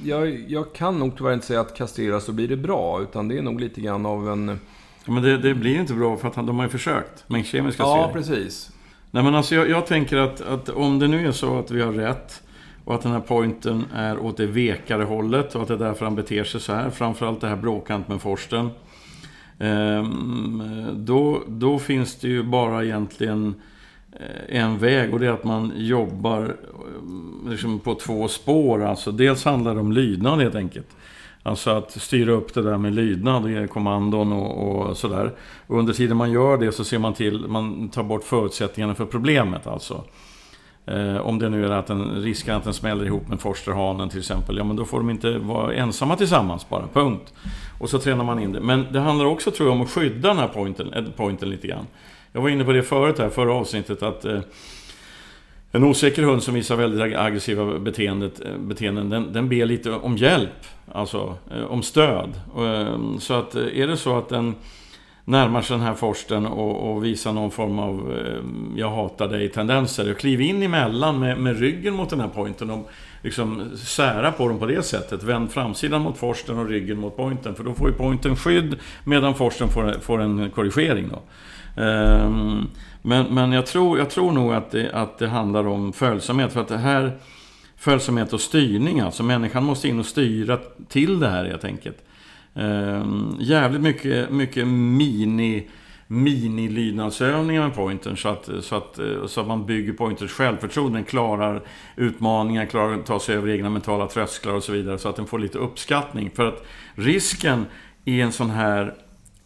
jag, 0.03 0.39
jag 0.47 0.73
kan 0.73 0.99
nog 0.99 1.17
tyvärr 1.17 1.33
inte 1.33 1.45
säga 1.45 1.61
att 1.61 1.77
kastrera 1.77 2.19
så 2.19 2.31
blir 2.31 2.47
det 2.47 2.57
bra, 2.57 3.01
utan 3.01 3.27
det 3.27 3.37
är 3.37 3.41
nog 3.41 3.61
lite 3.61 3.81
grann 3.81 4.05
av 4.05 4.29
en... 4.29 4.59
Ja, 5.05 5.11
men 5.11 5.23
det, 5.23 5.37
det 5.37 5.53
blir 5.53 5.79
inte 5.79 5.93
bra 5.93 6.17
för 6.17 6.27
att 6.27 6.35
de 6.35 6.57
har 6.57 6.63
ju 6.63 6.69
försökt 6.69 7.29
med 7.29 7.45
kemisk 7.45 7.77
kastrering. 7.77 8.01
Ja, 8.01 8.13
precis. 8.13 8.71
Nej, 9.11 9.23
men 9.23 9.35
alltså 9.35 9.55
jag, 9.55 9.69
jag 9.69 9.85
tänker 9.85 10.17
att, 10.17 10.41
att 10.41 10.69
om 10.69 10.99
det 10.99 11.07
nu 11.07 11.27
är 11.27 11.31
så 11.31 11.59
att 11.59 11.71
vi 11.71 11.81
har 11.81 11.91
rätt 11.91 12.43
och 12.85 12.95
att 12.95 13.01
den 13.01 13.11
här 13.11 13.19
pointen 13.19 13.85
är 13.93 14.19
åt 14.19 14.37
det 14.37 14.45
vekare 14.45 15.03
hållet 15.03 15.55
och 15.55 15.61
att 15.61 15.67
det 15.67 15.73
är 15.73 15.77
därför 15.77 16.05
han 16.05 16.15
beter 16.15 16.43
sig 16.43 16.61
så 16.61 16.73
här. 16.73 16.89
Framförallt 16.89 17.41
det 17.41 17.47
här 17.47 17.55
bråkant 17.55 18.07
med 18.07 18.21
Forsten. 18.21 18.69
Ehm, 19.59 20.89
då, 20.95 21.43
då 21.47 21.79
finns 21.79 22.15
det 22.15 22.27
ju 22.27 22.43
bara 22.43 22.83
egentligen 22.83 23.55
Eh, 24.19 24.59
en 24.61 24.77
väg 24.77 25.13
och 25.13 25.19
det 25.19 25.27
är 25.27 25.31
att 25.31 25.43
man 25.43 25.71
jobbar 25.75 26.43
eh, 26.43 27.49
liksom 27.49 27.79
på 27.79 27.95
två 27.95 28.27
spår. 28.27 28.83
Alltså 28.83 29.11
dels 29.11 29.45
handlar 29.45 29.73
det 29.73 29.79
om 29.79 29.91
lydnad 29.91 30.41
helt 30.41 30.55
enkelt. 30.55 30.87
Alltså 31.43 31.69
att 31.69 31.91
styra 31.91 32.31
upp 32.31 32.53
det 32.53 32.61
där 32.61 32.77
med 32.77 32.95
lydnad, 32.95 33.57
eh, 33.57 33.67
kommandon 33.67 34.33
och, 34.33 34.87
och 34.89 34.97
sådär. 34.97 35.31
Och 35.67 35.79
under 35.79 35.93
tiden 35.93 36.17
man 36.17 36.31
gör 36.31 36.57
det 36.57 36.71
så 36.71 36.83
ser 36.83 36.99
man 36.99 37.13
till, 37.13 37.47
man 37.47 37.89
tar 37.89 38.03
bort 38.03 38.23
förutsättningarna 38.23 38.95
för 38.95 39.05
problemet 39.05 39.67
alltså. 39.67 40.03
Eh, 40.85 41.17
om 41.17 41.39
det 41.39 41.49
nu 41.49 41.65
är 41.65 41.71
att 41.71 41.87
den 41.87 42.21
riskerar 42.21 42.57
att 42.57 42.63
den 42.63 42.73
smäller 42.73 43.05
ihop 43.05 43.27
med 43.27 43.39
forsterhanen 43.39 44.09
till 44.09 44.19
exempel. 44.19 44.57
Ja 44.57 44.63
men 44.63 44.75
då 44.75 44.85
får 44.85 44.97
de 44.97 45.09
inte 45.09 45.37
vara 45.37 45.73
ensamma 45.73 46.15
tillsammans 46.15 46.69
bara, 46.69 46.87
punkt. 46.93 47.33
Och 47.79 47.89
så 47.89 47.99
tränar 47.99 48.23
man 48.23 48.39
in 48.39 48.51
det. 48.51 48.59
Men 48.59 48.85
det 48.91 48.99
handlar 48.99 49.25
också 49.25 49.51
tror 49.51 49.69
jag 49.69 49.75
om 49.75 49.81
att 49.81 49.89
skydda 49.89 50.27
den 50.27 50.37
här 50.37 50.47
pointen, 50.47 51.13
pointen 51.15 51.49
lite 51.49 51.67
grann. 51.67 51.85
Jag 52.31 52.41
var 52.41 52.49
inne 52.49 52.63
på 52.63 52.71
det 52.71 52.83
förut 52.83 53.19
här, 53.19 53.29
förra 53.29 53.53
avsnittet, 53.53 54.03
att 54.03 54.25
eh, 54.25 54.39
en 55.71 55.83
osäker 55.83 56.23
hund 56.23 56.43
som 56.43 56.53
visar 56.53 56.75
väldigt 56.75 57.17
aggressiva 57.17 57.79
beteendet, 57.79 58.39
eh, 58.39 58.57
beteenden, 58.57 59.09
den, 59.09 59.33
den 59.33 59.49
ber 59.49 59.65
lite 59.65 59.91
om 59.91 60.17
hjälp. 60.17 60.65
Alltså 60.91 61.37
eh, 61.51 61.63
om 61.63 61.83
stöd. 61.83 62.29
Eh, 62.57 63.17
så 63.19 63.33
att 63.33 63.55
eh, 63.55 63.79
är 63.79 63.87
det 63.87 63.97
så 63.97 64.17
att 64.17 64.29
den 64.29 64.55
närmar 65.25 65.61
sig 65.61 65.77
den 65.77 65.85
här 65.85 65.93
forsten 65.93 66.45
och, 66.45 66.91
och 66.91 67.05
visar 67.05 67.33
någon 67.33 67.51
form 67.51 67.79
av 67.79 68.17
eh, 68.17 68.79
jag 68.79 68.89
hatar 68.89 69.27
dig-tendenser. 69.27 70.11
Och 70.11 70.17
kliv 70.17 70.41
in 70.41 70.63
emellan 70.63 71.19
med, 71.19 71.39
med 71.39 71.59
ryggen 71.59 71.93
mot 71.93 72.09
den 72.09 72.19
här 72.19 72.27
pointen 72.27 72.69
och 72.69 72.89
liksom 73.23 73.77
sära 73.77 74.31
på 74.31 74.47
dem 74.47 74.59
på 74.59 74.65
det 74.65 74.83
sättet. 74.83 75.23
Vänd 75.23 75.51
framsidan 75.51 76.01
mot 76.01 76.17
forsten 76.17 76.59
och 76.59 76.69
ryggen 76.69 76.99
mot 76.99 77.17
pointen. 77.17 77.55
För 77.55 77.63
då 77.63 77.73
får 77.73 77.89
ju 77.89 77.95
pointen 77.95 78.35
skydd 78.35 78.75
medan 79.03 79.35
forsten 79.35 79.67
får, 79.67 79.91
får 80.01 80.21
en 80.21 80.51
korrigering. 80.51 81.09
Då. 81.09 81.21
Ehm, 81.77 82.67
men 83.01 83.25
men 83.25 83.51
jag, 83.51 83.65
tror, 83.65 83.99
jag 83.99 84.09
tror 84.09 84.31
nog 84.31 84.53
att 84.53 84.71
det, 84.71 84.91
att 84.91 85.17
det 85.17 85.27
handlar 85.27 85.67
om 85.67 85.93
följsamhet. 85.93 86.53
För 86.53 86.61
att 86.61 86.67
det 86.67 86.77
här 86.77 87.17
följsamhet 87.77 88.33
och 88.33 88.41
styrning, 88.41 88.99
alltså 88.99 89.23
människan 89.23 89.63
måste 89.63 89.87
in 89.87 89.99
och 89.99 90.05
styra 90.05 90.59
till 90.87 91.19
det 91.19 91.29
här 91.29 91.45
helt 91.45 91.65
enkelt. 91.65 91.97
Ehm, 92.55 93.35
jävligt 93.39 93.81
mycket, 93.81 94.29
mycket 94.31 94.67
mini 94.67 95.67
mini-lydnadsövningar 96.09 97.63
med 97.63 97.75
pointern 97.75 98.17
så 98.17 98.29
att, 98.29 98.49
så, 98.61 98.75
att, 98.75 98.99
så 99.25 99.41
att 99.41 99.47
man 99.47 99.65
bygger 99.65 99.93
Pointerns 99.93 100.31
självförtroende, 100.31 100.97
den 100.97 101.05
klarar 101.05 101.61
utmaningar, 101.95 102.65
klarar 102.65 102.93
att 102.93 103.05
ta 103.05 103.19
sig 103.19 103.35
över 103.35 103.49
egna 103.49 103.69
mentala 103.69 104.07
trösklar 104.07 104.53
och 104.53 104.63
så 104.63 104.71
vidare 104.71 104.97
så 104.97 105.09
att 105.09 105.15
den 105.15 105.27
får 105.27 105.39
lite 105.39 105.57
uppskattning. 105.57 106.29
För 106.35 106.45
att 106.45 106.65
risken 106.95 107.65
i 108.05 108.21
en 108.21 108.31
sån 108.31 108.49
här 108.49 108.93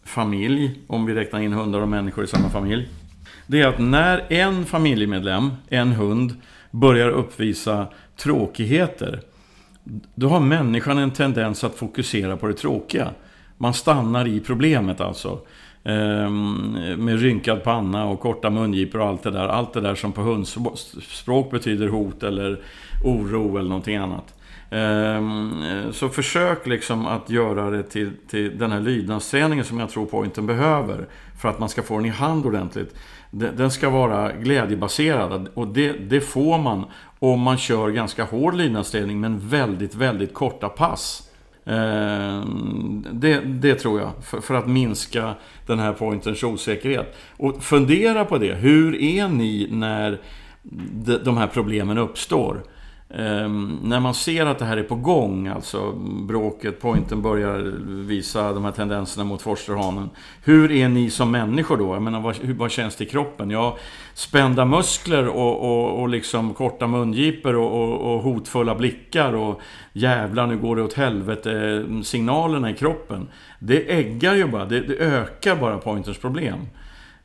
familj, 0.04 0.80
om 0.86 1.06
vi 1.06 1.14
räknar 1.14 1.40
in 1.40 1.52
hundar 1.52 1.80
och 1.80 1.88
människor 1.88 2.24
i 2.24 2.26
samma 2.26 2.50
familj, 2.50 2.88
det 3.46 3.60
är 3.60 3.66
att 3.66 3.78
när 3.78 4.32
en 4.32 4.64
familjemedlem, 4.64 5.50
en 5.68 5.92
hund, 5.92 6.34
börjar 6.70 7.08
uppvisa 7.08 7.86
tråkigheter 8.16 9.20
då 10.14 10.28
har 10.28 10.40
människan 10.40 10.98
en 10.98 11.10
tendens 11.10 11.64
att 11.64 11.74
fokusera 11.74 12.36
på 12.36 12.46
det 12.46 12.54
tråkiga. 12.54 13.10
Man 13.56 13.74
stannar 13.74 14.26
i 14.28 14.40
problemet 14.40 15.00
alltså. 15.00 15.38
Ehm, 15.84 16.78
med 16.98 17.20
rynkad 17.20 17.64
panna 17.64 18.04
och 18.04 18.20
korta 18.20 18.50
mungipor 18.50 19.00
och 19.00 19.06
allt 19.06 19.22
det 19.22 19.30
där. 19.30 19.48
Allt 19.48 19.72
det 19.72 19.80
där 19.80 19.94
som 19.94 20.12
på 20.12 20.20
hundspråk 20.20 21.50
betyder 21.50 21.88
hot 21.88 22.22
eller 22.22 22.60
oro 23.04 23.58
eller 23.58 23.68
någonting 23.68 23.96
annat. 23.96 24.34
Ehm, 24.72 25.92
så 25.92 26.08
försök 26.08 26.66
liksom 26.66 27.06
att 27.06 27.30
göra 27.30 27.70
det 27.70 27.82
till, 27.82 28.10
till 28.30 28.58
den 28.58 28.72
här 28.72 28.80
lydnadsträningen 28.80 29.64
som 29.64 29.80
jag 29.80 29.90
tror 29.90 30.06
pointen 30.06 30.46
behöver. 30.46 31.08
För 31.40 31.48
att 31.48 31.58
man 31.58 31.68
ska 31.68 31.82
få 31.82 31.96
den 31.96 32.06
i 32.06 32.08
hand 32.08 32.46
ordentligt. 32.46 32.94
Den 33.30 33.70
ska 33.70 33.90
vara 33.90 34.32
glädjebaserad 34.32 35.48
och 35.54 35.68
det, 35.68 35.92
det 35.92 36.20
får 36.20 36.58
man 36.58 36.84
om 37.18 37.40
man 37.40 37.58
kör 37.58 37.90
ganska 37.90 38.24
hård 38.24 38.54
lydnadsträning 38.54 39.20
men 39.20 39.48
väldigt, 39.48 39.94
väldigt 39.94 40.34
korta 40.34 40.68
pass. 40.68 41.30
Ehm, 41.64 43.06
det, 43.12 43.40
det, 43.40 43.74
tror 43.74 44.00
jag, 44.00 44.10
för, 44.22 44.40
för, 44.40 44.54
att 44.54 44.66
minska 44.66 45.34
den 45.66 45.78
här 45.78 45.92
pointens 45.92 46.42
osäkerhet. 46.42 47.16
Och 47.36 47.62
fundera 47.62 48.24
på 48.24 48.38
det, 48.38 48.54
hur 48.54 49.02
är 49.02 49.28
ni 49.28 49.68
när 49.70 50.20
de 51.24 51.36
här 51.36 51.46
problemen 51.46 51.98
uppstår? 51.98 52.62
Um, 53.18 53.78
när 53.82 54.00
man 54.00 54.14
ser 54.14 54.46
att 54.46 54.58
det 54.58 54.64
här 54.64 54.76
är 54.76 54.82
på 54.82 54.94
gång, 54.94 55.46
alltså 55.48 55.92
bråket, 56.28 56.80
pointen 56.80 57.22
börjar 57.22 57.58
visa 58.06 58.52
de 58.52 58.64
här 58.64 58.72
tendenserna 58.72 59.24
mot 59.24 59.42
forsterhanen. 59.42 60.10
Hur 60.44 60.72
är 60.72 60.88
ni 60.88 61.10
som 61.10 61.30
människor 61.30 61.76
då? 61.76 61.94
Jag 61.94 62.02
menar, 62.02 62.20
vad, 62.20 62.36
hur, 62.36 62.54
vad 62.54 62.70
känns 62.70 62.96
det 62.96 63.04
i 63.04 63.06
kroppen? 63.06 63.50
Ja, 63.50 63.78
spända 64.14 64.64
muskler 64.64 65.28
och, 65.28 65.62
och, 65.62 66.00
och 66.00 66.08
liksom 66.08 66.54
korta 66.54 66.86
mungipor 66.86 67.56
och, 67.56 67.82
och, 67.82 68.14
och, 68.14 68.22
hotfulla 68.22 68.74
blickar 68.74 69.32
och 69.32 69.60
jävlar 69.92 70.46
nu 70.46 70.58
går 70.58 70.76
det 70.76 70.82
åt 70.82 70.94
helvete 70.94 71.52
ehm, 71.52 72.04
signalerna 72.04 72.70
i 72.70 72.74
kroppen. 72.74 73.28
Det 73.58 73.92
äggar 73.98 74.34
ju 74.34 74.46
bara, 74.46 74.64
det, 74.64 74.80
det 74.80 74.96
ökar 74.96 75.56
bara 75.56 75.78
pointers 75.78 76.18
problem. 76.18 76.58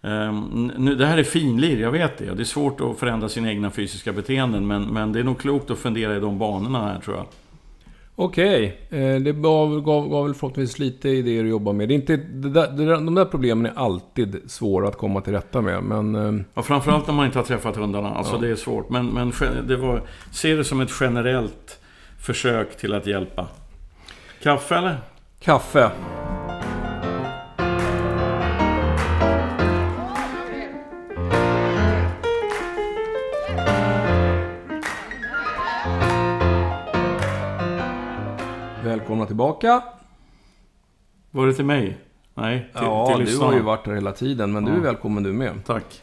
Um, 0.07 0.71
nu, 0.77 0.95
det 0.95 1.05
här 1.05 1.17
är 1.17 1.23
finlir, 1.23 1.79
jag 1.79 1.91
vet 1.91 2.17
det. 2.17 2.33
Det 2.33 2.43
är 2.43 2.45
svårt 2.45 2.81
att 2.81 2.99
förändra 2.99 3.29
sina 3.29 3.49
egna 3.49 3.71
fysiska 3.71 4.13
beteenden. 4.13 4.67
Men, 4.67 4.83
men 4.83 5.11
det 5.11 5.19
är 5.19 5.23
nog 5.23 5.39
klokt 5.39 5.71
att 5.71 5.77
fundera 5.77 6.17
i 6.17 6.19
de 6.19 6.39
banorna 6.39 6.81
här 6.81 6.99
tror 6.99 7.17
jag. 7.17 7.25
Okej, 8.19 8.81
okay. 8.87 8.99
Eh, 8.99 9.21
det 9.21 9.31
gav, 9.31 9.81
gav, 9.81 10.09
gav 10.09 10.25
väl 10.25 10.33
förhoppningsvis 10.33 10.79
lite 10.79 11.09
idéer 11.09 11.43
att 11.43 11.49
jobba 11.49 11.71
med. 11.71 11.87
Det 11.87 11.93
är 11.93 11.95
inte, 11.95 12.15
det 12.17 12.49
där, 12.49 12.71
det 12.71 12.85
där, 12.85 12.93
de 12.93 13.15
där 13.15 13.25
problemen 13.25 13.65
är 13.65 13.79
alltid 13.79 14.41
svåra 14.47 14.87
att 14.87 14.97
komma 14.97 15.21
till 15.21 15.33
rätta 15.33 15.61
med. 15.61 15.83
Men... 15.83 16.15
Eh, 16.15 16.43
ja, 16.53 16.61
framförallt 16.61 17.07
när 17.07 17.13
man 17.13 17.25
inte 17.25 17.39
har 17.39 17.45
träffat 17.45 17.75
hundarna. 17.75 18.09
Alltså 18.09 18.35
ja. 18.35 18.41
det 18.41 18.47
är 18.47 18.55
svårt. 18.55 18.89
Men, 18.89 19.07
men 19.07 19.33
det 19.67 19.75
var, 19.75 20.01
se 20.31 20.55
det 20.55 20.63
som 20.63 20.81
ett 20.81 20.91
generellt 20.99 21.79
försök 22.19 22.77
till 22.77 22.93
att 22.93 23.07
hjälpa. 23.07 23.47
Kaffe 24.43 24.75
eller? 24.75 24.97
Kaffe. 25.39 25.91
Tillbaka. 39.37 39.83
Var 41.31 41.47
det 41.47 41.53
till 41.53 41.65
mig? 41.65 41.97
Nej, 42.33 42.59
till, 42.59 42.83
ja, 42.83 43.15
till 43.17 43.25
du 43.25 43.37
har 43.37 43.53
ju 43.53 43.61
varit 43.61 43.87
här 43.87 43.93
hela 43.93 44.11
tiden, 44.11 44.51
men 44.51 44.65
ja. 44.65 44.71
du 44.71 44.77
är 44.77 44.81
välkommen 44.81 45.23
du 45.23 45.33
med. 45.33 45.51
Tack. 45.65 46.01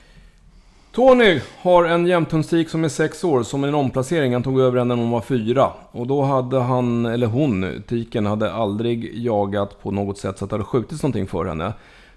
Tony 0.92 1.40
har 1.60 1.84
en 1.84 2.06
jämthundstik 2.06 2.68
som 2.68 2.84
är 2.84 2.88
sex 2.88 3.24
år, 3.24 3.42
som 3.42 3.64
en 3.64 3.74
omplacering. 3.74 4.32
Han 4.32 4.42
tog 4.42 4.60
över 4.60 4.78
henne 4.78 4.94
när 4.94 5.02
hon 5.02 5.10
var 5.10 5.20
fyra. 5.20 5.70
Och 5.90 6.06
då 6.06 6.22
hade 6.22 6.60
han, 6.60 7.06
eller 7.06 7.26
hon, 7.26 7.82
tiken, 7.86 8.26
hade 8.26 8.52
aldrig 8.52 9.18
jagat 9.18 9.82
på 9.82 9.90
något 9.90 10.18
sätt 10.18 10.38
så 10.38 10.44
att 10.44 10.50
det 10.50 10.54
hade 10.54 10.64
skjutits 10.64 11.02
någonting 11.02 11.26
för 11.26 11.44
henne. 11.44 11.72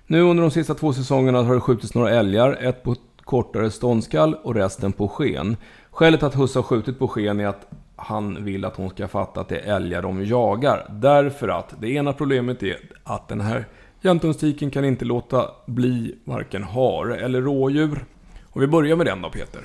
Nu 0.07 0.21
under 0.21 0.41
de 0.43 0.51
sista 0.51 0.73
två 0.73 0.93
säsongerna 0.93 1.43
har 1.43 1.53
det 1.53 1.61
skjutits 1.61 1.93
några 1.93 2.09
älgar, 2.09 2.57
ett 2.61 2.83
på 2.83 2.95
kortare 3.23 3.71
ståndskall 3.71 4.35
och 4.43 4.55
resten 4.55 4.91
på 4.91 5.07
sken. 5.07 5.57
Skälet 5.91 6.23
att 6.23 6.35
husse 6.35 6.59
har 6.59 6.63
skjutit 6.63 6.99
på 6.99 7.07
sken 7.07 7.39
är 7.39 7.47
att 7.47 7.67
han 7.97 8.45
vill 8.45 8.65
att 8.65 8.75
hon 8.75 8.89
ska 8.89 9.07
fatta 9.07 9.41
att 9.41 9.49
det 9.49 9.59
är 9.59 9.75
älgar 9.75 10.01
de 10.01 10.25
jagar. 10.25 10.85
Därför 10.89 11.47
att 11.47 11.73
det 11.81 11.89
ena 11.89 12.13
problemet 12.13 12.63
är 12.63 12.77
att 13.03 13.27
den 13.27 13.41
här 13.41 13.65
jämthundstiken 14.01 14.71
kan 14.71 14.85
inte 14.85 15.05
låta 15.05 15.51
bli 15.65 16.15
varken 16.23 16.63
hare 16.63 17.19
eller 17.19 17.41
rådjur. 17.41 18.05
Och 18.43 18.61
vi 18.61 18.67
börjar 18.67 18.95
med 18.95 19.05
den 19.05 19.21
då 19.21 19.29
Peter. 19.29 19.61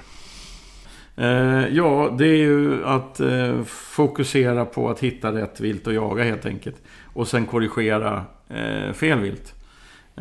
Eh, 1.16 1.68
ja, 1.76 2.14
det 2.18 2.26
är 2.26 2.36
ju 2.36 2.84
att 2.84 3.20
eh, 3.20 3.62
fokusera 3.66 4.64
på 4.64 4.90
att 4.90 5.00
hitta 5.00 5.32
rätt 5.32 5.60
vilt 5.60 5.86
att 5.86 5.94
jaga 5.94 6.24
helt 6.24 6.46
enkelt. 6.46 6.76
Och 7.12 7.28
sen 7.28 7.46
korrigera 7.46 8.24
eh, 8.48 8.92
fel 8.92 9.20
vilt. 9.20 9.54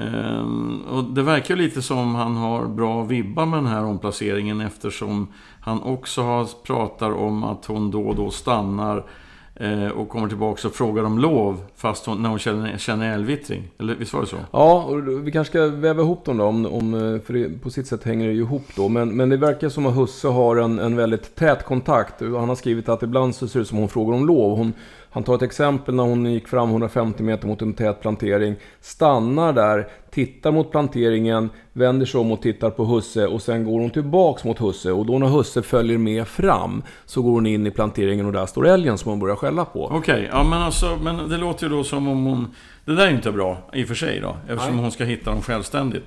Ehm, 0.02 0.82
och 0.82 1.04
det 1.04 1.24
verkar 1.24 1.56
lite 1.56 1.82
som 1.82 2.16
han 2.16 2.36
har 2.36 2.66
bra 2.66 3.04
vibbar 3.04 3.46
med 3.46 3.60
den 3.60 3.68
här 3.68 3.84
omplaceringen 3.84 4.62
eftersom 4.62 5.28
han 5.62 5.82
också 5.82 6.22
har, 6.22 6.48
pratar 6.64 7.12
om 7.12 7.44
att 7.44 7.66
hon 7.66 7.92
då 7.92 8.02
och 8.02 8.16
då 8.16 8.32
stannar 8.32 9.04
Eh, 9.62 9.88
och 9.88 10.10
kommer 10.10 10.28
tillbaka 10.28 10.68
och 10.68 10.74
frågar 10.74 11.04
om 11.04 11.20
lov 11.20 11.64
fast 11.76 12.06
hon, 12.06 12.22
när 12.22 12.30
hon 12.30 12.40
känner, 12.40 12.78
känner 12.78 13.14
älgvittring. 13.14 13.64
Eller 13.80 13.96
visst 13.96 14.14
var 14.14 14.22
det 14.22 14.28
så? 14.28 14.38
Ja, 14.52 14.84
och 14.84 15.28
vi 15.28 15.32
kanske 15.32 15.52
ska 15.52 15.68
väva 15.68 16.02
ihop 16.02 16.26
dem 16.26 16.38
då. 16.38 16.46
Om, 16.46 16.66
om, 16.66 16.94
eh, 16.94 17.22
för 17.22 17.34
det, 17.34 17.62
på 17.62 17.70
sitt 17.70 17.88
sätt 17.88 18.04
hänger 18.04 18.28
det 18.28 18.34
ju 18.34 18.42
ihop 18.42 18.66
då. 18.76 18.90
Men, 18.90 19.16
men 19.16 19.30
det 19.30 19.38
verkar 19.38 19.70
som 19.70 19.86
att 19.86 19.96
husse 19.96 20.28
har 20.28 20.56
en, 20.56 20.80
en 20.80 20.96
väldigt 20.96 21.36
tät 21.36 21.66
kontakt. 21.66 22.22
Han 22.22 22.50
har 22.50 22.56
skrivit 22.56 22.90
att 22.90 23.04
ibland 23.04 23.36
så 23.36 23.48
ser 23.48 23.60
det 23.60 23.62
ut 23.62 23.68
som 23.68 23.78
hon 23.78 23.90
frågar 23.90 24.18
om 24.18 24.28
lov. 24.28 24.58
Hon, 24.58 24.74
han 25.14 25.24
tar 25.24 25.36
ett 25.36 25.42
exempel 25.42 25.96
när 25.96 26.04
hon 26.04 26.26
gick 26.26 26.48
fram 26.48 26.70
150 26.70 27.24
meter 27.24 27.48
mot 27.48 27.62
en 27.62 27.74
tät 27.74 28.02
plantering. 28.02 28.56
Stannar 28.82 29.54
där, 29.54 29.88
tittar 30.12 30.52
mot 30.52 30.72
planteringen, 30.72 31.50
vänder 31.74 32.06
sig 32.06 32.20
om 32.20 32.32
och 32.32 32.42
tittar 32.42 32.70
på 32.70 32.86
husse 32.86 33.28
och 33.28 33.42
sen 33.42 33.66
går 33.66 33.80
hon 33.80 33.90
tillbaks 33.90 34.44
mot 34.44 34.60
husse. 34.60 34.92
Och 34.92 35.06
då 35.06 35.20
när 35.20 35.28
husse 35.28 35.62
följer 35.62 35.98
med 35.98 36.28
fram 36.28 36.84
så 37.06 37.22
går 37.22 37.32
hon 37.32 37.46
in 37.46 37.68
i 37.68 37.72
planteringen 37.72 38.26
och 38.26 38.34
där 38.34 38.46
står 38.46 38.68
älgen 38.68 38.98
som 38.98 39.10
hon 39.10 39.20
börjar 39.20 39.36
skälla 39.36 39.66
på. 39.66 39.86
Okej, 39.86 39.98
okay, 39.98 40.28
ja 40.32 40.44
men 40.44 40.62
alltså, 40.62 40.98
men 41.04 41.30
det 41.30 41.38
låter 41.38 41.64
ju 41.64 41.70
då 41.70 41.84
som 41.84 42.08
om 42.08 42.26
hon... 42.26 42.48
Det 42.86 42.96
där 42.96 43.08
är 43.08 43.12
inte 43.12 43.32
bra 43.32 43.58
i 43.74 43.84
och 43.84 43.88
för 43.88 43.96
sig 43.96 44.20
då, 44.20 44.38
eftersom 44.48 44.76
Nej. 44.76 44.82
hon 44.84 44.92
ska 44.92 45.04
hitta 45.04 45.32
dem 45.32 45.42
självständigt. 45.42 46.06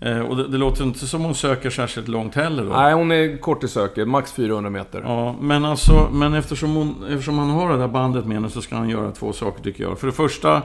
Eh, 0.00 0.18
och 0.18 0.36
det, 0.36 0.48
det, 0.48 0.58
låter 0.58 0.84
inte 0.84 1.06
som 1.06 1.24
hon 1.24 1.34
söker 1.34 1.70
särskilt 1.70 2.08
långt 2.08 2.34
heller 2.34 2.64
då. 2.64 2.70
Nej, 2.72 2.94
hon 2.94 3.12
är 3.12 3.36
kort 3.36 3.64
i 3.64 3.68
söket. 3.68 4.08
Max 4.08 4.32
400 4.32 4.70
meter. 4.70 5.02
Ja, 5.04 5.36
men 5.40 5.64
alltså, 5.64 6.08
men 6.12 6.34
eftersom, 6.34 6.74
hon, 6.74 7.04
eftersom 7.08 7.38
han 7.38 7.50
har 7.50 7.72
det 7.72 7.78
där 7.78 7.88
bandet 7.88 8.26
med 8.26 8.36
henne 8.36 8.50
så 8.50 8.62
ska 8.62 8.76
han 8.76 8.88
göra 8.88 9.10
två 9.10 9.32
saker 9.32 9.62
tycker 9.62 9.84
jag. 9.84 9.98
För 9.98 10.06
det 10.06 10.12
första, 10.12 10.62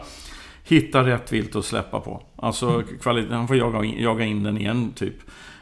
hitta 0.64 1.06
rätt 1.06 1.34
vilt 1.34 1.56
att 1.56 1.66
släppa 1.66 2.00
på. 2.00 2.24
Alltså, 2.36 2.84
kvalitet, 3.02 3.34
han 3.34 3.48
får 3.48 3.58
jaga, 3.58 3.84
jaga 3.84 4.26
in 4.26 4.44
den 4.44 4.58
igen, 4.58 4.92
typ. 4.96 5.16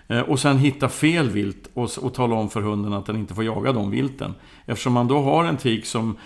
Eh, 0.08 0.22
och 0.22 0.40
sen 0.40 0.58
hitta 0.58 0.90
fel 0.90 1.30
vilt 1.30 1.70
och, 1.74 1.90
och 2.02 2.14
tala 2.14 2.36
om 2.36 2.50
för 2.50 2.62
hunden 2.62 2.94
att 2.94 3.06
den 3.06 3.16
inte 3.16 3.34
får 3.34 3.44
jaga 3.44 3.72
de 3.72 3.92
vilten. 3.92 4.34
Eftersom 4.66 4.94
man 4.94 5.08
då 5.08 5.22
har 5.22 5.46
en 5.46 5.58
tik 5.58 5.86
som 5.86 6.18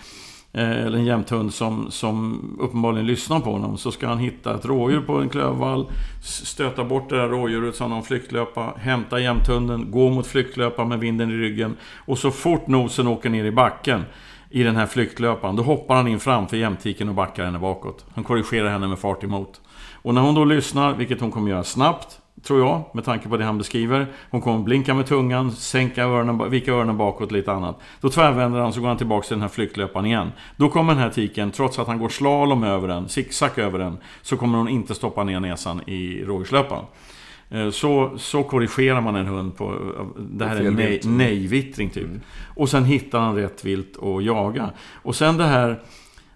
Eh, 0.53 0.85
eller 0.85 0.97
en 0.97 1.05
jämthund 1.05 1.53
som, 1.53 1.91
som 1.91 2.41
uppenbarligen 2.59 3.07
lyssnar 3.07 3.39
på 3.39 3.51
honom 3.51 3.77
så 3.77 3.91
ska 3.91 4.07
han 4.07 4.17
hitta 4.17 4.55
ett 4.55 4.65
rådjur 4.65 5.01
på 5.01 5.13
en 5.17 5.29
klövvall, 5.29 5.91
stöta 6.21 6.83
bort 6.83 7.09
det 7.09 7.15
där 7.15 7.29
rådjuret 7.29 7.75
som 7.75 7.89
någon 7.89 8.03
flyktlöpa, 8.03 8.73
hämta 8.77 9.19
jämthunden, 9.19 9.91
gå 9.91 10.09
mot 10.09 10.27
flyktlöpan 10.27 10.89
med 10.89 10.99
vinden 10.99 11.31
i 11.31 11.33
ryggen 11.33 11.77
och 12.05 12.17
så 12.17 12.31
fort 12.31 12.67
nosen 12.67 13.07
åker 13.07 13.29
ner 13.29 13.45
i 13.45 13.51
backen 13.51 14.03
i 14.49 14.63
den 14.63 14.75
här 14.75 14.85
flyktlöpan, 14.85 15.55
då 15.55 15.63
hoppar 15.63 15.95
han 15.95 16.07
in 16.07 16.19
framför 16.19 16.57
jämtiken 16.57 17.09
och 17.09 17.15
backar 17.15 17.45
henne 17.45 17.59
bakåt. 17.59 18.05
Han 18.15 18.23
korrigerar 18.23 18.69
henne 18.69 18.87
med 18.87 18.99
fart 18.99 19.23
emot. 19.23 19.61
Och 20.01 20.13
när 20.13 20.21
hon 20.21 20.35
då 20.35 20.45
lyssnar, 20.45 20.93
vilket 20.93 21.21
hon 21.21 21.31
kommer 21.31 21.49
göra 21.49 21.63
snabbt, 21.63 22.19
tror 22.43 22.59
jag, 22.59 22.83
med 22.93 23.05
tanke 23.05 23.29
på 23.29 23.37
det 23.37 23.45
han 23.45 23.57
beskriver. 23.57 24.07
Hon 24.29 24.41
kommer 24.41 24.59
blinka 24.59 24.93
med 24.93 25.05
tungan, 25.05 25.51
sänka 25.51 26.03
öronen, 26.03 26.49
vika 26.51 26.71
öronen 26.71 26.97
bakåt 26.97 27.31
lite 27.31 27.51
annat. 27.51 27.79
Då 28.01 28.09
tvärvänder 28.09 28.59
han 28.59 28.73
så 28.73 28.81
går 28.81 28.87
han 28.87 28.97
tillbaka 28.97 29.27
till 29.27 29.35
den 29.35 29.41
här 29.41 29.49
flyktlöparen 29.49 30.05
igen. 30.05 30.31
Då 30.57 30.69
kommer 30.69 30.93
den 30.93 31.03
här 31.03 31.09
tiken, 31.09 31.51
trots 31.51 31.79
att 31.79 31.87
han 31.87 31.99
går 31.99 32.09
slalom 32.09 32.63
över 32.63 32.87
den, 32.87 33.09
zigzag 33.09 33.59
över 33.59 33.79
den, 33.79 33.97
så 34.21 34.37
kommer 34.37 34.57
hon 34.57 34.67
inte 34.67 34.95
stoppa 34.95 35.23
ner 35.23 35.39
näsan 35.39 35.81
i 35.89 36.23
rådjurslöparen. 36.23 36.85
Eh, 37.49 37.69
så, 37.69 38.11
så 38.17 38.43
korrigerar 38.43 39.01
man 39.01 39.15
en 39.15 39.27
hund 39.27 39.57
på... 39.57 39.75
Det 40.17 40.45
här 40.45 40.55
är 40.55 40.71
nej, 40.71 41.01
nej-vittring 41.03 41.89
typ. 41.89 42.03
Mm. 42.03 42.21
Och 42.55 42.69
sen 42.69 42.85
hittar 42.85 43.19
han 43.19 43.35
rätt 43.35 43.65
vilt 43.65 44.03
att 44.03 44.23
jaga. 44.23 44.69
Och 44.93 45.15
sen 45.15 45.37
det 45.37 45.45
här, 45.45 45.79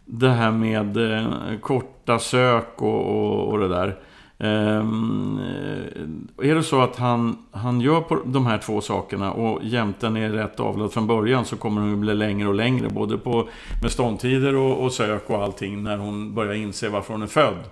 det 0.06 0.30
här 0.30 0.52
med 0.52 0.98
eh, 0.98 1.60
korta 1.62 2.20
sök 2.20 2.82
och, 2.82 3.06
och, 3.06 3.48
och 3.48 3.60
det 3.60 3.68
där. 3.68 3.98
Ehm, 4.40 5.40
eh, 5.40 6.50
är 6.50 6.56
det 6.56 6.64
så 6.64 6.82
att 6.82 6.96
han, 6.96 7.38
han 7.52 7.82
gör 7.82 8.02
på 8.02 8.20
de 8.26 8.46
här 8.46 8.58
två 8.58 8.82
sakerna 8.82 9.32
och 9.32 9.64
jämten 9.64 10.18
är 10.18 10.30
rätt 10.30 10.60
avlad 10.60 10.94
från 10.94 11.08
början 11.08 11.46
så 11.46 11.56
kommer 11.56 11.82
hon 11.82 12.02
bli 12.02 12.16
längre 12.16 12.48
och 12.48 12.54
längre. 12.54 12.90
Både 12.90 13.18
på, 13.18 13.50
med 13.82 13.92
ståndtider 13.92 14.56
och, 14.56 14.84
och 14.84 14.94
sök 14.94 15.30
och 15.30 15.44
allting 15.44 15.84
när 15.84 15.98
hon 15.98 16.36
börjar 16.36 16.54
inse 16.54 16.90
varför 16.90 17.14
hon 17.14 17.22
är 17.22 17.28
född. 17.28 17.64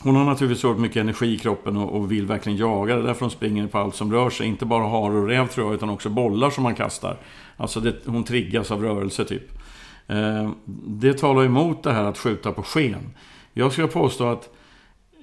Hon 0.00 0.16
har 0.16 0.24
naturligtvis 0.24 0.64
oerhört 0.64 0.80
mycket 0.80 1.00
energi 1.00 1.34
i 1.34 1.38
kroppen 1.38 1.76
och, 1.76 1.96
och, 1.96 2.12
vill 2.12 2.26
verkligen 2.26 2.58
jaga. 2.58 2.94
Det 2.94 3.02
är 3.02 3.06
därför 3.06 3.20
hon 3.20 3.30
springer 3.30 3.66
på 3.66 3.78
allt 3.78 3.94
som 3.94 4.12
rör 4.12 4.30
sig. 4.30 4.46
Inte 4.46 4.66
bara 4.66 4.84
har 4.84 5.10
och 5.10 5.26
räv 5.28 5.46
tror 5.48 5.66
jag, 5.66 5.74
utan 5.74 5.90
också 5.90 6.08
bollar 6.08 6.50
som 6.50 6.62
man 6.62 6.74
kastar. 6.74 7.16
Alltså 7.56 7.80
det, 7.80 7.94
hon 8.06 8.24
triggas 8.24 8.70
av 8.70 8.82
rörelse 8.82 9.24
typ. 9.24 9.58
Eh, 10.06 10.50
det 10.86 11.18
talar 11.18 11.44
emot 11.44 11.82
det 11.82 11.92
här 11.92 12.04
att 12.04 12.18
skjuta 12.18 12.52
på 12.52 12.62
sken. 12.62 13.10
Jag 13.52 13.72
skulle 13.72 13.88
påstå 13.88 14.26
att 14.26 14.48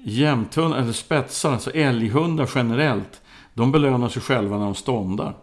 jämthundar, 0.05 0.77
eller 0.77 0.91
spetsar, 0.91 1.51
alltså 1.51 1.71
älghundar 1.71 2.49
generellt, 2.55 3.21
de 3.53 3.71
belönar 3.71 4.09
sig 4.09 4.21
själva 4.21 4.57
när 4.57 4.65
de 4.65 4.75
ståndar. 4.75 5.33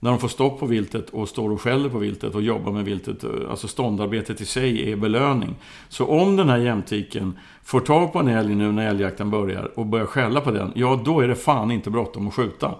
När 0.00 0.10
de 0.10 0.18
får 0.18 0.28
stopp 0.28 0.60
på 0.60 0.66
viltet 0.66 1.10
och 1.10 1.28
står 1.28 1.50
och 1.50 1.60
skäller 1.60 1.88
på 1.88 1.98
viltet 1.98 2.34
och 2.34 2.42
jobbar 2.42 2.72
med 2.72 2.84
viltet. 2.84 3.24
Eh, 3.24 3.30
alltså 3.50 3.68
ståndarbetet 3.68 4.40
i 4.40 4.44
sig 4.44 4.92
är 4.92 4.96
belöning. 4.96 5.54
Så 5.88 6.06
om 6.06 6.36
den 6.36 6.48
här 6.48 6.58
jämtiken 6.58 7.38
får 7.62 7.80
tag 7.80 8.12
på 8.12 8.18
en 8.18 8.28
älg 8.28 8.54
nu 8.54 8.72
när 8.72 8.88
älgjakten 8.88 9.30
börjar 9.30 9.78
och 9.78 9.86
börjar 9.86 10.06
skälla 10.06 10.40
på 10.40 10.50
den, 10.50 10.72
ja 10.74 11.00
då 11.04 11.20
är 11.20 11.28
det 11.28 11.34
fan 11.34 11.70
inte 11.70 11.90
bråttom 11.90 12.28
att 12.28 12.34
skjuta. 12.34 12.74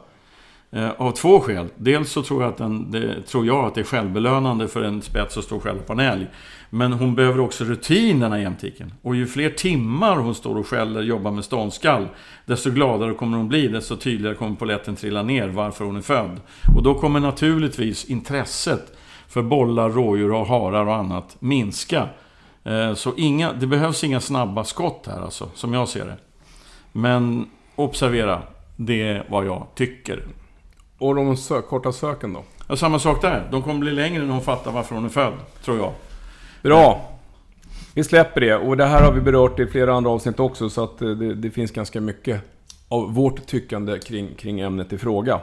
Eh, 0.75 0.91
av 0.97 1.11
två 1.11 1.41
skäl. 1.41 1.69
Dels 1.77 2.11
så 2.11 2.23
tror 2.23 2.43
jag, 2.43 2.51
att 2.51 2.57
den, 2.57 2.91
det, 2.91 3.23
tror 3.23 3.47
jag 3.47 3.65
att 3.65 3.75
det 3.75 3.81
är 3.81 3.85
självbelönande 3.85 4.69
för 4.69 4.83
en 4.83 5.03
spets 5.03 5.37
att 5.37 5.45
stå 5.45 5.61
själv 5.61 5.79
på 5.79 5.93
en 5.93 6.01
älg. 6.01 6.27
Men 6.71 6.93
hon 6.93 7.15
behöver 7.15 7.41
också 7.41 7.65
rutin 7.65 8.21
den 8.21 8.33
här 8.33 8.39
jämtiken. 8.39 8.93
Och 9.03 9.17
ju 9.17 9.27
fler 9.27 9.51
timmar 9.51 10.17
hon 10.17 10.35
står 10.35 10.59
och 10.59 10.67
skäller 10.67 11.01
och 11.01 11.07
jobbar 11.07 11.31
med 11.31 11.45
ståndskall, 11.45 12.09
desto 12.47 12.71
gladare 12.71 13.15
kommer 13.15 13.37
hon 13.37 13.49
bli, 13.49 13.69
desto 13.69 13.97
tydligare 13.97 14.35
kommer 14.35 14.57
poletten 14.57 14.97
trilla 14.97 15.23
ner 15.23 15.49
varför 15.49 15.85
hon 15.85 15.97
är 15.97 16.01
född. 16.01 16.41
Och 16.77 16.83
då 16.83 16.95
kommer 16.95 17.21
naturligtvis 17.21 18.05
intresset 18.05 18.97
för 19.29 19.43
bollar, 19.43 19.91
rådjur 19.91 20.33
och 20.33 20.47
harar 20.47 20.87
och 20.87 20.95
annat 20.95 21.37
minska. 21.39 22.09
Eh, 22.65 22.95
så 22.95 23.13
inga, 23.17 23.53
det 23.53 23.67
behövs 23.67 24.05
inga 24.05 24.21
snabba 24.21 24.65
skott 24.65 25.07
här 25.07 25.21
alltså, 25.21 25.51
som 25.55 25.75
jag 25.75 25.89
ser 25.89 26.05
det. 26.05 26.17
Men 26.93 27.47
observera, 27.77 28.43
det 28.77 29.03
är 29.03 29.27
vad 29.29 29.47
jag 29.47 29.67
tycker. 29.75 30.25
Och 30.99 31.15
de 31.15 31.37
sök, 31.37 31.69
korta 31.69 31.93
söken 31.93 32.33
då? 32.33 32.43
Ja, 32.69 32.77
samma 32.77 32.99
sak 32.99 33.23
där. 33.23 33.49
De 33.51 33.63
kommer 33.63 33.81
bli 33.81 33.93
längre 33.93 34.23
när 34.23 34.33
hon 34.33 34.43
fattar 34.43 34.73
varför 34.73 34.95
hon 34.95 35.05
är 35.05 35.09
född, 35.09 35.33
tror 35.65 35.79
jag. 35.79 35.93
Bra! 36.63 37.11
Vi 37.95 38.05
släpper 38.05 38.41
det. 38.41 38.55
Och 38.55 38.77
det 38.77 38.87
här 38.87 39.03
har 39.03 39.13
vi 39.13 39.21
berört 39.21 39.61
i 39.61 39.67
flera 39.67 39.95
andra 39.95 40.11
avsnitt 40.11 40.41
också, 40.41 40.71
så 40.71 40.85
att 40.85 41.03
eh, 41.03 41.09
det, 41.09 41.35
det 41.35 41.51
finns 41.51 41.71
ganska 41.71 42.01
mycket 42.01 42.41
av 42.89 43.15
vårt 43.15 43.47
tyckande 43.47 43.99
kring, 43.99 44.35
kring 44.35 44.61
ämnet 44.61 44.93
i 44.93 44.99
fråga. 44.99 45.41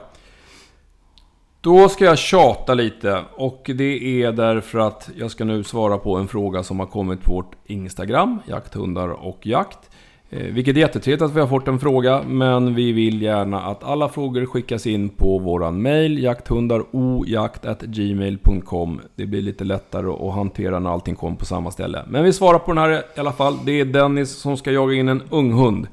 Då 1.60 1.88
ska 1.88 2.04
jag 2.04 2.18
tjata 2.18 2.74
lite 2.74 3.24
och 3.34 3.70
det 3.74 4.22
är 4.22 4.32
därför 4.32 4.78
att 4.78 5.10
jag 5.16 5.30
ska 5.30 5.44
nu 5.44 5.64
svara 5.64 5.98
på 5.98 6.16
en 6.16 6.28
fråga 6.28 6.62
som 6.62 6.80
har 6.80 6.86
kommit 6.86 7.22
på 7.22 7.34
vårt 7.34 7.52
Instagram, 7.66 8.38
jakthundar 8.46 9.08
och 9.08 9.46
jakt. 9.46 9.90
Eh, 10.34 10.42
vilket 10.42 10.76
är 10.76 10.80
jättetrevligt 10.80 11.22
att 11.22 11.36
vi 11.36 11.40
har 11.40 11.46
fått 11.46 11.68
en 11.68 11.78
fråga, 11.78 12.22
men 12.26 12.74
vi 12.74 12.92
vill 12.92 13.22
gärna 13.22 13.62
att 13.62 13.84
alla 13.84 14.08
frågor 14.08 14.46
skickas 14.46 14.86
in 14.86 15.08
på 15.08 15.38
våran 15.38 15.82
mail, 15.82 16.22
jakthundarojakt.gmail.com. 16.22 19.00
Det 19.16 19.26
blir 19.26 19.42
lite 19.42 19.64
lättare 19.64 20.28
att 20.28 20.34
hantera 20.34 20.78
när 20.78 20.90
allting 20.90 21.14
kommer 21.14 21.36
på 21.36 21.44
samma 21.44 21.70
ställe. 21.70 22.02
Men 22.08 22.24
vi 22.24 22.32
svarar 22.32 22.58
på 22.58 22.72
den 22.72 22.78
här 22.78 22.90
i 22.90 23.20
alla 23.20 23.32
fall. 23.32 23.58
Det 23.64 23.80
är 23.80 23.84
Dennis 23.84 24.30
som 24.30 24.56
ska 24.56 24.72
jaga 24.72 24.94
in 24.94 25.08
en 25.08 25.22
ung 25.30 25.52
hund. 25.52 25.86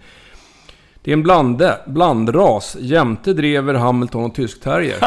Det 1.03 1.11
är 1.11 1.13
en 1.13 1.23
blande, 1.23 1.77
blandras, 1.87 2.77
jämte 2.79 3.33
drever, 3.33 3.73
Hamilton 3.73 4.23
och 4.23 4.35
tyskterrier. 4.35 4.97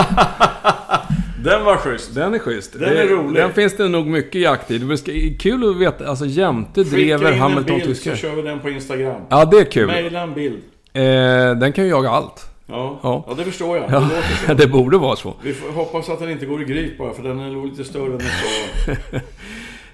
Den 1.45 1.65
var 1.65 1.77
schysst. 1.77 2.15
Den 2.15 2.35
är 2.35 2.39
schysst. 2.39 2.73
Den 2.73 2.97
är 2.97 3.07
rolig. 3.07 3.43
Den 3.43 3.53
finns 3.53 3.77
det 3.77 3.89
nog 3.89 4.07
mycket 4.07 4.41
jakt 4.41 4.71
i. 4.71 4.79
Det 4.79 4.95
är 5.09 5.39
kul 5.39 5.71
att 5.71 5.77
veta. 5.77 6.09
Alltså 6.09 6.27
jämte 6.27 6.85
drever 6.85 7.33
Hamilton 7.33 7.81
tyskar. 7.81 7.95
Skicka 7.95 8.01
in 8.01 8.07
en 8.07 8.13
bild 8.13 8.19
så 8.19 8.27
kör 8.27 8.35
vi 8.35 8.43
den 8.43 8.61
på 8.61 8.71
Instagram. 8.71 9.23
Ja, 9.29 9.45
det 9.45 9.59
är 9.59 9.65
kul. 9.65 9.87
Maila 9.87 10.21
en 10.21 10.35
bild. 10.35 10.59
Eh, 10.93 11.03
den 11.61 11.73
kan 11.73 11.85
ju 11.85 11.91
jaga 11.91 12.11
allt. 12.11 12.47
Ja, 12.67 13.01
ja. 13.03 13.25
ja 13.29 13.35
det 13.35 13.45
förstår 13.45 13.77
jag. 13.77 13.91
Det, 13.91 14.09
ja, 14.49 14.55
det 14.59 14.67
borde 14.67 14.99
vara 14.99 15.17
så. 15.17 15.35
Vi 15.43 15.55
får 15.55 15.73
hoppas 15.73 16.09
att 16.09 16.19
den 16.19 16.31
inte 16.31 16.47
går 16.47 16.63
i 16.63 16.65
gryt 16.65 16.99
bara, 16.99 17.15
för 17.15 17.23
den 17.23 17.41
är 17.41 17.51
nog 17.51 17.67
lite 17.67 17.85
större 17.85 18.13
än 18.13 18.21
så. 18.21 19.21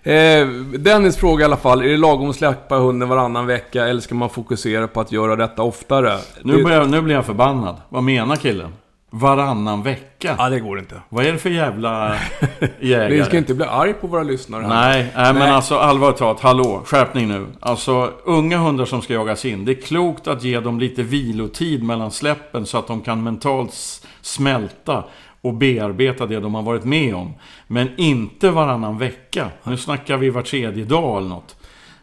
Eh, 0.03 0.49
Dennis 0.79 1.17
fråga 1.17 1.43
i 1.43 1.45
alla 1.45 1.57
fall, 1.57 1.83
är 1.83 1.89
det 1.89 1.97
lagom 1.97 2.31
att 2.31 2.37
släppa 2.37 2.77
hunden 2.77 3.09
varannan 3.09 3.47
vecka 3.47 3.87
eller 3.87 4.01
ska 4.01 4.15
man 4.15 4.31
fokusera 4.31 4.89
på 4.89 5.01
att 5.01 5.13
göra 5.13 5.37
detta 5.37 5.63
oftare? 5.63 6.19
Nu, 6.43 6.63
börjar, 6.63 6.87
nu 6.87 7.01
blir 7.01 7.15
jag 7.15 7.27
förbannad. 7.27 7.77
Vad 7.89 8.03
menar 8.03 8.37
killen? 8.37 8.73
Varannan 9.11 9.83
vecka. 9.83 10.35
Ja, 10.39 10.49
det 10.49 10.61
går 10.61 10.79
inte. 10.79 11.03
Vad 11.09 11.27
är 11.27 11.33
det 11.33 11.39
för 11.39 11.51
jävla 11.51 12.17
jägare? 12.81 13.17
Vi 13.17 13.25
ska 13.25 13.39
inte 13.39 13.55
bli 13.55 13.65
arg 13.65 13.93
på 13.93 14.07
våra 14.07 14.23
lyssnare 14.23 14.63
här. 14.63 14.69
Nej, 14.69 15.13
nej, 15.17 15.35
men 15.35 15.55
alltså 15.55 15.79
allvarligt 15.79 16.19
talat, 16.19 16.41
hallå, 16.41 16.83
skärpning 16.85 17.29
nu. 17.29 17.47
Alltså, 17.61 18.13
unga 18.25 18.59
hundar 18.59 18.85
som 18.85 19.03
ska 19.03 19.13
jagas 19.13 19.45
in, 19.45 19.65
det 19.65 19.73
är 19.73 19.83
klokt 19.83 20.27
att 20.27 20.45
ge 20.45 20.61
dem 20.61 20.81
lite 20.81 21.03
vilotid 21.03 21.83
mellan 21.83 22.11
släppen 22.11 22.67
så 22.67 22.79
att 22.79 22.87
de 22.87 23.01
kan 23.01 23.23
mentalt 23.23 23.75
smälta 24.21 25.05
och 25.41 25.55
bearbeta 25.55 26.27
det 26.27 26.41
de 26.41 26.55
har 26.55 26.63
varit 26.63 26.85
med 26.85 27.15
om. 27.15 27.35
Men 27.67 27.89
inte 27.97 28.51
varannan 28.51 28.99
vecka. 28.99 29.49
Nu 29.65 29.77
snackar 29.77 30.17
vi 30.17 30.31
var 30.31 30.43
tredje 30.43 30.85
dag 30.85 31.19
eller 31.19 31.29
något. 31.29 31.57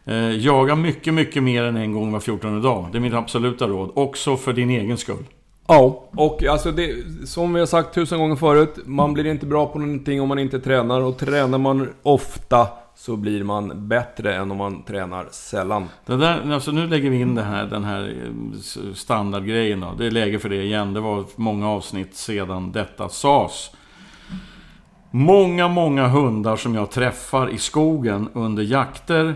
Eh, 0.06 0.32
jaga 0.32 0.76
mycket, 0.76 1.14
mycket 1.14 1.44
mer 1.44 1.64
än 1.64 1.78
en 1.78 1.94
gång 1.94 2.12
var 2.12 2.20
fjortonde 2.20 2.62
dag. 2.62 2.90
Det 2.92 2.98
är 2.98 3.00
mitt 3.00 3.14
absoluta 3.14 3.68
råd. 3.68 3.92
Också 3.96 4.38
för 4.38 4.54
din 4.54 4.70
egen 4.70 4.98
skull. 4.98 5.24
Ja, 5.68 6.10
och 6.12 6.44
alltså 6.44 6.72
det, 6.72 6.96
som 7.28 7.54
vi 7.54 7.60
har 7.60 7.68
sagt 7.68 7.94
tusen 7.94 8.20
gånger 8.20 8.36
förut, 8.36 8.76
man 8.86 9.14
blir 9.14 9.26
inte 9.26 9.46
bra 9.46 9.68
på 9.68 9.80
någonting 9.80 10.22
om 10.22 10.30
man 10.30 10.40
inte 10.40 10.60
tränar. 10.60 11.02
Och 11.02 11.18
tränar 11.18 11.58
man 11.58 11.90
ofta 12.04 12.68
så 12.96 13.16
blir 13.16 13.44
man 13.44 13.88
bättre 13.88 14.36
än 14.36 14.52
om 14.52 14.58
man 14.58 14.84
tränar 14.84 15.28
sällan. 15.32 15.90
Det 16.06 16.18
där, 16.18 16.54
alltså 16.54 16.72
nu 16.72 16.88
lägger 16.88 17.10
vi 17.10 17.22
in 17.22 17.36
det 17.36 17.42
här, 17.42 17.66
den 17.66 17.84
här 17.84 18.16
eh, 18.24 18.94
standardgrejen 18.94 19.80
då. 19.80 19.94
Det 19.98 20.06
är 20.06 20.12
läge 20.12 20.40
för 20.40 20.50
det 20.50 20.64
igen. 20.64 20.94
Det 20.94 21.00
var 21.00 21.26
många 21.36 21.70
avsnitt 21.70 22.16
sedan 22.16 22.72
detta 22.72 23.10
sades. 23.10 23.72
Många, 25.12 25.68
många 25.68 26.08
hundar 26.08 26.56
som 26.56 26.76
jag 26.76 26.92
träffar 26.92 27.50
i 27.50 27.58
skogen 27.58 28.30
under 28.34 28.64
jakter. 28.64 29.36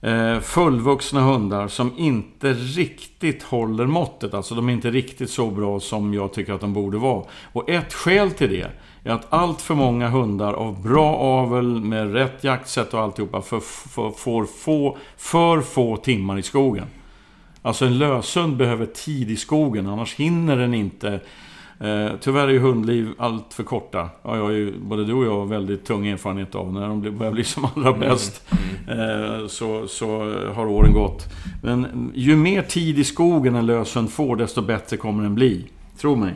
Eh, 0.00 0.40
fullvuxna 0.40 1.20
hundar 1.20 1.68
som 1.68 1.92
inte 1.96 2.52
riktigt 2.52 3.42
håller 3.42 3.86
måttet. 3.86 4.34
Alltså 4.34 4.54
de 4.54 4.68
är 4.68 4.72
inte 4.72 4.90
riktigt 4.90 5.30
så 5.30 5.50
bra 5.50 5.80
som 5.80 6.14
jag 6.14 6.32
tycker 6.32 6.52
att 6.52 6.60
de 6.60 6.72
borde 6.72 6.98
vara. 6.98 7.24
Och 7.52 7.70
ett 7.70 7.94
skäl 7.94 8.30
till 8.30 8.50
det 8.50 8.70
är 9.04 9.12
att 9.12 9.26
allt 9.28 9.62
för 9.62 9.74
många 9.74 10.08
hundar 10.08 10.52
av 10.52 10.82
bra 10.82 11.16
avel 11.16 11.80
med 11.80 12.12
rätt 12.12 12.44
jaktsätt 12.44 12.94
och 12.94 13.00
alltihopa 13.00 13.42
för, 13.42 13.60
för, 13.60 14.10
får 14.10 14.44
få, 14.44 14.96
för 15.16 15.60
få 15.60 15.96
timmar 15.96 16.38
i 16.38 16.42
skogen. 16.42 16.86
Alltså 17.62 17.84
en 17.86 17.98
löshund 17.98 18.56
behöver 18.56 18.86
tid 18.86 19.30
i 19.30 19.36
skogen, 19.36 19.86
annars 19.86 20.14
hinner 20.14 20.56
den 20.56 20.74
inte. 20.74 21.20
Eh, 21.80 22.08
tyvärr 22.20 22.48
är 22.48 22.52
ju 22.52 22.58
hundliv 22.58 23.08
allt 23.18 23.54
för 23.54 23.62
korta. 23.62 24.08
Ja, 24.22 24.36
jag 24.36 24.42
har 24.42 24.50
ju, 24.50 24.78
både 24.78 25.04
du 25.04 25.12
och 25.12 25.24
jag 25.24 25.38
har 25.38 25.46
väldigt 25.46 25.84
tung 25.84 26.06
erfarenhet 26.06 26.54
av 26.54 26.72
när 26.72 26.88
de 26.88 27.16
börjar 27.18 27.32
bli 27.32 27.44
som 27.44 27.66
allra 27.76 27.92
bäst. 27.92 28.48
Eh, 28.88 29.46
så, 29.46 29.88
så 29.88 30.08
har 30.54 30.66
åren 30.66 30.92
gått. 30.92 31.24
Men 31.62 31.84
mm, 31.84 32.12
ju 32.14 32.36
mer 32.36 32.62
tid 32.62 32.98
i 32.98 33.04
skogen 33.04 33.54
en 33.54 33.66
löshund 33.66 34.10
får, 34.10 34.36
desto 34.36 34.62
bättre 34.62 34.96
kommer 34.96 35.22
den 35.22 35.34
bli. 35.34 35.66
Tro 35.98 36.16
mig. 36.16 36.34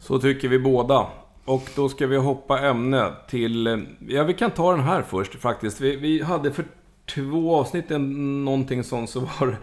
Så 0.00 0.18
tycker 0.18 0.48
vi 0.48 0.58
båda. 0.58 1.06
Och 1.44 1.70
då 1.76 1.88
ska 1.88 2.06
vi 2.06 2.16
hoppa 2.16 2.60
ämne 2.60 3.10
till... 3.28 3.66
eh, 3.66 3.76
Ja, 4.08 4.24
vi 4.24 4.34
kan 4.34 4.50
ta 4.50 4.70
den 4.72 4.84
här 4.84 5.02
först 5.02 5.34
faktiskt. 5.34 5.80
Vi, 5.80 5.96
vi 5.96 6.22
hade 6.22 6.52
för 6.52 6.64
två 7.14 7.56
avsnitt 7.56 7.84
någonting 8.44 8.84
sånt 8.84 9.10
så 9.10 9.20
var, 9.20 9.56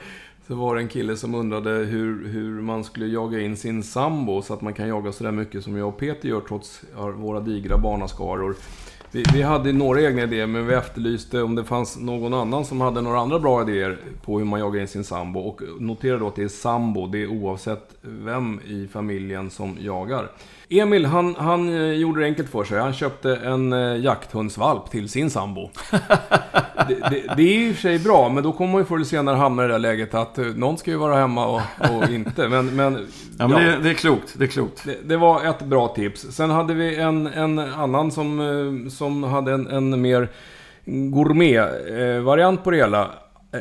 så 0.47 0.55
var 0.55 0.75
det 0.75 0.81
en 0.81 0.87
kille 0.87 1.17
som 1.17 1.35
undrade 1.35 1.69
hur, 1.69 2.27
hur 2.27 2.61
man 2.61 2.83
skulle 2.83 3.07
jaga 3.07 3.39
in 3.39 3.57
sin 3.57 3.83
sambo 3.83 4.41
så 4.41 4.53
att 4.53 4.61
man 4.61 4.73
kan 4.73 4.87
jaga 4.87 5.11
sådär 5.11 5.31
mycket 5.31 5.63
som 5.63 5.77
jag 5.77 5.87
och 5.87 5.97
Peter 5.97 6.29
gör 6.29 6.41
trots 6.41 6.81
våra 7.15 7.39
digra 7.39 7.77
barnaskaror. 7.77 8.55
Vi, 9.11 9.23
vi 9.33 9.41
hade 9.41 9.73
några 9.73 10.01
egna 10.01 10.23
idéer 10.23 10.47
men 10.47 10.67
vi 10.67 10.73
efterlyste 10.73 11.41
om 11.41 11.55
det 11.55 11.63
fanns 11.63 11.99
någon 11.99 12.33
annan 12.33 12.65
som 12.65 12.81
hade 12.81 13.01
några 13.01 13.19
andra 13.19 13.39
bra 13.39 13.61
idéer 13.61 13.97
på 14.25 14.39
hur 14.39 14.45
man 14.45 14.59
jagar 14.59 14.81
in 14.81 14.87
sin 14.87 15.03
sambo. 15.03 15.39
Och 15.39 15.61
notera 15.79 16.17
då 16.17 16.27
att 16.27 16.35
det 16.35 16.43
är 16.43 16.47
sambo, 16.47 17.07
det 17.07 17.23
är 17.23 17.27
oavsett 17.27 17.95
vem 18.01 18.59
i 18.65 18.87
familjen 18.87 19.49
som 19.49 19.77
jagar. 19.79 20.31
Emil, 20.69 21.05
han, 21.05 21.35
han 21.35 21.75
eh, 21.75 21.91
gjorde 21.91 22.19
det 22.19 22.25
enkelt 22.25 22.49
för 22.49 22.63
sig. 22.63 22.79
Han 22.79 22.93
köpte 22.93 23.35
en 23.35 23.73
eh, 23.73 23.97
jakthundsvalp 23.97 24.89
till 24.89 25.09
sin 25.09 25.29
sambo. 25.29 25.69
det, 26.87 26.95
det, 27.09 27.35
det 27.37 27.43
är 27.43 27.67
i 27.67 27.71
och 27.71 27.75
för 27.75 27.81
sig 27.81 27.99
bra, 27.99 28.29
men 28.29 28.43
då 28.43 28.51
kommer 28.51 28.71
man 28.71 28.81
ju 28.81 28.85
förr 28.85 28.95
eller 28.95 29.05
senare 29.05 29.35
hamna 29.35 29.63
i 29.63 29.67
det 29.67 29.73
där 29.73 29.79
läget 29.79 30.13
att 30.13 30.37
eh, 30.37 30.45
någon 30.45 30.77
ska 30.77 30.91
ju 30.91 30.97
vara 30.97 31.15
hemma 31.15 31.45
och, 31.45 31.61
och 31.91 32.09
inte. 32.09 32.47
Men, 32.47 32.75
men, 32.75 33.07
Ja, 33.39 33.47
men 33.47 33.65
Det, 33.65 33.79
det 33.79 33.89
är 33.89 33.93
klokt. 33.93 34.35
Det 34.37 34.43
är 34.43 34.47
klokt. 34.47 34.87
det, 35.03 35.17
var 35.17 35.45
ett 35.45 35.61
bra 35.61 35.87
tips. 35.87 36.21
Sen 36.21 36.49
hade 36.49 36.73
vi 36.73 36.95
en, 36.95 37.27
en 37.27 37.59
annan 37.59 38.11
som, 38.11 38.89
som 38.91 39.23
hade 39.23 39.53
en, 39.53 39.67
en 39.67 40.01
mer 40.01 40.29
gourmet-variant 40.85 42.63
på 42.63 42.71
det 42.71 42.77
hela. 42.77 43.09
Eh, 43.53 43.59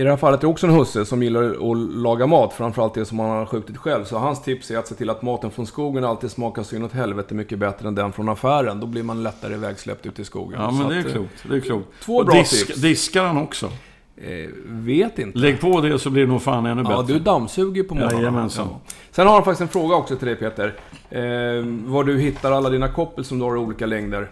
I 0.00 0.02
det 0.02 0.10
här 0.10 0.16
fallet 0.16 0.40
är 0.40 0.40
det 0.40 0.46
också 0.46 0.66
en 0.66 0.72
husse 0.72 1.04
som 1.04 1.22
gillar 1.22 1.42
att 1.70 1.78
laga 1.94 2.26
mat, 2.26 2.52
framförallt 2.52 2.94
det 2.94 3.04
som 3.04 3.18
han 3.18 3.30
har 3.30 3.46
skjutit 3.46 3.76
själv. 3.76 4.04
Så 4.04 4.18
hans 4.18 4.42
tips 4.42 4.70
är 4.70 4.78
att 4.78 4.88
se 4.88 4.94
till 4.94 5.10
att 5.10 5.22
maten 5.22 5.50
från 5.50 5.66
skogen 5.66 6.04
alltid 6.04 6.30
smakar 6.30 6.62
så 6.62 6.76
inåt 6.76 6.92
helvete 6.92 7.34
mycket 7.34 7.58
bättre 7.58 7.88
än 7.88 7.94
den 7.94 8.12
från 8.12 8.28
affären. 8.28 8.80
Då 8.80 8.86
blir 8.86 9.02
man 9.02 9.22
lättare 9.22 9.54
ivägsläppt 9.54 10.06
ut 10.06 10.18
i 10.18 10.24
skogen. 10.24 10.60
Ja, 10.60 10.68
Så 10.70 10.74
men 10.74 10.88
det 10.88 10.94
är 10.94 11.00
att, 11.00 11.06
eh, 11.06 11.12
klokt. 11.12 11.44
Det 11.50 11.56
är 11.56 11.60
klokt. 11.60 11.88
två 12.02 12.16
Och 12.16 12.26
bra 12.26 12.34
disk, 12.34 12.66
tips. 12.66 12.78
Diskar 12.80 13.24
han 13.24 13.36
också? 13.38 13.66
Eh, 14.16 14.48
vet 14.66 15.18
inte. 15.18 15.38
Lägg 15.38 15.60
på 15.60 15.80
det 15.80 15.98
så 15.98 16.10
blir 16.10 16.22
det 16.22 16.28
nog 16.32 16.42
fan 16.42 16.66
ännu 16.66 16.82
Ja, 16.88 17.02
bättre. 17.02 17.12
du 17.14 17.18
dammsuger 17.18 17.82
på 17.82 17.94
morgonen. 17.94 18.18
Jajamensan. 18.18 18.68
Ja. 18.70 18.80
Sen 19.10 19.26
har 19.26 19.34
han 19.34 19.44
faktiskt 19.44 19.60
en 19.60 19.68
fråga 19.68 19.96
också 19.96 20.16
till 20.16 20.26
dig 20.26 20.36
Peter. 20.36 20.74
Eh, 21.10 21.20
var 21.86 22.04
du 22.04 22.18
hittar 22.18 22.52
alla 22.52 22.70
dina 22.70 22.88
koppel 22.88 23.24
som 23.24 23.38
du 23.38 23.44
har 23.44 23.56
i 23.56 23.58
olika 23.58 23.86
längder. 23.86 24.28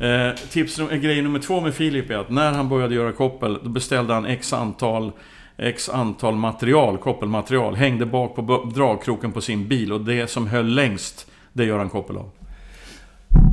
Eh, 0.00 0.48
tips, 0.50 0.78
eh, 0.78 0.96
grej 0.96 1.22
nummer 1.22 1.38
två 1.38 1.60
med 1.60 1.74
Filip 1.74 2.10
är 2.10 2.18
att 2.18 2.30
när 2.30 2.52
han 2.52 2.68
började 2.68 2.94
göra 2.94 3.12
koppel, 3.12 3.58
då 3.62 3.68
beställde 3.68 4.14
han 4.14 4.26
x 4.26 4.52
antal 4.52 5.12
X 5.56 5.88
antal 5.88 6.34
material, 6.34 6.98
koppelmaterial, 6.98 7.74
hängde 7.74 8.06
bak 8.06 8.36
på 8.36 8.70
dragkroken 8.74 9.32
på 9.32 9.40
sin 9.40 9.68
bil 9.68 9.92
och 9.92 10.00
det 10.00 10.30
som 10.30 10.46
höll 10.46 10.66
längst, 10.66 11.30
det 11.52 11.64
gör 11.64 11.78
han 11.78 11.88
koppel 11.88 12.16
av. 12.16 12.30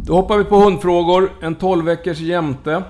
Då 0.06 0.14
hoppar 0.14 0.38
vi 0.38 0.44
på 0.44 0.56
hundfrågor. 0.56 1.32
En 1.42 1.56
12 1.56 1.86
veckors 1.86 2.20
jämte. 2.20 2.84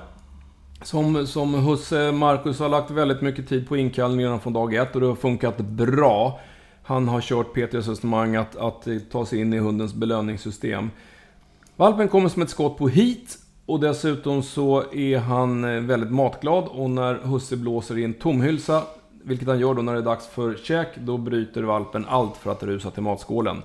Som, 0.84 1.28
som 1.28 1.54
husse 1.54 2.12
Marcus 2.12 2.60
har 2.60 2.70
lagt 2.70 2.92
väldigt 2.92 3.22
mycket 3.22 3.50
tid 3.50 3.68
på 3.68 3.78
inkallningarna 3.78 4.40
från 4.40 4.54
dag 4.54 4.74
ett 4.74 4.96
och 4.96 5.02
det 5.02 5.08
har 5.08 5.16
funkat 5.16 5.58
bra. 5.58 6.40
Han 6.84 7.08
har 7.08 7.22
kört 7.22 7.54
Peters 7.54 7.88
resonemang 7.88 8.36
att, 8.36 8.56
att 8.56 8.88
eh, 8.88 8.98
ta 9.12 9.26
sig 9.26 9.40
in 9.40 9.54
i 9.54 9.58
hundens 9.58 9.94
belöningssystem. 9.94 10.90
Valpen 11.76 12.08
kommer 12.08 12.30
som 12.30 12.42
ett 12.42 12.50
skott 12.50 12.78
på 12.78 12.88
hit 12.88 13.38
och 13.66 13.80
dessutom 13.80 14.44
så 14.44 14.84
är 14.94 15.18
han 15.18 15.64
eh, 15.64 15.82
väldigt 15.82 16.12
matglad 16.12 16.64
och 16.68 16.90
när 16.90 17.16
husse 17.16 17.58
blåser 17.58 17.98
i 17.98 18.04
en 18.04 18.14
tomhylsa, 18.14 18.84
vilket 19.24 19.48
han 19.48 19.60
gör 19.60 19.74
då 19.74 19.82
när 19.82 19.94
det 19.94 20.00
är 20.00 20.04
dags 20.04 20.28
för 20.28 20.56
käk, 20.64 20.88
då 20.98 21.18
bryter 21.18 21.64
valpen 21.64 22.06
allt 22.10 22.38
för 22.38 22.52
att 22.52 22.64
rusa 22.64 22.92
till 22.92 23.04
matskålen. 23.04 23.62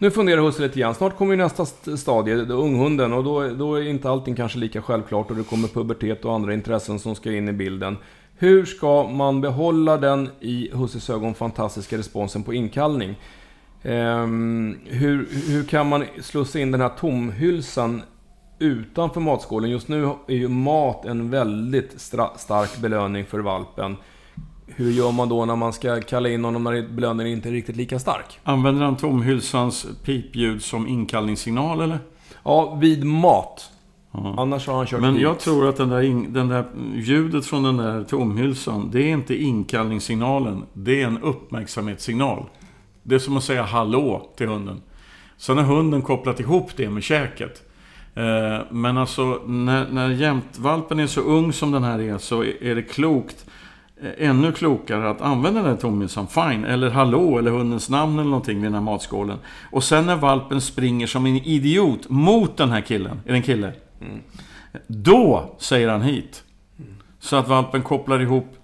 Nu 0.00 0.10
funderar 0.10 0.42
husse 0.42 0.62
lite 0.62 0.80
grann. 0.80 0.94
Snart 0.94 1.16
kommer 1.16 1.32
ju 1.32 1.36
nästa 1.36 1.66
stadie, 1.96 2.34
unghunden. 2.34 3.12
Och 3.12 3.24
då, 3.24 3.48
då 3.48 3.74
är 3.74 3.82
inte 3.82 4.10
allting 4.10 4.34
kanske 4.36 4.58
lika 4.58 4.82
självklart 4.82 5.30
och 5.30 5.36
det 5.36 5.42
kommer 5.42 5.68
pubertet 5.68 6.24
och 6.24 6.34
andra 6.34 6.54
intressen 6.54 6.98
som 6.98 7.14
ska 7.14 7.32
in 7.32 7.48
i 7.48 7.52
bilden. 7.52 7.96
Hur 8.40 8.64
ska 8.64 9.08
man 9.08 9.40
behålla 9.40 9.96
den 9.96 10.30
i 10.40 10.70
husses 10.72 11.10
ögon 11.10 11.34
fantastiska 11.34 11.98
responsen 11.98 12.42
på 12.42 12.54
inkallning? 12.54 13.14
Ehm, 13.82 14.78
hur, 14.84 15.28
hur 15.46 15.64
kan 15.64 15.88
man 15.88 16.04
slussa 16.22 16.58
in 16.58 16.70
den 16.70 16.80
här 16.80 16.88
tomhylsan 16.88 18.02
utanför 18.58 19.20
matskålen? 19.20 19.70
Just 19.70 19.88
nu 19.88 20.04
är 20.28 20.34
ju 20.34 20.48
mat 20.48 21.04
en 21.04 21.30
väldigt 21.30 22.00
stark 22.36 22.78
belöning 22.78 23.24
för 23.24 23.38
valpen. 23.38 23.96
Hur 24.66 24.90
gör 24.90 25.12
man 25.12 25.28
då 25.28 25.44
när 25.44 25.56
man 25.56 25.72
ska 25.72 26.00
kalla 26.00 26.28
in 26.28 26.44
honom 26.44 26.64
när 26.64 26.88
belöningen 26.88 27.32
inte 27.32 27.48
är 27.48 27.52
riktigt 27.52 27.76
lika 27.76 27.98
stark? 27.98 28.40
Använder 28.44 28.84
han 28.84 28.96
tomhylsans 28.96 29.86
pipljud 30.04 30.62
som 30.62 30.86
inkallningssignal 30.88 31.80
eller? 31.80 31.98
Ja, 32.44 32.74
vid 32.74 33.04
mat. 33.04 33.70
Ja. 34.12 34.34
Annars 34.38 34.66
har 34.66 34.76
han 34.76 34.86
kört 34.86 35.00
Men 35.00 35.12
hit. 35.14 35.22
jag 35.22 35.38
tror 35.38 35.68
att 35.68 35.76
den 35.76 35.88
där, 35.88 36.00
in, 36.02 36.32
den 36.32 36.48
där 36.48 36.64
ljudet 36.94 37.46
från 37.46 37.62
den 37.62 37.76
där 37.76 38.04
tomhylsan, 38.04 38.90
det 38.92 39.02
är 39.02 39.08
inte 39.12 39.42
inkallningssignalen. 39.42 40.62
Det 40.72 41.02
är 41.02 41.06
en 41.06 41.18
uppmärksamhetssignal. 41.22 42.44
Det 43.02 43.14
är 43.14 43.18
som 43.18 43.36
att 43.36 43.44
säga 43.44 43.62
hallå 43.62 44.30
till 44.36 44.48
hunden. 44.48 44.80
Sen 45.36 45.56
har 45.58 45.64
hunden 45.64 46.02
kopplat 46.02 46.40
ihop 46.40 46.70
det 46.76 46.90
med 46.90 47.02
käket. 47.02 47.62
Eh, 48.14 48.58
Men 48.70 48.96
alltså, 48.98 49.42
när, 49.46 49.86
när 49.90 50.08
jämtvalpen 50.10 51.00
är 51.00 51.06
så 51.06 51.20
ung 51.20 51.52
som 51.52 51.70
den 51.70 51.82
här 51.84 51.98
är, 52.00 52.18
så 52.18 52.44
är 52.44 52.74
det 52.74 52.82
klokt 52.82 53.46
eh, 54.02 54.28
ännu 54.28 54.52
klokare 54.52 55.10
att 55.10 55.20
använda 55.20 55.60
den 55.62 55.70
här 55.70 55.76
tomhylsan, 55.76 56.26
fine. 56.26 56.64
Eller 56.64 56.90
hallå, 56.90 57.38
eller 57.38 57.50
hundens 57.50 57.90
namn 57.90 58.18
eller 58.18 58.30
någonting 58.30 58.56
vid 58.56 58.64
den 58.64 58.74
här 58.74 58.80
matskålen. 58.80 59.38
Och 59.72 59.84
sen 59.84 60.06
när 60.06 60.16
valpen 60.16 60.60
springer 60.60 61.06
som 61.06 61.26
en 61.26 61.36
idiot 61.36 62.08
mot 62.08 62.56
den 62.56 62.70
här 62.70 62.80
killen, 62.80 63.20
är 63.26 63.30
det 63.30 63.36
en 63.38 63.42
kille? 63.42 63.72
Mm. 64.00 64.22
Då 64.86 65.54
säger 65.58 65.88
han 65.88 66.02
hit. 66.02 66.44
Så 67.20 67.36
att 67.36 67.48
valpen 67.48 67.82
kopplar 67.82 68.20
ihop 68.20 68.54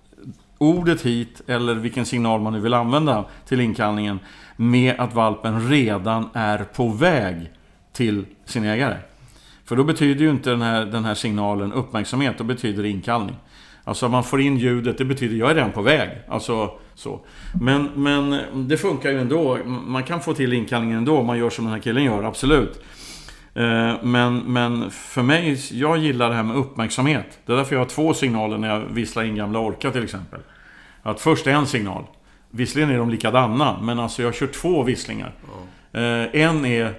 ordet 0.59 1.03
hit, 1.03 1.41
eller 1.47 1.75
vilken 1.75 2.07
signal 2.07 2.41
man 2.41 2.53
nu 2.53 2.61
vill 2.61 2.75
använda 2.75 3.25
till 3.49 3.61
inkallningen, 3.61 4.19
med 4.57 5.01
att 5.01 5.15
valpen 5.15 5.69
redan 5.69 6.29
är 6.33 6.59
på 6.59 6.89
väg 6.89 7.51
till 7.93 8.25
sin 8.45 8.65
ägare. 8.65 8.97
För 9.65 9.77
då 9.77 9.85
betyder 9.85 10.25
ju 10.25 10.31
inte 10.31 10.51
den 10.51 10.63
här, 10.63 10.85
den 10.85 11.05
här 11.05 11.15
signalen 11.15 11.73
uppmärksamhet, 11.73 12.39
då 12.39 12.45
betyder 12.45 12.83
det 12.83 12.89
inkallning. 12.89 13.37
Alltså 13.85 14.09
man 14.09 14.25
får 14.25 14.41
in 14.41 14.57
ljudet, 14.57 14.99
det 14.99 15.05
betyder 15.05 15.37
jag 15.37 15.51
är 15.51 15.55
redan 15.55 15.73
på 15.73 15.83
väg. 15.83 16.11
Alltså 16.29 16.71
så. 16.95 17.21
Men, 17.61 17.91
men 17.95 18.41
det 18.69 18.77
funkar 18.77 19.11
ju 19.11 19.21
ändå. 19.21 19.59
Man 19.87 20.03
kan 20.03 20.21
få 20.21 20.35
till 20.35 20.53
inkallningen 20.53 20.99
ändå 20.99 21.19
om 21.19 21.27
man 21.27 21.39
gör 21.39 21.51
som 21.51 21.65
den 21.65 21.75
här 21.75 21.81
killen 21.81 22.05
gör, 22.05 22.23
absolut. 22.23 22.85
Eh, 23.55 23.95
men, 24.03 24.39
men 24.39 24.91
för 24.91 25.23
mig, 25.23 25.61
jag 25.73 25.99
gillar 25.99 26.29
det 26.29 26.35
här 26.35 26.43
med 26.43 26.57
uppmärksamhet. 26.57 27.39
Det 27.47 27.53
är 27.53 27.57
därför 27.57 27.75
jag 27.75 27.81
har 27.81 27.89
två 27.89 28.15
signaler 28.15 28.59
när 28.59 28.69
jag 28.69 28.81
visslar 28.81 29.23
in 29.23 29.37
gamla 29.37 29.59
Orka 29.59 29.91
till 29.91 30.05
exempel. 30.05 30.41
Att 31.03 31.21
först 31.21 31.47
en 31.47 31.67
signal. 31.67 32.05
Visserligen 32.51 32.91
är 32.91 32.99
de 32.99 33.11
likadana, 33.11 33.77
men 33.83 33.99
alltså 33.99 34.23
jag 34.23 34.35
kör 34.35 34.47
två 34.47 34.83
visslingar. 34.83 35.35
Mm. 35.93 36.29
En 36.33 36.65
är 36.65 36.95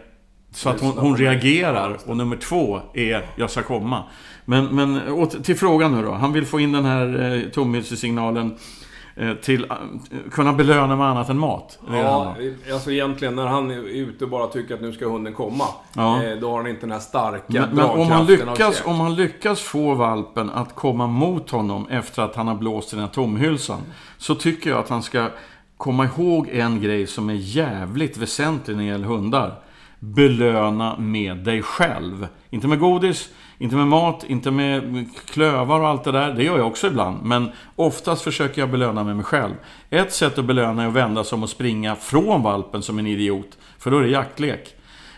så 0.51 0.69
att 0.69 0.81
hon, 0.81 0.97
hon 0.97 1.17
reagerar 1.17 1.97
och 2.05 2.17
nummer 2.17 2.35
två 2.35 2.81
är 2.93 3.25
jag 3.35 3.51
ska 3.51 3.63
komma. 3.63 4.03
Men, 4.45 4.65
men 4.65 5.01
till 5.43 5.55
frågan 5.55 5.95
nu 5.95 6.03
då. 6.03 6.11
Han 6.11 6.33
vill 6.33 6.45
få 6.45 6.59
in 6.59 6.71
den 6.71 6.85
här 6.85 7.33
eh, 7.33 7.49
tomhylsesignalen 7.49 8.57
till 9.41 9.71
att 9.71 9.79
eh, 9.79 10.31
kunna 10.31 10.53
belöna 10.53 10.95
med 10.95 11.07
annat 11.07 11.29
än 11.29 11.37
mat. 11.37 11.79
Ja, 11.91 12.35
alltså 12.73 12.91
egentligen 12.91 13.35
när 13.35 13.45
han 13.45 13.71
är 13.71 13.77
ute 13.77 14.23
och 14.23 14.29
bara 14.29 14.47
tycker 14.47 14.75
att 14.75 14.81
nu 14.81 14.93
ska 14.93 15.07
hunden 15.07 15.33
komma. 15.33 15.65
Ja. 15.93 16.23
Eh, 16.23 16.37
då 16.37 16.49
har 16.49 16.57
han 16.57 16.67
inte 16.67 16.81
den 16.81 16.91
här 16.91 16.99
starka 16.99 17.43
Men, 17.47 17.69
men 17.69 17.85
om, 17.85 18.11
han 18.11 18.25
lyckas, 18.25 18.81
om 18.85 18.99
han 18.99 19.15
lyckas 19.15 19.61
få 19.61 19.93
valpen 19.93 20.49
att 20.49 20.75
komma 20.75 21.07
mot 21.07 21.49
honom 21.49 21.87
efter 21.89 22.21
att 22.21 22.35
han 22.35 22.47
har 22.47 22.55
blåst 22.55 22.93
i 22.93 22.95
den 22.95 23.05
här 23.05 23.11
tomhylsan. 23.11 23.79
Så 24.17 24.35
tycker 24.35 24.69
jag 24.69 24.79
att 24.79 24.89
han 24.89 25.03
ska 25.03 25.29
komma 25.77 26.05
ihåg 26.05 26.49
en 26.49 26.81
grej 26.81 27.07
som 27.07 27.29
är 27.29 27.33
jävligt 27.33 28.17
väsentlig 28.17 28.77
när 28.77 28.83
det 28.83 28.89
gäller 28.89 29.07
hundar. 29.07 29.64
Belöna 30.13 30.97
med 30.97 31.37
dig 31.37 31.61
själv. 31.61 32.27
Inte 32.49 32.67
med 32.67 32.79
godis, 32.79 33.29
inte 33.57 33.75
med 33.75 33.87
mat, 33.87 34.25
inte 34.27 34.51
med 34.51 35.09
klövar 35.25 35.79
och 35.79 35.87
allt 35.87 36.03
det 36.03 36.11
där. 36.11 36.33
Det 36.33 36.43
gör 36.43 36.57
jag 36.57 36.67
också 36.67 36.87
ibland. 36.87 37.23
Men 37.23 37.51
oftast 37.75 38.21
försöker 38.21 38.61
jag 38.61 38.71
belöna 38.71 39.03
med 39.03 39.15
mig 39.15 39.25
själv. 39.25 39.53
Ett 39.89 40.13
sätt 40.13 40.37
att 40.37 40.45
belöna 40.45 40.83
är 40.83 40.87
att 40.87 40.93
vända 40.93 41.23
sig 41.23 41.35
om 41.35 41.43
och 41.43 41.49
springa 41.49 41.95
från 41.95 42.41
valpen 42.41 42.81
som 42.81 42.99
en 42.99 43.07
idiot. 43.07 43.57
För 43.79 43.91
då 43.91 43.97
är 43.97 44.01
det 44.01 44.09
jaktlek. 44.09 44.75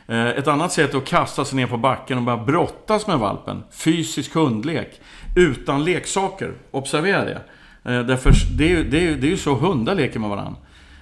Eh, 0.07 0.27
ett 0.27 0.47
annat 0.47 0.71
sätt 0.71 0.93
är 0.93 0.97
att 0.97 1.05
kasta 1.05 1.45
sig 1.45 1.55
ner 1.55 1.67
på 1.67 1.77
backen 1.77 2.17
och 2.17 2.23
börja 2.23 2.43
brottas 2.43 3.07
med 3.07 3.19
valpen. 3.19 3.63
Fysisk 3.71 4.33
hundlek. 4.33 5.01
Utan 5.35 5.83
leksaker. 5.83 6.53
Observera 6.71 7.25
det. 7.25 7.41
Eh, 7.83 8.01
därför 8.01 8.31
det 8.57 8.71
är, 8.71 8.83
det, 8.83 9.07
är, 9.07 9.15
det 9.15 9.27
är 9.27 9.31
ju 9.31 9.37
så 9.37 9.55
hundar 9.55 9.95
leker 9.95 10.19
med 10.19 10.29
varandra. 10.29 10.55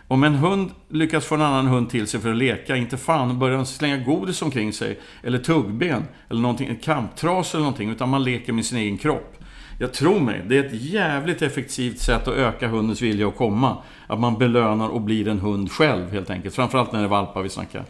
Om 0.08 0.24
en 0.24 0.36
hund 0.36 0.72
lyckas 0.90 1.26
få 1.26 1.36
en 1.36 1.42
annan 1.42 1.68
hund 1.68 1.90
till 1.90 2.08
sig 2.08 2.20
för 2.20 2.30
att 2.30 2.38
leka, 2.38 2.76
inte 2.76 2.98
fan 2.98 3.40
börjar 3.40 3.56
de 3.58 3.66
slänga 3.66 3.98
godis 3.98 4.42
omkring 4.42 4.74
sig, 4.74 5.00
eller 5.24 5.40
tuggben, 5.40 6.04
eller 6.30 6.42
någonting, 6.42 6.68
en 6.68 6.76
kamptras 6.76 7.54
eller 7.54 7.64
någonting, 7.64 7.90
utan 7.90 8.10
man 8.10 8.24
leker 8.24 8.54
med 8.54 8.66
sin 8.66 8.78
egen 8.78 8.98
kropp. 8.98 9.38
Jag 9.80 9.94
tror 9.94 10.20
mig, 10.20 10.42
det 10.48 10.58
är 10.58 10.64
ett 10.64 10.82
jävligt 10.82 11.42
effektivt 11.42 12.00
sätt 12.00 12.28
att 12.28 12.34
öka 12.34 12.68
hundens 12.68 13.02
vilja 13.02 13.28
att 13.28 13.36
komma. 13.36 13.78
Att 14.08 14.20
man 14.20 14.38
belönar 14.38 14.90
och 14.90 15.02
blir 15.02 15.28
en 15.28 15.40
hund 15.40 15.72
själv 15.72 16.12
helt 16.12 16.30
enkelt. 16.30 16.56
Framförallt 16.56 16.92
när 16.92 17.00
det 17.00 17.06
är 17.06 17.10
valpar 17.10 17.42
vi 17.42 17.50
snackar. 17.50 17.84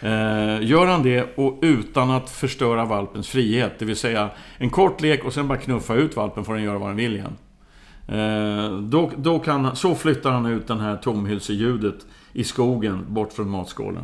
Eh, 0.00 0.62
gör 0.62 0.86
han 0.86 1.02
det 1.02 1.38
och 1.38 1.58
utan 1.62 2.10
att 2.10 2.30
förstöra 2.30 2.84
valpens 2.84 3.28
frihet, 3.28 3.78
det 3.78 3.84
vill 3.84 3.96
säga 3.96 4.30
en 4.58 4.70
kort 4.70 5.00
lek 5.00 5.24
och 5.24 5.34
sen 5.34 5.48
bara 5.48 5.58
knuffa 5.58 5.94
ut 5.94 6.16
valpen 6.16 6.44
får 6.44 6.54
den 6.54 6.62
göra 6.62 6.78
vad 6.78 6.88
den 6.88 6.96
vill 6.96 7.16
igen. 7.16 7.36
Eh, 8.10 8.70
då, 8.78 9.10
då 9.16 9.38
kan, 9.38 9.76
så 9.76 9.94
flyttar 9.94 10.30
han 10.30 10.46
ut 10.46 10.66
den 10.66 10.80
här 10.80 10.96
tomhylseljudet 10.96 12.06
i 12.32 12.44
skogen 12.44 13.06
bort 13.08 13.32
från 13.32 13.50
matskålen. 13.50 14.02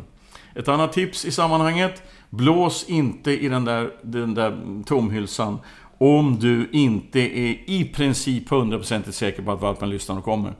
Ett 0.55 0.67
annat 0.67 0.93
tips 0.93 1.25
i 1.25 1.31
sammanhanget. 1.31 2.03
Blås 2.29 2.85
inte 2.89 3.31
i 3.31 3.49
den 3.49 3.65
där, 3.65 3.91
den 4.01 4.33
där 4.33 4.83
tomhylsan 4.85 5.59
om 5.97 6.39
du 6.39 6.69
inte 6.71 7.19
är 7.19 7.69
i 7.69 7.91
princip 7.95 8.49
100% 8.49 9.11
säker 9.11 9.43
på 9.43 9.51
att 9.51 9.61
valpen 9.61 9.89
lyssnar 9.89 10.17
och 10.17 10.23
kommer. 10.23 10.53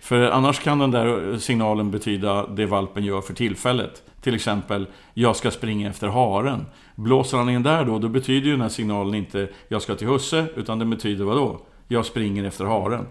För 0.00 0.30
annars 0.30 0.60
kan 0.60 0.78
den 0.78 0.90
där 0.90 1.38
signalen 1.38 1.90
betyda 1.90 2.46
det 2.46 2.66
valpen 2.66 3.04
gör 3.04 3.20
för 3.20 3.34
tillfället. 3.34 4.02
Till 4.20 4.34
exempel, 4.34 4.86
jag 5.14 5.36
ska 5.36 5.50
springa 5.50 5.90
efter 5.90 6.08
haren. 6.08 6.66
Blåser 6.94 7.38
han 7.38 7.48
in 7.48 7.62
där 7.62 7.84
då, 7.84 7.98
då 7.98 8.08
betyder 8.08 8.46
ju 8.46 8.52
den 8.52 8.60
här 8.60 8.68
signalen 8.68 9.14
inte 9.14 9.48
jag 9.68 9.82
ska 9.82 9.94
till 9.94 10.08
husse, 10.08 10.46
utan 10.56 10.78
den 10.78 10.90
betyder 10.90 11.24
vad 11.24 11.36
då? 11.36 11.60
Jag 11.88 12.06
springer 12.06 12.44
efter 12.44 12.64
haren. 12.64 13.06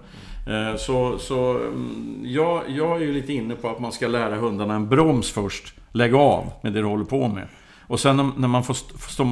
Eh, 0.48 0.78
så, 0.78 1.18
så 1.18 1.58
mm, 1.58 2.22
jag, 2.24 2.62
jag 2.68 2.96
är 2.98 3.06
ju 3.06 3.14
lite 3.14 3.34
inne 3.34 3.56
på 3.56 3.70
att 3.70 3.80
man 3.80 3.92
ska 3.92 4.08
lära 4.08 4.36
hundarna 4.36 4.76
en 4.76 4.90
broms 4.90 5.32
först. 5.32 5.74
Lägg 5.92 6.16
av 6.16 6.52
med 6.62 6.74
det 6.74 6.80
du 6.80 6.86
håller 6.86 7.06
på 7.06 7.28
med. 7.28 7.48
Och 7.88 8.00
sen 8.00 8.32
när 8.38 8.48
man 8.48 8.64
får, 8.64 8.76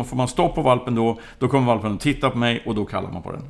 får 0.04 0.16
man 0.16 0.28
stopp 0.28 0.56
på 0.56 0.62
valpen 0.62 0.96
då, 0.96 1.20
då 1.40 1.48
kommer 1.48 1.68
valpen 1.68 1.94
att 1.94 2.00
titta 2.00 2.30
på 2.30 2.38
mig 2.38 2.64
och 2.66 2.76
då 2.76 2.86
kallar 2.86 3.12
man 3.12 3.22
på 3.22 3.32
den. 3.32 3.42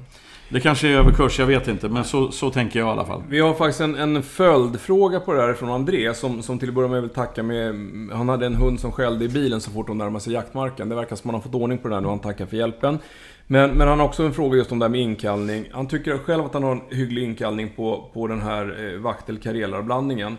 Det 0.50 0.60
kanske 0.60 0.88
är 0.88 0.98
överkurs, 0.98 1.40
jag 1.40 1.46
vet 1.46 1.68
inte. 1.68 1.90
Men 1.90 2.04
så, 2.04 2.32
så 2.32 2.50
tänker 2.50 2.80
jag 2.80 2.88
i 2.88 2.92
alla 2.92 3.06
fall. 3.06 3.24
Vi 3.30 3.40
har 3.40 3.54
faktiskt 3.54 3.82
en, 3.82 3.96
en 3.96 4.24
följdfråga 4.24 5.20
på 5.20 5.34
det 5.34 5.42
här 5.42 5.54
från 5.54 5.70
André, 5.70 6.14
som, 6.14 6.42
som 6.42 6.60
till 6.60 6.70
att 6.70 6.76
börja 6.76 6.90
med 6.90 7.02
vill 7.02 7.10
tacka 7.10 7.44
med... 7.44 7.76
Han 8.12 8.30
hade 8.30 8.46
en 8.46 8.56
hund 8.56 8.80
som 8.80 8.92
skällde 8.92 9.26
i 9.26 9.30
bilen 9.30 9.62
så 9.62 9.72
fort 9.72 9.88
de 9.88 9.98
närmade 9.98 10.20
sig 10.20 10.34
jaktmarken. 10.34 10.90
Det 10.90 10.96
verkar 10.96 11.16
som 11.16 11.30
att 11.30 11.34
han 11.34 11.42
har 11.42 11.42
fått 11.42 11.62
ordning 11.62 11.78
på 11.78 11.88
det 11.88 11.96
där 11.96 12.02
nu, 12.02 12.08
han 12.08 12.20
tackar 12.20 12.46
för 12.46 12.58
hjälpen. 12.58 13.00
Men, 13.48 13.72
men 13.72 13.88
han 13.88 14.00
har 14.00 14.06
också 14.06 14.24
en 14.24 14.34
fråga 14.34 14.58
just 14.58 14.72
om 14.72 14.80
det 14.80 14.86
här 14.86 14.90
med 14.90 15.02
inkallning. 15.02 15.70
Han 15.72 15.88
tycker 15.88 16.18
själv 16.18 16.46
att 16.46 16.54
han 16.54 16.64
har 16.64 16.72
en 16.72 16.98
hygglig 16.98 17.24
inkallning 17.24 17.70
på, 17.76 18.10
på 18.14 18.28
den 18.28 18.42
här 18.42 18.94
eh, 18.94 19.00
vaktel 19.00 19.40
blandningen 19.84 20.38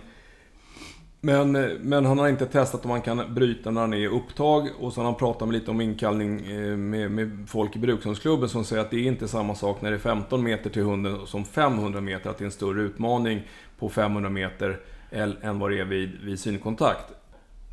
men, 1.24 1.57
eh, 1.57 1.70
men 1.80 2.07
han 2.07 2.18
har 2.18 2.28
inte 2.28 2.46
testat 2.46 2.84
om 2.84 2.88
man 2.88 3.02
kan 3.02 3.34
bryta 3.34 3.70
när 3.70 3.80
han 3.80 3.94
är 3.94 3.98
i 3.98 4.07
upptag. 4.07 4.68
Och 4.80 4.92
så 4.92 5.00
har 5.00 5.05
han 5.05 5.14
pratat 5.14 5.48
med 5.48 5.52
lite 5.52 5.70
om 5.70 5.80
inkallning 5.80 6.46
eh, 6.46 6.76
med, 6.76 7.11
med 7.11 7.46
folk 7.48 7.76
i 7.76 7.78
brukshundsklubben 7.78 8.48
som 8.48 8.64
säger 8.64 8.82
att 8.82 8.90
det 8.90 8.96
är 8.96 9.09
inte 9.09 9.28
samma 9.28 9.55
sak 9.55 9.82
när 9.82 9.90
det 9.90 9.96
är 9.96 10.00
15 10.00 10.42
meter 10.42 10.70
till 10.70 10.82
hunden 10.82 11.26
som 11.26 11.44
500 11.44 12.00
meter. 12.00 12.30
Att 12.30 12.38
det 12.38 12.42
är 12.42 12.46
en 12.46 12.52
större 12.52 12.82
utmaning 12.82 13.42
på 13.78 13.88
500 13.88 14.30
meter 14.30 14.80
än 15.11 15.59
vad 15.59 15.70
det 15.70 15.80
är 15.80 15.84
vid, 15.84 16.20
vid 16.24 16.40
synkontakt. 16.40 17.12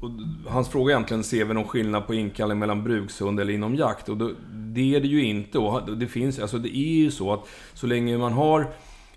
Och 0.01 0.09
hans 0.51 0.69
fråga 0.69 0.93
är 0.93 0.95
egentligen, 0.95 1.23
ser 1.23 1.45
vi 1.45 1.53
någon 1.53 1.67
skillnad 1.67 2.07
på 2.07 2.13
inkallning 2.13 2.59
mellan 2.59 2.83
brukshund 2.83 3.39
eller 3.39 3.53
inom 3.53 3.75
jakt? 3.75 4.09
Och 4.09 4.17
då, 4.17 4.31
det 4.51 4.95
är 4.95 4.99
det 4.99 5.07
ju 5.07 5.23
inte. 5.23 5.59
Och 5.59 5.97
det 5.97 6.07
finns, 6.07 6.39
alltså 6.39 6.57
det 6.57 6.77
är 6.77 6.93
ju 6.93 7.11
så 7.11 7.33
att 7.33 7.47
så 7.73 7.87
länge 7.87 8.17
man 8.17 8.33
har 8.33 8.61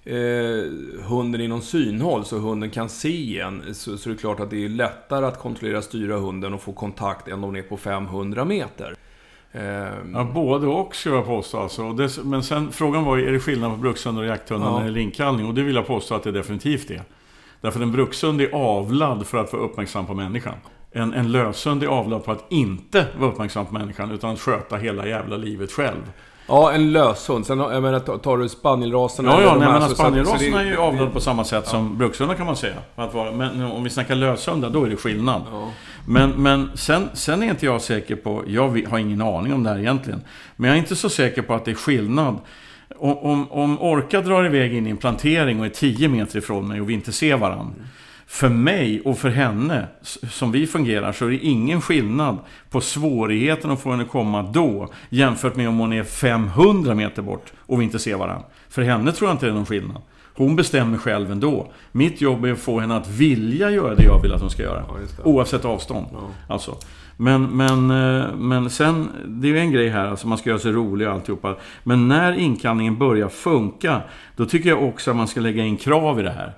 eh, 0.04 0.64
hunden 1.08 1.40
inom 1.40 1.60
synhåll 1.60 2.24
så 2.24 2.38
hunden 2.38 2.70
kan 2.70 2.88
se 2.88 3.08
igen 3.08 3.62
så, 3.72 3.98
så 3.98 4.10
är 4.10 4.14
det 4.14 4.20
klart 4.20 4.40
att 4.40 4.50
det 4.50 4.64
är 4.64 4.68
lättare 4.68 5.26
att 5.26 5.38
kontrollera 5.38 5.82
styra 5.82 6.16
hunden 6.16 6.54
och 6.54 6.62
få 6.62 6.72
kontakt 6.72 7.28
än 7.28 7.44
om 7.44 7.54
den 7.54 7.64
är 7.64 7.68
på 7.68 7.76
500 7.76 8.44
meter. 8.44 8.94
Eh, 9.52 9.62
ja, 10.12 10.30
både 10.34 10.66
och 10.66 10.96
skulle 10.96 11.14
jag 11.14 11.26
påstå. 11.26 11.58
Alltså. 11.58 11.92
Det, 11.92 12.24
men 12.24 12.42
sen, 12.42 12.72
frågan 12.72 13.04
var 13.04 13.18
är 13.18 13.32
det 13.32 13.40
skillnad 13.40 13.70
på 13.70 13.76
brukshundar 13.76 14.22
och 14.22 14.28
jakthundar 14.28 14.66
ja. 14.66 14.78
när 14.78 14.90
det 14.90 15.00
är 15.00 15.02
inkallning? 15.02 15.46
Och 15.46 15.54
det 15.54 15.62
vill 15.62 15.74
jag 15.74 15.86
påstå 15.86 16.14
att 16.14 16.22
det 16.22 16.32
definitivt 16.32 16.90
är. 16.90 17.02
Därför 17.64 17.80
en 17.80 17.92
brukshund 17.92 18.40
är 18.40 18.54
avlad 18.54 19.26
för 19.26 19.38
att 19.38 19.52
vara 19.52 19.62
uppmärksam 19.62 20.06
på 20.06 20.14
människan. 20.14 20.54
En, 20.92 21.14
en 21.14 21.32
löshund 21.32 21.82
är 21.82 21.86
avlad 21.86 22.24
på 22.24 22.32
att 22.32 22.44
inte 22.48 23.06
vara 23.18 23.30
uppmärksam 23.30 23.66
på 23.66 23.74
människan, 23.74 24.10
utan 24.10 24.30
att 24.30 24.40
sköta 24.40 24.76
hela 24.76 25.06
jävla 25.06 25.36
livet 25.36 25.72
själv. 25.72 26.12
Ja, 26.46 26.72
en 26.72 26.92
löshund. 26.92 27.46
Sen 27.46 27.58
jag 27.58 27.82
menar, 27.82 28.00
tar 28.00 28.38
du 28.38 28.48
spanielraserna... 28.48 29.30
Ja, 29.30 29.42
ja, 29.42 29.56
nej, 29.58 29.68
men 29.68 29.90
spanielraserna 29.90 30.60
är 30.60 30.66
ju 30.66 30.76
avlade 30.76 31.10
på 31.10 31.20
samma 31.20 31.44
sätt 31.44 31.62
ja. 31.66 31.70
som 31.70 31.98
brukshundar 31.98 32.34
kan 32.34 32.46
man 32.46 32.56
säga. 32.56 32.76
Att 32.96 33.14
vara, 33.14 33.32
men 33.32 33.62
om 33.62 33.84
vi 33.84 33.90
snackar 33.90 34.14
löshundar, 34.14 34.70
då 34.70 34.84
är 34.84 34.90
det 34.90 34.96
skillnad. 34.96 35.42
Ja. 35.52 35.68
Men, 36.06 36.30
men 36.30 36.70
sen, 36.74 37.08
sen 37.12 37.42
är 37.42 37.46
inte 37.46 37.66
jag 37.66 37.80
säker 37.80 38.16
på... 38.16 38.42
Jag 38.46 38.88
har 38.88 38.98
ingen 38.98 39.22
aning 39.22 39.54
om 39.54 39.62
det 39.62 39.70
här 39.70 39.78
egentligen. 39.78 40.22
Men 40.56 40.68
jag 40.68 40.76
är 40.76 40.80
inte 40.80 40.96
så 40.96 41.08
säker 41.08 41.42
på 41.42 41.54
att 41.54 41.64
det 41.64 41.70
är 41.70 41.74
skillnad. 41.74 42.38
Om, 42.96 43.18
om, 43.18 43.52
om 43.52 43.82
Orka 43.82 44.20
drar 44.20 44.44
iväg 44.44 44.74
in 44.74 44.86
i 44.86 44.90
en 44.90 44.96
plantering 44.96 45.60
och 45.60 45.66
är 45.66 45.70
10 45.70 46.08
meter 46.08 46.38
ifrån 46.38 46.68
mig 46.68 46.80
och 46.80 46.90
vi 46.90 46.94
inte 46.94 47.12
ser 47.12 47.36
varandra. 47.36 47.74
Mm 47.76 47.86
för 48.26 48.48
mig 48.48 49.00
och 49.00 49.18
för 49.18 49.28
henne, 49.28 49.86
som 50.30 50.52
vi 50.52 50.66
fungerar, 50.66 51.12
så 51.12 51.26
är 51.26 51.30
det 51.30 51.36
ingen 51.36 51.80
skillnad 51.80 52.38
på 52.70 52.80
svårigheten 52.80 53.70
att 53.70 53.80
få 53.80 53.90
henne 53.90 54.02
att 54.02 54.10
komma 54.10 54.42
då, 54.42 54.88
jämfört 55.08 55.56
med 55.56 55.68
om 55.68 55.78
hon 55.78 55.92
är 55.92 56.04
500 56.04 56.94
meter 56.94 57.22
bort 57.22 57.52
och 57.58 57.80
vi 57.80 57.84
inte 57.84 57.98
ser 57.98 58.16
varandra. 58.16 58.46
För 58.68 58.82
henne 58.82 59.12
tror 59.12 59.28
jag 59.28 59.34
inte 59.34 59.46
det 59.46 59.52
är 59.52 59.54
någon 59.54 59.66
skillnad. 59.66 60.02
Hon 60.36 60.56
bestämmer 60.56 60.98
själv 60.98 61.32
ändå. 61.32 61.72
Mitt 61.92 62.20
jobb 62.20 62.44
är 62.44 62.52
att 62.52 62.58
få 62.58 62.80
henne 62.80 62.96
att 62.96 63.08
vilja 63.08 63.70
göra 63.70 63.94
det 63.94 64.04
jag 64.04 64.22
vill 64.22 64.32
att 64.32 64.40
hon 64.40 64.50
ska 64.50 64.62
göra. 64.62 64.84
Ja. 64.88 65.24
Oavsett 65.24 65.64
avstånd. 65.64 66.06
Alltså. 66.48 66.76
Men, 67.16 67.56
men, 67.56 67.90
eh, 67.90 68.34
men 68.34 68.70
sen, 68.70 69.08
det 69.26 69.48
är 69.48 69.52
ju 69.52 69.58
en 69.58 69.72
grej 69.72 69.88
här, 69.88 70.06
alltså 70.06 70.26
man 70.26 70.38
ska 70.38 70.50
göra 70.50 70.60
sig 70.60 70.72
rolig 70.72 71.08
och 71.08 71.14
alltihopa. 71.14 71.56
Men 71.82 72.08
när 72.08 72.32
inkallningen 72.32 72.98
börjar 72.98 73.28
funka, 73.28 74.02
då 74.36 74.46
tycker 74.46 74.68
jag 74.68 74.82
också 74.82 75.10
att 75.10 75.16
man 75.16 75.28
ska 75.28 75.40
lägga 75.40 75.64
in 75.64 75.76
krav 75.76 76.20
i 76.20 76.22
det 76.22 76.30
här. 76.30 76.52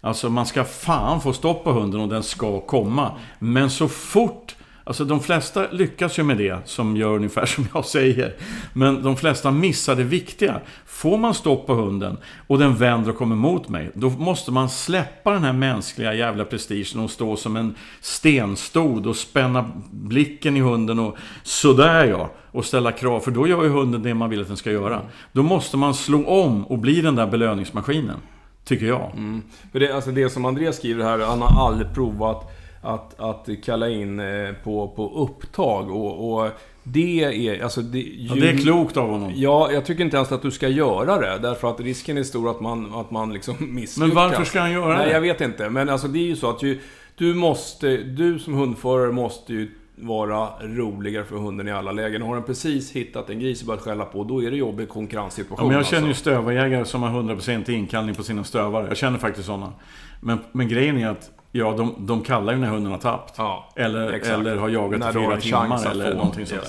Alltså 0.00 0.30
man 0.30 0.46
ska 0.46 0.64
fan 0.64 1.20
få 1.20 1.32
stopp 1.32 1.64
på 1.64 1.72
hunden 1.72 2.00
och 2.00 2.08
den 2.08 2.22
ska 2.22 2.60
komma. 2.60 3.12
Men 3.38 3.70
så 3.70 3.88
fort 3.88 4.54
Alltså 4.88 5.04
de 5.04 5.20
flesta 5.20 5.66
lyckas 5.70 6.18
ju 6.18 6.22
med 6.22 6.36
det, 6.36 6.58
som 6.64 6.96
gör 6.96 7.14
ungefär 7.14 7.46
som 7.46 7.68
jag 7.74 7.84
säger. 7.84 8.34
Men 8.72 9.02
de 9.02 9.16
flesta 9.16 9.50
missar 9.50 9.96
det 9.96 10.04
viktiga. 10.04 10.60
Får 10.86 11.18
man 11.18 11.34
stopp 11.34 11.66
på 11.66 11.74
hunden 11.74 12.16
och 12.46 12.58
den 12.58 12.74
vänder 12.74 13.10
och 13.10 13.16
kommer 13.16 13.36
mot 13.36 13.68
mig, 13.68 13.90
då 13.94 14.10
måste 14.10 14.50
man 14.50 14.68
släppa 14.68 15.30
den 15.30 15.44
här 15.44 15.52
mänskliga 15.52 16.14
jävla 16.14 16.44
prestigen 16.44 17.00
och 17.00 17.10
stå 17.10 17.36
som 17.36 17.56
en 17.56 17.74
stenstod 18.00 19.06
och 19.06 19.16
spänna 19.16 19.70
blicken 19.90 20.56
i 20.56 20.60
hunden 20.60 20.98
och 20.98 21.16
sådär 21.42 22.04
ja. 22.04 22.30
Och 22.50 22.64
ställa 22.64 22.92
krav, 22.92 23.20
för 23.20 23.30
då 23.30 23.46
gör 23.46 23.62
ju 23.62 23.68
hunden 23.68 24.02
det 24.02 24.14
man 24.14 24.30
vill 24.30 24.40
att 24.40 24.48
den 24.48 24.56
ska 24.56 24.70
göra. 24.70 25.02
Då 25.32 25.42
måste 25.42 25.76
man 25.76 25.94
slå 25.94 26.26
om 26.26 26.66
och 26.66 26.78
bli 26.78 27.00
den 27.00 27.16
där 27.16 27.26
belöningsmaskinen. 27.26 28.16
Tycker 28.64 28.86
jag. 28.86 29.10
Mm. 29.16 29.42
För 29.72 29.80
det, 29.80 29.92
alltså 29.92 30.10
det 30.10 30.30
som 30.30 30.44
Andreas 30.44 30.76
skriver 30.76 31.04
här, 31.04 31.18
han 31.18 31.42
har 31.42 31.66
aldrig 31.66 31.94
provat 31.94 32.50
att, 32.80 33.20
att 33.20 33.48
kalla 33.64 33.88
in 33.88 34.20
eh, 34.20 34.52
på, 34.64 34.88
på 34.88 35.22
upptag. 35.22 35.90
Och, 35.90 36.42
och 36.42 36.50
det 36.82 37.24
är... 37.24 37.62
Alltså 37.62 37.82
det, 37.82 37.98
ju, 37.98 38.28
Ja, 38.28 38.34
det 38.34 38.50
är 38.50 38.56
klokt 38.56 38.96
av 38.96 39.10
honom. 39.10 39.32
Ja, 39.34 39.72
jag 39.72 39.84
tycker 39.84 40.04
inte 40.04 40.16
ens 40.16 40.32
att 40.32 40.42
du 40.42 40.50
ska 40.50 40.68
göra 40.68 41.18
det. 41.18 41.38
Därför 41.42 41.70
att 41.70 41.80
risken 41.80 42.18
är 42.18 42.22
stor 42.22 42.50
att 42.50 42.60
man, 42.60 42.94
att 42.94 43.10
man 43.10 43.32
liksom 43.32 43.56
misslyckas. 43.74 43.96
Men 43.96 44.14
varför 44.14 44.44
ska 44.44 44.60
han 44.60 44.72
göra 44.72 44.96
Nej, 44.96 45.06
det? 45.06 45.12
jag 45.12 45.20
vet 45.20 45.40
inte. 45.40 45.68
Men 45.70 45.88
alltså 45.88 46.08
det 46.08 46.18
är 46.18 46.26
ju 46.26 46.36
så 46.36 46.50
att 46.50 46.62
ju, 46.62 46.80
du 47.16 47.34
måste... 47.34 47.96
Du 47.96 48.38
som 48.38 48.54
hundförare 48.54 49.12
måste 49.12 49.52
ju 49.52 49.70
vara 50.00 50.48
roligare 50.60 51.24
för 51.24 51.36
hunden 51.36 51.68
i 51.68 51.72
alla 51.72 51.92
lägen. 51.92 52.22
Har 52.22 52.34
den 52.34 52.44
precis 52.44 52.92
hittat 52.92 53.30
en 53.30 53.40
gris 53.40 53.60
och 53.60 53.66
börjat 53.66 53.82
skälla 53.82 54.04
på, 54.04 54.24
då 54.24 54.42
är 54.42 54.50
det 54.50 54.56
jobbig 54.56 54.88
konkurrenssituation. 54.88 55.64
Ja, 55.64 55.68
men 55.68 55.76
jag 55.76 55.86
känner 55.86 56.02
ju 56.02 56.08
alltså. 56.08 56.20
stövarjägare 56.20 56.84
som 56.84 57.02
har 57.02 57.22
100% 57.22 57.70
inkallning 57.70 58.14
på 58.14 58.22
sina 58.22 58.44
stövare. 58.44 58.88
Jag 58.88 58.96
känner 58.96 59.18
faktiskt 59.18 59.46
sådana. 59.46 59.72
Men, 60.20 60.38
men 60.52 60.68
grejen 60.68 60.98
är 60.98 61.08
att 61.08 61.30
Ja, 61.52 61.74
de, 61.76 61.94
de 61.98 62.22
kallar 62.22 62.52
ju 62.52 62.58
när 62.58 62.68
hunden 62.68 62.92
har 62.92 62.98
tappt. 62.98 63.34
Ja, 63.38 63.68
eller, 63.76 64.12
exakt. 64.12 64.34
eller 64.38 64.56
har 64.56 64.68
jagat 64.68 65.00
När 65.00 65.10
i 65.10 65.12
fyra 65.12 65.40
chans 65.40 65.82
timmar 65.82 65.90
eller 65.90 66.14
någonting 66.14 66.40
Yes. 66.40 66.50
där. 66.50 66.64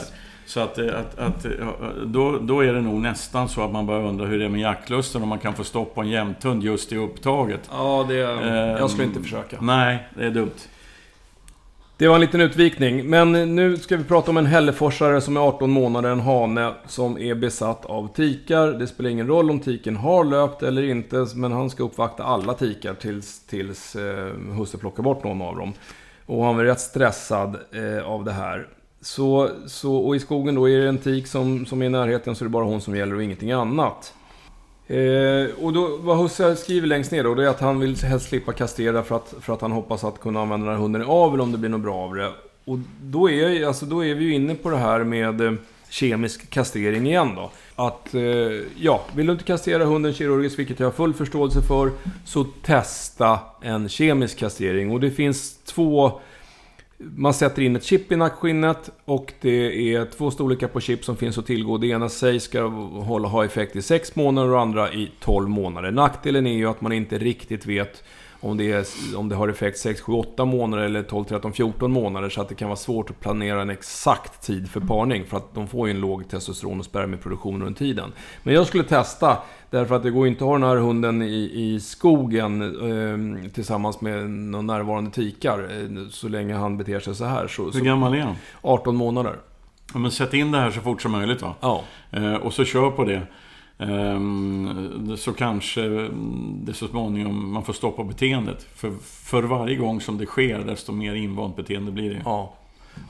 Så 0.45 0.59
att, 0.59 0.77
eh, 0.77 0.85
att, 0.87 1.19
att, 1.19 1.45
ja, 1.59 1.73
då, 2.05 2.37
då 2.41 2.61
är 2.63 2.73
det 2.73 2.81
nog 2.81 3.01
nästan 3.01 3.49
så 3.49 3.61
att 3.63 3.71
man 3.71 3.85
börjar 3.85 4.01
undra 4.03 4.25
hur 4.25 4.39
det 4.39 4.45
är 4.45 4.49
med 4.49 4.61
jaktlusten 4.61 5.23
om 5.23 5.29
man 5.29 5.39
kan 5.39 5.53
få 5.53 5.63
stopp 5.63 5.95
på 5.95 6.01
en 6.01 6.09
jämthund 6.09 6.63
just 6.63 6.91
i 6.91 6.97
upptaget. 6.97 7.69
Ja, 7.71 8.05
det... 8.09 8.21
Ehm, 8.31 8.77
jag 8.77 8.89
skulle 8.89 9.07
inte 9.07 9.21
försöka. 9.21 9.57
Nej, 9.61 10.07
det 10.15 10.25
är 10.25 10.31
dumt. 10.31 10.51
Det 11.99 12.07
var 12.07 12.15
en 12.15 12.21
liten 12.21 12.41
utvikning, 12.41 13.09
men 13.09 13.55
nu 13.55 13.77
ska 13.77 13.97
vi 13.97 14.03
prata 14.03 14.31
om 14.31 14.37
en 14.37 14.45
hälleforsare 14.45 15.21
som 15.21 15.37
är 15.37 15.41
18 15.41 15.69
månader, 15.69 16.09
en 16.09 16.19
hane 16.19 16.73
som 16.87 17.17
är 17.17 17.35
besatt 17.35 17.85
av 17.85 18.07
tikar. 18.07 18.67
Det 18.67 18.87
spelar 18.87 19.09
ingen 19.09 19.27
roll 19.27 19.49
om 19.49 19.59
tiken 19.59 19.95
har 19.95 20.23
löpt 20.23 20.63
eller 20.63 20.83
inte, 20.83 21.27
men 21.35 21.51
han 21.51 21.69
ska 21.69 21.83
uppvakta 21.83 22.23
alla 22.23 22.53
tikar 22.53 22.93
tills, 22.93 23.45
tills 23.45 23.95
eh, 23.95 24.33
husse 24.57 24.77
plockar 24.77 25.03
bort 25.03 25.23
någon 25.23 25.41
av 25.41 25.55
dem. 25.55 25.73
Och 26.25 26.43
han 26.43 26.59
är 26.59 26.63
rätt 26.63 26.79
stressad 26.79 27.57
eh, 27.71 28.07
av 28.07 28.23
det 28.23 28.31
här. 28.31 28.67
Så, 29.01 29.49
så, 29.67 29.95
och 29.95 30.15
i 30.15 30.19
skogen 30.19 30.55
då 30.55 30.69
är 30.69 30.77
det 30.77 30.89
en 30.89 30.97
tik 30.97 31.27
som, 31.27 31.65
som 31.65 31.81
är 31.81 31.85
i 31.85 31.89
närheten 31.89 32.35
så 32.35 32.43
är 32.43 32.45
det 32.45 32.49
bara 32.49 32.65
hon 32.65 32.81
som 32.81 32.95
gäller 32.95 33.15
och 33.15 33.23
ingenting 33.23 33.51
annat. 33.51 34.13
Eh, 34.89 35.49
och 35.61 35.73
då, 35.73 35.97
vad 35.97 36.17
Husse 36.17 36.55
skriver 36.55 36.87
längst 36.87 37.11
ner 37.11 37.23
då, 37.23 37.35
det 37.35 37.43
är 37.43 37.47
att 37.47 37.59
han 37.59 37.79
vill 37.79 37.97
helst 37.97 38.29
slippa 38.29 38.53
kastrera 38.53 39.03
för 39.03 39.15
att, 39.15 39.33
för 39.41 39.53
att 39.53 39.61
han 39.61 39.71
hoppas 39.71 40.03
att 40.03 40.19
kunna 40.19 40.41
använda 40.41 40.65
den 40.65 40.75
här 40.75 40.81
hunden 40.81 41.01
i 41.01 41.05
avel 41.05 41.41
om 41.41 41.51
det 41.51 41.57
blir 41.57 41.69
något 41.69 41.81
bra 41.81 41.95
av 41.95 42.15
det. 42.15 42.31
Och 42.65 42.79
då 43.01 43.29
är, 43.29 43.65
alltså, 43.65 43.85
då 43.85 44.05
är 44.05 44.15
vi 44.15 44.25
ju 44.25 44.33
inne 44.33 44.55
på 44.55 44.69
det 44.69 44.77
här 44.77 45.03
med 45.03 45.41
eh, 45.41 45.53
kemisk 45.89 46.49
kastrering 46.49 47.07
igen 47.07 47.35
då. 47.35 47.51
Att, 47.75 48.13
eh, 48.13 48.21
ja, 48.75 49.01
vill 49.15 49.25
du 49.25 49.31
inte 49.31 49.43
kastrera 49.43 49.85
hunden 49.85 50.13
kirurgiskt, 50.13 50.59
vilket 50.59 50.79
jag 50.79 50.87
har 50.87 50.91
full 50.91 51.13
förståelse 51.13 51.61
för, 51.61 51.91
så 52.25 52.43
testa 52.43 53.39
en 53.61 53.89
kemisk 53.89 54.37
kastrering. 54.37 54.91
Och 54.91 54.99
det 54.99 55.11
finns 55.11 55.57
två 55.57 56.21
man 56.99 57.33
sätter 57.33 57.61
in 57.61 57.75
ett 57.75 57.83
chip 57.83 58.11
i 58.11 58.15
nackskinnet 58.15 58.91
och 59.05 59.33
det 59.41 59.93
är 59.93 60.05
två 60.05 60.31
storlekar 60.31 60.67
på 60.67 60.79
chip 60.79 61.05
som 61.05 61.17
finns 61.17 61.37
att 61.37 61.45
tillgå. 61.45 61.77
Det 61.77 61.87
ena 61.87 62.09
sägs 62.09 62.43
ska 62.43 62.63
hålla, 62.67 63.27
ha 63.27 63.45
effekt 63.45 63.75
i 63.75 63.81
6 63.81 64.15
månader 64.15 64.47
och 64.47 64.55
det 64.55 64.61
andra 64.61 64.93
i 64.93 65.11
12 65.19 65.49
månader. 65.49 65.91
Nackdelen 65.91 66.47
är 66.47 66.57
ju 66.57 66.69
att 66.69 66.81
man 66.81 66.91
inte 66.91 67.17
riktigt 67.17 67.65
vet 67.65 68.03
om 68.41 68.57
det, 68.57 68.71
är, 68.71 68.85
om 69.15 69.29
det 69.29 69.35
har 69.35 69.47
effekt 69.47 69.77
6, 69.77 70.01
7, 70.01 70.13
8 70.13 70.45
månader 70.45 70.83
eller 70.83 71.03
12, 71.03 71.23
13, 71.23 71.53
14 71.53 71.91
månader. 71.91 72.29
Så 72.29 72.41
att 72.41 72.49
det 72.49 72.55
kan 72.55 72.67
vara 72.67 72.77
svårt 72.77 73.09
att 73.09 73.19
planera 73.19 73.61
en 73.61 73.69
exakt 73.69 74.45
tid 74.45 74.69
för 74.69 74.79
parning. 74.79 75.25
För 75.25 75.37
att 75.37 75.53
de 75.53 75.67
får 75.67 75.87
ju 75.87 75.93
en 75.93 75.99
låg 75.99 76.29
testosteron 76.29 76.79
och 76.79 76.85
spermieproduktion 76.85 77.61
under 77.61 77.79
tiden. 77.79 78.11
Men 78.43 78.53
jag 78.53 78.67
skulle 78.67 78.83
testa. 78.83 79.37
Därför 79.69 79.95
att 79.95 80.03
det 80.03 80.11
går 80.11 80.27
inte 80.27 80.43
att 80.43 80.47
ha 80.47 80.53
den 80.53 80.63
här 80.63 80.75
hunden 80.75 81.21
i, 81.21 81.51
i 81.53 81.79
skogen 81.79 82.61
eh, 82.61 83.51
tillsammans 83.51 84.01
med 84.01 84.29
någon 84.29 84.67
närvarande 84.67 85.11
tikar. 85.11 85.59
Eh, 85.59 86.09
så 86.09 86.27
länge 86.27 86.55
han 86.55 86.77
beter 86.77 86.99
sig 86.99 87.15
så 87.15 87.25
här. 87.25 87.47
Så, 87.47 87.63
Hur 87.63 87.71
så 87.71 87.79
gammal 87.79 88.13
är 88.13 88.21
han? 88.21 88.35
18 88.61 88.95
månader. 88.95 89.35
Ja, 89.93 89.99
men 89.99 90.11
sätt 90.11 90.33
in 90.33 90.51
det 90.51 90.57
här 90.57 90.71
så 90.71 90.81
fort 90.81 91.01
som 91.01 91.11
möjligt 91.11 91.41
va? 91.41 91.55
Ja. 91.59 91.83
Eh, 92.11 92.33
och 92.33 92.53
så 92.53 92.65
kör 92.65 92.91
på 92.91 93.03
det. 93.03 93.21
Ehm, 93.79 95.17
så 95.17 95.33
kanske 95.33 95.81
det 96.63 96.73
så 96.73 96.87
småningom 96.87 97.53
man 97.53 97.63
får 97.63 97.73
stoppa 97.73 98.03
beteendet. 98.03 98.67
För, 98.75 98.91
för 99.01 99.43
varje 99.43 99.75
gång 99.75 100.01
som 100.01 100.17
det 100.17 100.25
sker, 100.25 100.59
desto 100.59 100.91
mer 100.91 101.13
invant 101.15 101.55
beteende 101.55 101.91
blir 101.91 102.09
det. 102.09 102.21
Ja. 102.25 102.53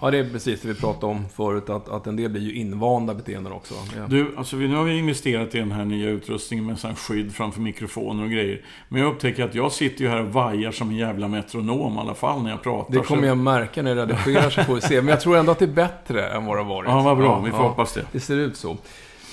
Ja, 0.01 0.11
det 0.11 0.17
är 0.17 0.29
precis 0.29 0.61
det 0.61 0.67
vi 0.67 0.73
pratade 0.75 1.05
om 1.13 1.25
förut. 1.35 1.69
Att, 1.69 1.89
att 1.89 2.07
en 2.07 2.15
del 2.15 2.29
blir 2.31 2.41
ju 2.41 2.53
invanda 2.53 3.13
beteenden 3.13 3.53
också. 3.53 3.73
Ja. 3.97 4.07
Du, 4.07 4.31
alltså 4.37 4.55
vi- 4.55 4.67
nu 4.67 4.75
har 4.75 4.83
vi 4.83 4.97
investerat 4.97 5.55
i 5.55 5.59
den 5.59 5.71
här 5.71 5.85
nya 5.85 6.09
utrustningen 6.09 6.65
med 6.65 6.79
sån 6.79 6.95
skydd 6.95 7.33
framför 7.33 7.61
mikrofoner 7.61 8.23
och 8.23 8.29
grejer. 8.29 8.61
Men 8.89 9.01
jag 9.01 9.13
upptäcker 9.13 9.43
att 9.43 9.55
jag 9.55 9.71
sitter 9.71 10.03
ju 10.03 10.09
här 10.09 10.21
och 10.21 10.33
vajar 10.33 10.71
som 10.71 10.89
en 10.89 10.95
jävla 10.95 11.27
metronom 11.27 11.95
i 11.95 11.99
alla 11.99 12.13
fall 12.15 12.43
när 12.43 12.49
jag 12.49 12.61
pratar. 12.63 12.93
Det 12.93 12.99
kommer 12.99 13.21
så- 13.21 13.27
jag 13.27 13.37
märka 13.37 13.81
när 13.81 13.95
jag 13.95 14.09
redigerar 14.09 14.49
så 14.49 14.63
får 14.63 14.75
vi 14.75 14.81
se. 14.81 15.01
Men 15.01 15.07
jag 15.07 15.21
tror 15.21 15.37
ändå 15.37 15.51
att 15.51 15.59
det 15.59 15.65
är 15.65 15.73
bättre 15.73 16.27
än 16.29 16.45
vad 16.45 16.57
det 16.57 16.61
har 16.63 16.69
varit. 16.69 16.89
Ja, 16.89 17.01
vad 17.01 17.17
bra. 17.17 17.39
Vi 17.39 17.51
får 17.51 17.57
hoppas 17.57 17.93
det. 17.93 18.05
Det 18.11 18.19
ser 18.19 18.37
ut 18.37 18.55
så. 18.57 18.77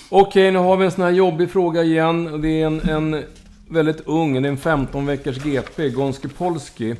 Okej, 0.08 0.50
nu 0.50 0.58
har 0.58 0.76
vi 0.76 0.84
en 0.84 0.90
sån 0.90 1.04
här 1.04 1.10
jobbig 1.10 1.50
fråga 1.50 1.82
igen. 1.82 2.40
Det 2.42 2.62
är 2.62 2.66
en, 2.66 2.80
en 2.80 3.22
väldigt 3.68 4.00
ung, 4.06 4.42
det 4.42 4.48
är 4.48 4.52
en 4.52 4.56
15 4.56 5.06
veckors 5.06 5.36
GP, 5.44 5.88
Gonski 5.88 6.28
Polski. 6.28 6.94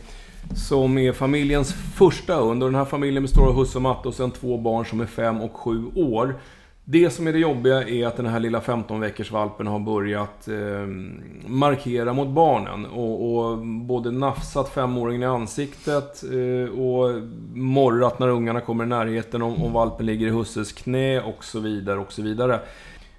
Som 0.54 0.98
är 0.98 1.12
familjens 1.12 1.72
första 1.72 2.34
hund. 2.34 2.62
Och 2.62 2.68
den 2.68 2.78
här 2.78 2.84
familjen 2.84 3.22
består 3.22 3.46
av 3.46 3.54
husse 3.54 3.78
och 3.78 3.82
matte 3.82 4.09
och 4.09 4.14
sen 4.14 4.30
två 4.30 4.59
barn 4.59 4.86
som 4.86 5.00
är 5.00 5.07
5 5.07 5.40
och 5.40 5.57
7 5.57 5.86
år. 5.94 6.34
Det 6.84 7.11
som 7.11 7.26
är 7.26 7.32
det 7.32 7.38
jobbiga 7.38 7.88
är 7.88 8.07
att 8.07 8.16
den 8.16 8.26
här 8.26 8.40
lilla 8.40 8.61
15 8.61 9.00
veckors 9.00 9.30
valpen 9.30 9.66
har 9.66 9.78
börjat 9.78 10.48
eh, 10.48 10.86
markera 11.46 12.12
mot 12.12 12.28
barnen. 12.28 12.86
Och, 12.86 13.36
och 13.36 13.59
både 13.66 14.11
nafsat 14.11 14.68
femåringen 14.68 15.22
i 15.22 15.26
ansiktet 15.26 16.24
eh, 16.24 16.78
och 16.80 17.22
morrat 17.54 18.18
när 18.18 18.28
ungarna 18.28 18.61
kommer 18.61 18.84
i 18.84 18.88
närheten 18.88 19.42
om, 19.42 19.62
om 19.62 19.72
valpen 19.72 20.07
ligger 20.07 20.26
i 20.26 20.30
husses 20.30 20.72
knä 20.72 21.20
och 21.20 21.44
så 21.44 21.61
vidare 21.61 21.98
och 21.98 22.12
så 22.12 22.22
vidare. 22.22 22.61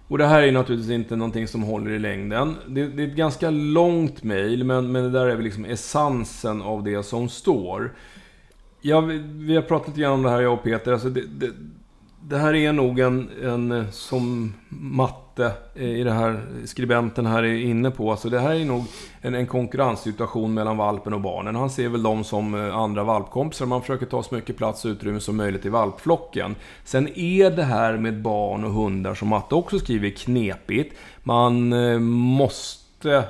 Och 0.08 0.18
det 0.18 0.26
här 0.26 0.41
är 0.41 0.51
naturligtvis 0.51 0.91
inte 0.91 1.16
någonting 1.16 1.47
som 1.47 1.64
håller 1.64 1.91
i 1.91 1.99
längden. 1.99 2.55
Det, 2.68 2.88
det 2.88 3.03
är 3.03 3.08
ett 3.08 3.16
ganska 3.16 3.49
långt 3.49 4.24
mejl, 4.24 4.64
men, 4.64 4.91
men 4.91 5.03
det 5.03 5.10
där 5.10 5.28
är 5.28 5.36
väl 5.36 5.43
liksom 5.43 5.66
essensen 5.66 6.62
av 6.62 6.84
det 6.84 7.03
som 7.03 7.30
står. 7.30 7.95
Ja, 8.82 9.01
vi, 9.01 9.18
vi 9.18 9.55
har 9.55 9.62
pratat 9.62 9.88
lite 9.88 10.01
grann 10.01 10.14
om 10.14 10.24
det 10.24 10.30
här, 10.30 10.41
jag 10.41 10.53
och 10.53 10.64
Peter. 10.64 10.91
Alltså 10.91 11.10
det, 11.10 11.22
det, 11.22 11.49
det 12.30 12.38
här 12.38 12.55
är 12.55 12.73
nog 12.73 12.99
en, 12.99 13.30
en 13.43 13.71
eh, 13.71 13.89
som 13.89 14.53
matte 14.69 15.51
eh, 15.75 15.84
i 15.84 16.03
det 16.03 16.11
här 16.11 16.41
skribenten 16.65 17.25
här 17.25 17.43
är 17.43 17.55
inne 17.55 17.91
på. 17.91 18.11
Alltså 18.11 18.30
det 18.30 18.39
här 18.39 18.55
är 18.55 18.65
nog 18.65 18.86
en, 19.21 19.36
en 19.36 19.47
konkurrenssituation 19.47 20.53
mellan 20.53 20.78
valpen 20.78 21.13
och 21.13 21.21
barnen. 21.21 21.55
Han 21.55 21.69
ser 21.69 21.89
väl 21.89 22.03
dem 22.03 22.23
som 22.23 22.55
eh, 22.55 22.75
andra 22.75 23.03
valpkompisar. 23.03 23.65
Man 23.65 23.82
försöker 23.82 24.05
ta 24.05 24.23
så 24.23 24.36
mycket 24.36 24.57
plats 24.57 24.86
och 24.86 24.89
utrymme 24.89 25.19
som 25.19 25.38
möjligt 25.38 25.65
i 25.65 25.69
valpflocken. 25.69 26.55
Sen 26.84 27.07
är 27.19 27.51
det 27.51 27.63
här 27.63 27.97
med 27.97 28.21
barn 28.21 28.63
och 28.63 28.71
hundar, 28.71 29.13
som 29.13 29.28
Matte 29.28 29.55
också 29.55 29.80
skriver, 29.80 30.09
knepigt. 30.09 30.95
Man 31.23 31.73
måste 32.03 33.23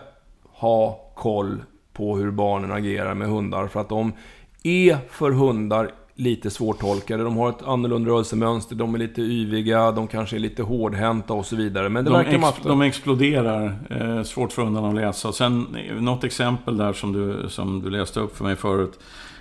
ha 0.44 1.00
koll 1.16 1.64
på 1.94 2.18
hur 2.18 2.32
barnen 2.32 2.72
agerar 2.72 3.14
med 3.14 3.28
hundar. 3.28 3.68
För 3.68 3.82
att 3.82 3.90
de 3.90 4.14
är 4.64 4.98
för 5.10 5.32
hundar 5.32 5.92
lite 6.20 6.50
svårtolkade. 6.50 7.24
De 7.24 7.38
har 7.38 7.50
ett 7.50 7.64
annorlunda 7.68 8.10
rörelsemönster, 8.12 8.76
de 8.76 8.96
är 8.96 9.00
lite 9.00 9.22
yviga, 9.22 9.92
de 9.92 10.08
kanske 10.08 10.36
är 10.36 10.40
lite 10.40 10.64
hårdhänta 10.64 11.34
och 11.34 11.46
så 11.46 11.56
vidare. 11.56 11.90
Men 11.90 12.06
det 12.06 12.12
De, 12.12 12.18
verkar 12.18 12.50
ex, 12.50 12.58
de 12.64 12.82
exploderar, 12.82 13.80
eh, 13.90 14.24
svårt 14.24 14.52
för 14.52 14.62
hundarna 14.64 14.90
att 14.90 14.96
läsa. 14.96 15.32
Sen, 15.32 15.76
eh, 15.90 16.02
något 16.02 16.24
exempel 16.24 16.78
där 16.78 16.94
som 16.94 17.14
du, 17.14 17.50
som 17.50 17.82
du 17.82 17.90
läste 17.90 18.20
upp 18.20 18.38
för 18.38 18.44
mig 18.44 18.56
förut 18.56 19.00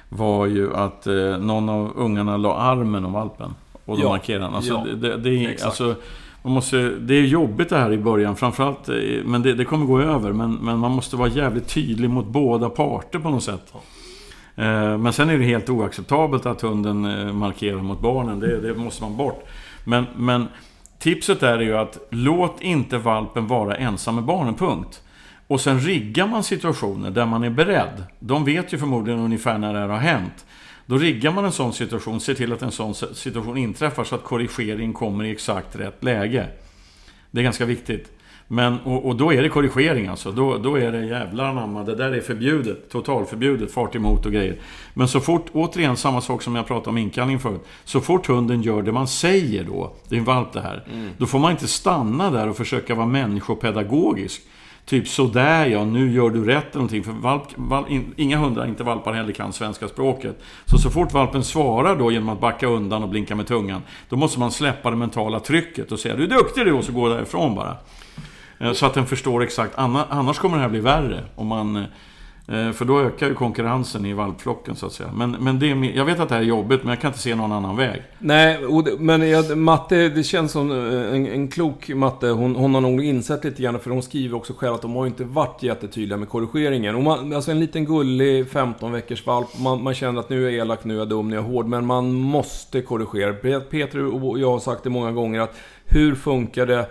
var 0.08 0.46
ju 0.46 0.74
att 0.74 1.06
eh, 1.06 1.14
någon 1.38 1.68
av 1.68 1.92
ungarna 1.96 2.36
la 2.36 2.54
armen 2.56 3.04
om 3.04 3.12
valpen. 3.12 3.54
Och 3.84 3.96
då 3.96 4.02
Ja, 4.02 4.08
markerade 4.08 4.44
han. 4.44 4.54
Alltså, 4.54 4.72
ja, 4.72 4.94
det, 4.96 5.16
det, 5.16 5.44
är- 5.44 5.64
alltså, 5.64 5.94
Man 6.42 6.52
måste, 6.52 6.76
det 7.00 7.14
är 7.14 7.22
jobbigt 7.22 7.68
det 7.68 7.76
här 7.76 7.92
i 7.92 7.98
början, 7.98 8.36
framförallt, 8.36 8.88
eh, 8.88 8.94
men 9.24 9.42
det, 9.42 9.54
det 9.54 9.64
kommer 9.64 9.86
gå 9.86 10.00
över. 10.00 10.32
Men, 10.32 10.54
men, 10.54 10.78
man 10.78 10.90
måste 10.90 11.16
vara 11.16 11.28
jävligt 11.28 11.68
tydlig 11.68 12.10
mot 12.10 12.26
båda 12.26 12.68
parter 12.70 13.18
på 13.18 13.30
något 13.30 13.42
sätt. 13.42 13.72
Eh, 14.56 14.98
men 14.98 15.12
sen 15.12 15.30
är 15.30 15.38
det 15.38 15.44
helt 15.44 15.68
oacceptabelt 15.68 16.46
att 16.46 16.60
hunden 16.60 17.04
eh, 17.04 17.32
markerar 17.32 17.82
mot 17.82 18.00
barnen. 18.00 18.40
Det, 18.40 18.60
det 18.60 18.74
måste 18.74 19.02
man 19.02 19.16
bort. 19.16 19.44
Men, 19.84 20.06
men 20.16 20.48
tipset 20.98 21.42
är 21.42 21.58
ju 21.58 21.76
att 21.76 21.98
låt 22.10 22.60
inte 22.60 22.98
valpen 22.98 23.46
vara 23.46 23.76
ensam 23.76 24.14
med 24.14 24.24
barnen, 24.24 24.54
punkt. 24.54 25.02
Och 25.46 25.60
sen 25.60 25.80
riggar 25.80 26.26
man 26.26 26.42
situationer 26.42 27.10
där 27.10 27.26
man 27.26 27.44
är 27.44 27.50
beredd. 27.50 28.04
De 28.18 28.44
vet 28.44 28.72
ju 28.72 28.78
förmodligen 28.78 29.20
ungefär 29.20 29.58
när 29.58 29.72
det 29.72 29.78
här 29.78 29.88
har 29.88 29.98
hänt. 29.98 30.46
Då 30.86 30.98
riggar 30.98 31.32
man 31.32 31.44
en 31.44 31.52
sån 31.52 31.72
situation, 31.72 32.20
ser 32.20 32.34
till 32.34 32.52
att 32.52 32.62
en 32.62 32.70
sån 32.70 32.94
situation 32.94 33.56
inträffar 33.56 34.04
så 34.04 34.14
att 34.14 34.24
korrigering 34.24 34.92
kommer 34.92 35.24
i 35.24 35.30
exakt 35.30 35.76
rätt 35.76 36.04
läge. 36.04 36.46
Det 37.30 37.40
är 37.40 37.44
ganska 37.44 37.64
viktigt. 37.64 38.15
Men, 38.48 38.78
och, 38.80 39.06
och, 39.06 39.16
då 39.16 39.32
är 39.32 39.42
det 39.42 39.48
korrigering 39.48 40.06
alltså. 40.06 40.32
Då, 40.32 40.58
då 40.58 40.78
är 40.78 40.92
det 40.92 41.06
jävlar 41.06 41.44
anamma. 41.44 41.82
Det 41.82 41.94
där 41.94 42.12
är 42.12 42.20
förbjudet. 42.20 42.90
Totalförbjudet. 42.90 43.72
Fart 43.72 43.94
emot 43.94 44.26
och 44.26 44.32
grejer. 44.32 44.56
Men 44.94 45.08
så 45.08 45.20
fort, 45.20 45.46
återigen 45.52 45.96
samma 45.96 46.20
sak 46.20 46.42
som 46.42 46.56
jag 46.56 46.66
pratade 46.66 46.90
om 46.90 46.98
inkallning 46.98 47.38
förut. 47.38 47.64
Så 47.84 48.00
fort 48.00 48.26
hunden 48.26 48.62
gör 48.62 48.82
det 48.82 48.92
man 48.92 49.08
säger 49.08 49.64
då. 49.64 49.92
Det 50.08 50.14
är 50.14 50.18
en 50.18 50.24
valp 50.24 50.52
det 50.52 50.60
här. 50.60 50.84
Mm. 50.92 51.10
Då 51.18 51.26
får 51.26 51.38
man 51.38 51.50
inte 51.50 51.68
stanna 51.68 52.30
där 52.30 52.48
och 52.48 52.56
försöka 52.56 52.94
vara 52.94 53.06
människopedagogisk. 53.06 54.42
Typ 54.86 55.08
sådär 55.08 55.66
ja, 55.66 55.84
nu 55.84 56.12
gör 56.12 56.30
du 56.30 56.44
rätt 56.44 56.64
eller 56.64 56.74
någonting. 56.74 57.04
För 57.04 57.12
valp, 57.12 57.42
valp, 57.56 57.86
inga 58.16 58.38
hundar, 58.38 58.66
inte 58.66 58.84
valpar 58.84 59.12
heller, 59.12 59.32
kan 59.32 59.52
svenska 59.52 59.88
språket. 59.88 60.42
Så 60.64 60.78
så 60.78 60.90
fort 60.90 61.12
valpen 61.12 61.44
svarar 61.44 61.96
då 61.96 62.12
genom 62.12 62.28
att 62.28 62.40
backa 62.40 62.66
undan 62.66 63.02
och 63.02 63.08
blinka 63.08 63.34
med 63.34 63.46
tungan. 63.46 63.82
Då 64.08 64.16
måste 64.16 64.38
man 64.38 64.50
släppa 64.50 64.90
det 64.90 64.96
mentala 64.96 65.40
trycket 65.40 65.92
och 65.92 66.00
säga 66.00 66.16
du 66.16 66.24
är 66.24 66.28
duktig 66.28 66.64
du 66.64 66.72
och 66.72 66.84
så 66.84 66.92
gå 66.92 67.08
därifrån 67.08 67.54
bara. 67.54 67.76
Eh, 68.58 68.72
så 68.72 68.86
att 68.86 68.94
den 68.94 69.06
förstår 69.06 69.42
exakt. 69.42 69.72
Annars 69.76 70.38
kommer 70.38 70.56
det 70.56 70.62
här 70.62 70.68
bli 70.68 70.80
värre. 70.80 71.24
Om 71.34 71.46
man, 71.46 71.76
eh, 71.76 72.72
för 72.72 72.84
då 72.84 73.00
ökar 73.00 73.28
ju 73.28 73.34
konkurrensen 73.34 74.06
i 74.06 74.12
valpflocken 74.12 74.76
så 74.76 74.86
att 74.86 74.92
säga. 74.92 75.10
Men, 75.14 75.30
men 75.30 75.58
det, 75.58 75.66
jag 75.66 76.04
vet 76.04 76.20
att 76.20 76.28
det 76.28 76.34
här 76.34 76.42
är 76.42 76.46
jobbigt, 76.46 76.82
men 76.82 76.90
jag 76.90 77.00
kan 77.00 77.08
inte 77.08 77.20
se 77.20 77.34
någon 77.34 77.52
annan 77.52 77.76
väg. 77.76 78.02
Nej, 78.18 78.60
men 78.98 79.28
jag, 79.30 79.58
Matte, 79.58 80.08
det 80.08 80.22
känns 80.22 80.52
som 80.52 80.70
eh, 80.70 81.14
en, 81.14 81.26
en 81.26 81.48
klok 81.48 81.88
Matte. 81.88 82.26
Hon, 82.26 82.56
hon 82.56 82.74
har 82.74 82.80
nog 82.80 83.04
insett 83.04 83.44
lite 83.44 83.62
grann, 83.62 83.78
för 83.80 83.90
hon 83.90 84.02
skriver 84.02 84.36
också 84.36 84.52
själv 84.56 84.74
att 84.74 84.82
de 84.82 84.96
har 84.96 85.06
inte 85.06 85.24
varit 85.24 85.62
jättetydliga 85.62 86.16
med 86.16 86.28
korrigeringen. 86.28 86.94
Och 86.94 87.02
man, 87.02 87.32
alltså 87.32 87.50
en 87.50 87.60
liten 87.60 87.84
gullig 87.84 88.50
15 88.50 88.92
veckors 88.92 89.26
valp, 89.26 89.48
man, 89.58 89.82
man 89.82 89.94
känner 89.94 90.20
att 90.20 90.30
nu 90.30 90.46
är 90.46 90.50
jag 90.50 90.60
elak, 90.60 90.84
nu 90.84 90.94
är 90.94 90.98
jag 90.98 91.08
dum, 91.08 91.28
nu 91.28 91.36
är 91.36 91.40
jag 91.40 91.48
hård. 91.48 91.66
Men 91.66 91.86
man 91.86 92.12
måste 92.12 92.82
korrigera. 92.82 93.60
Peter 93.60 94.24
och 94.24 94.38
jag 94.38 94.50
har 94.50 94.58
sagt 94.58 94.82
det 94.82 94.90
många 94.90 95.12
gånger 95.12 95.40
att 95.40 95.56
hur 95.88 96.14
funkar 96.14 96.66
det? 96.66 96.86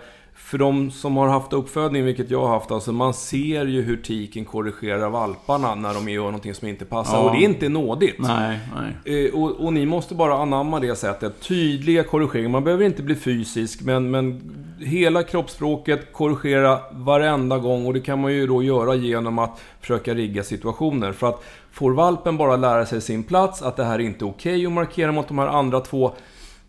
För 0.46 0.58
de 0.58 0.90
som 0.90 1.16
har 1.16 1.28
haft 1.28 1.52
uppfödning, 1.52 2.04
vilket 2.04 2.30
jag 2.30 2.40
har 2.40 2.48
haft, 2.48 2.70
alltså 2.70 2.92
man 2.92 3.14
ser 3.14 3.66
ju 3.66 3.82
hur 3.82 3.96
tiken 3.96 4.44
korrigerar 4.44 5.08
valparna 5.08 5.74
när 5.74 5.94
de 5.94 6.08
gör 6.08 6.24
någonting 6.24 6.54
som 6.54 6.68
inte 6.68 6.84
passar. 6.84 7.16
Ja. 7.16 7.22
Och 7.22 7.36
det 7.36 7.44
är 7.44 7.48
inte 7.48 7.68
nådigt. 7.68 8.18
Nej, 8.18 8.58
nej. 9.04 9.26
Eh, 9.26 9.34
och, 9.34 9.50
och, 9.50 9.72
ni 9.72 9.86
måste 9.86 10.14
bara 10.14 10.34
anamma 10.34 10.80
det 10.80 10.96
sättet. 10.96 11.40
Tydliga 11.40 12.04
korrigeringar. 12.04 12.48
Man 12.48 12.64
behöver 12.64 12.84
inte 12.84 13.02
bli 13.02 13.14
fysisk, 13.14 13.80
men, 13.82 14.10
men 14.10 14.42
hela 14.80 15.22
kroppsspråket 15.22 16.12
korrigera 16.12 16.80
varenda 16.90 17.58
gång. 17.58 17.86
Och 17.86 17.94
det 17.94 18.00
kan 18.00 18.20
man 18.20 18.32
ju 18.32 18.46
då 18.46 18.62
göra 18.62 18.94
genom 18.94 19.38
att 19.38 19.60
försöka 19.80 20.14
rigga 20.14 20.42
situationer. 20.42 21.12
För 21.12 21.28
att 21.28 21.44
får 21.72 21.92
valpen 21.92 22.36
bara 22.36 22.56
lära 22.56 22.86
sig 22.86 23.00
sin 23.00 23.22
plats, 23.22 23.62
att 23.62 23.76
det 23.76 23.84
här 23.84 23.94
är 23.94 23.98
inte 23.98 24.24
är 24.24 24.28
okej 24.28 24.52
okay 24.54 24.66
att 24.66 24.72
markera 24.72 25.12
mot 25.12 25.28
de 25.28 25.38
här 25.38 25.46
andra 25.46 25.80
två 25.80 26.12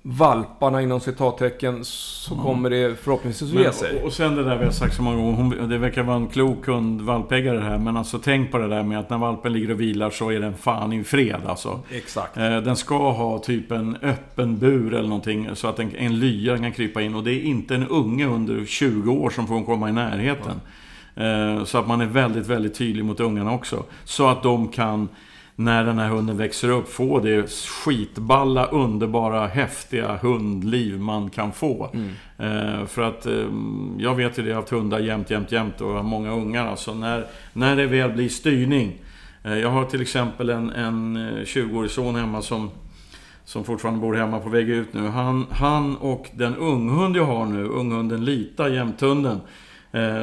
valparna 0.10 0.82
inom 0.82 0.99
citattecken 0.99 1.86
så 1.86 2.34
mm. 2.34 2.45
kommer 2.45 2.70
det 2.70 2.95
förhoppningsvis 2.95 3.53
att 3.53 3.60
ge 3.60 3.72
sig. 3.72 4.03
Och 4.03 4.14
sen 4.14 4.36
det 4.36 4.43
där 4.43 4.58
vi 4.58 4.66
har 4.66 4.72
sagt 4.72 4.95
så 4.95 5.01
många 5.01 5.18
gånger. 5.18 5.36
Hon, 5.36 5.70
det 5.70 5.78
verkar 5.78 6.03
vara 6.03 6.16
en 6.16 6.28
klok 6.28 6.68
hund, 6.68 7.01
valpägare 7.01 7.60
här. 7.60 7.78
Men 7.78 7.97
alltså 7.97 8.20
tänk 8.20 8.51
på 8.51 8.58
det 8.58 8.68
där 8.68 8.84
med 8.84 8.99
att 8.99 9.10
när 9.10 9.18
valpen 9.18 9.53
ligger 9.53 9.72
och 9.72 9.82
vilar 9.82 10.10
så 10.10 10.32
är 10.32 10.39
den 10.39 10.53
fan 10.53 10.93
i 10.93 11.03
fred 11.03 11.41
alltså. 11.47 11.80
Exakt. 11.91 12.38
Eh, 12.38 12.58
den 12.58 12.76
ska 12.76 13.12
ha 13.12 13.39
typ 13.39 13.72
en 13.72 13.97
öppen 14.01 14.58
bur 14.58 14.93
eller 14.93 15.10
någonting. 15.10 15.49
Så 15.53 15.68
att 15.68 15.80
en, 15.80 15.95
en 15.95 16.20
lya 16.20 16.58
kan 16.58 16.72
krypa 16.72 17.01
in. 17.01 17.16
Och 17.16 17.24
det 17.24 17.32
är 17.32 17.41
inte 17.41 17.76
en 17.76 17.88
unge 17.88 18.26
under 18.26 18.66
20 18.66 19.12
år 19.12 19.30
som 19.30 19.47
får 19.47 19.64
komma 19.64 19.89
i 19.89 19.91
närheten. 19.91 20.62
Mm. 21.16 21.66
Så 21.66 21.78
att 21.78 21.88
man 21.88 22.01
är 22.01 22.05
väldigt, 22.05 22.47
väldigt 22.47 22.76
tydlig 22.76 23.05
mot 23.05 23.20
ungarna 23.20 23.53
också. 23.53 23.84
Så 24.03 24.28
att 24.28 24.43
de 24.43 24.68
kan 24.68 25.10
när 25.60 25.84
den 25.84 25.99
här 25.99 26.10
hunden 26.10 26.38
växer 26.38 26.70
upp 26.70 26.89
få 26.89 27.20
det 27.20 27.51
skitballa, 27.51 28.66
underbara, 28.66 29.47
häftiga 29.47 30.18
hundliv 30.18 30.99
man 30.99 31.30
kan 31.30 31.51
få. 31.51 31.89
Mm. 31.93 32.10
Eh, 32.38 32.86
för 32.86 33.01
att 33.01 33.26
eh, 33.26 33.47
jag 33.97 34.16
vet 34.16 34.39
ju 34.39 34.43
det, 34.43 34.49
jag 34.49 34.55
har 34.55 34.62
haft 34.62 34.72
hundar 34.72 34.99
jämt, 34.99 35.30
jämt, 35.30 35.51
jämt 35.51 35.82
och 35.82 35.89
har 35.89 36.03
många 36.03 36.32
ungar. 36.32 36.68
Alltså 36.68 36.93
när, 36.93 37.26
när 37.53 37.76
det 37.76 37.86
väl 37.86 38.12
blir 38.12 38.30
styrning. 38.30 38.93
Eh, 39.43 39.58
jag 39.58 39.70
har 39.70 39.86
till 39.86 40.01
exempel 40.01 40.49
en, 40.49 40.70
en 40.70 41.18
20-årig 41.45 41.91
son 41.91 42.16
hemma 42.16 42.41
som 42.41 42.70
som 43.47 43.64
fortfarande 43.64 43.99
bor 44.01 44.14
hemma 44.14 44.39
på 44.39 44.49
väg 44.49 44.70
ut 44.70 44.93
nu. 44.93 45.08
Han, 45.08 45.45
han 45.51 45.97
och 45.97 46.30
den 46.34 46.55
unghund 46.55 47.18
jag 47.18 47.26
har 47.26 47.45
nu, 47.45 47.64
unghunden 47.68 48.26
Lita, 48.26 48.70
jämthunden 48.70 49.36
eh, 49.36 49.41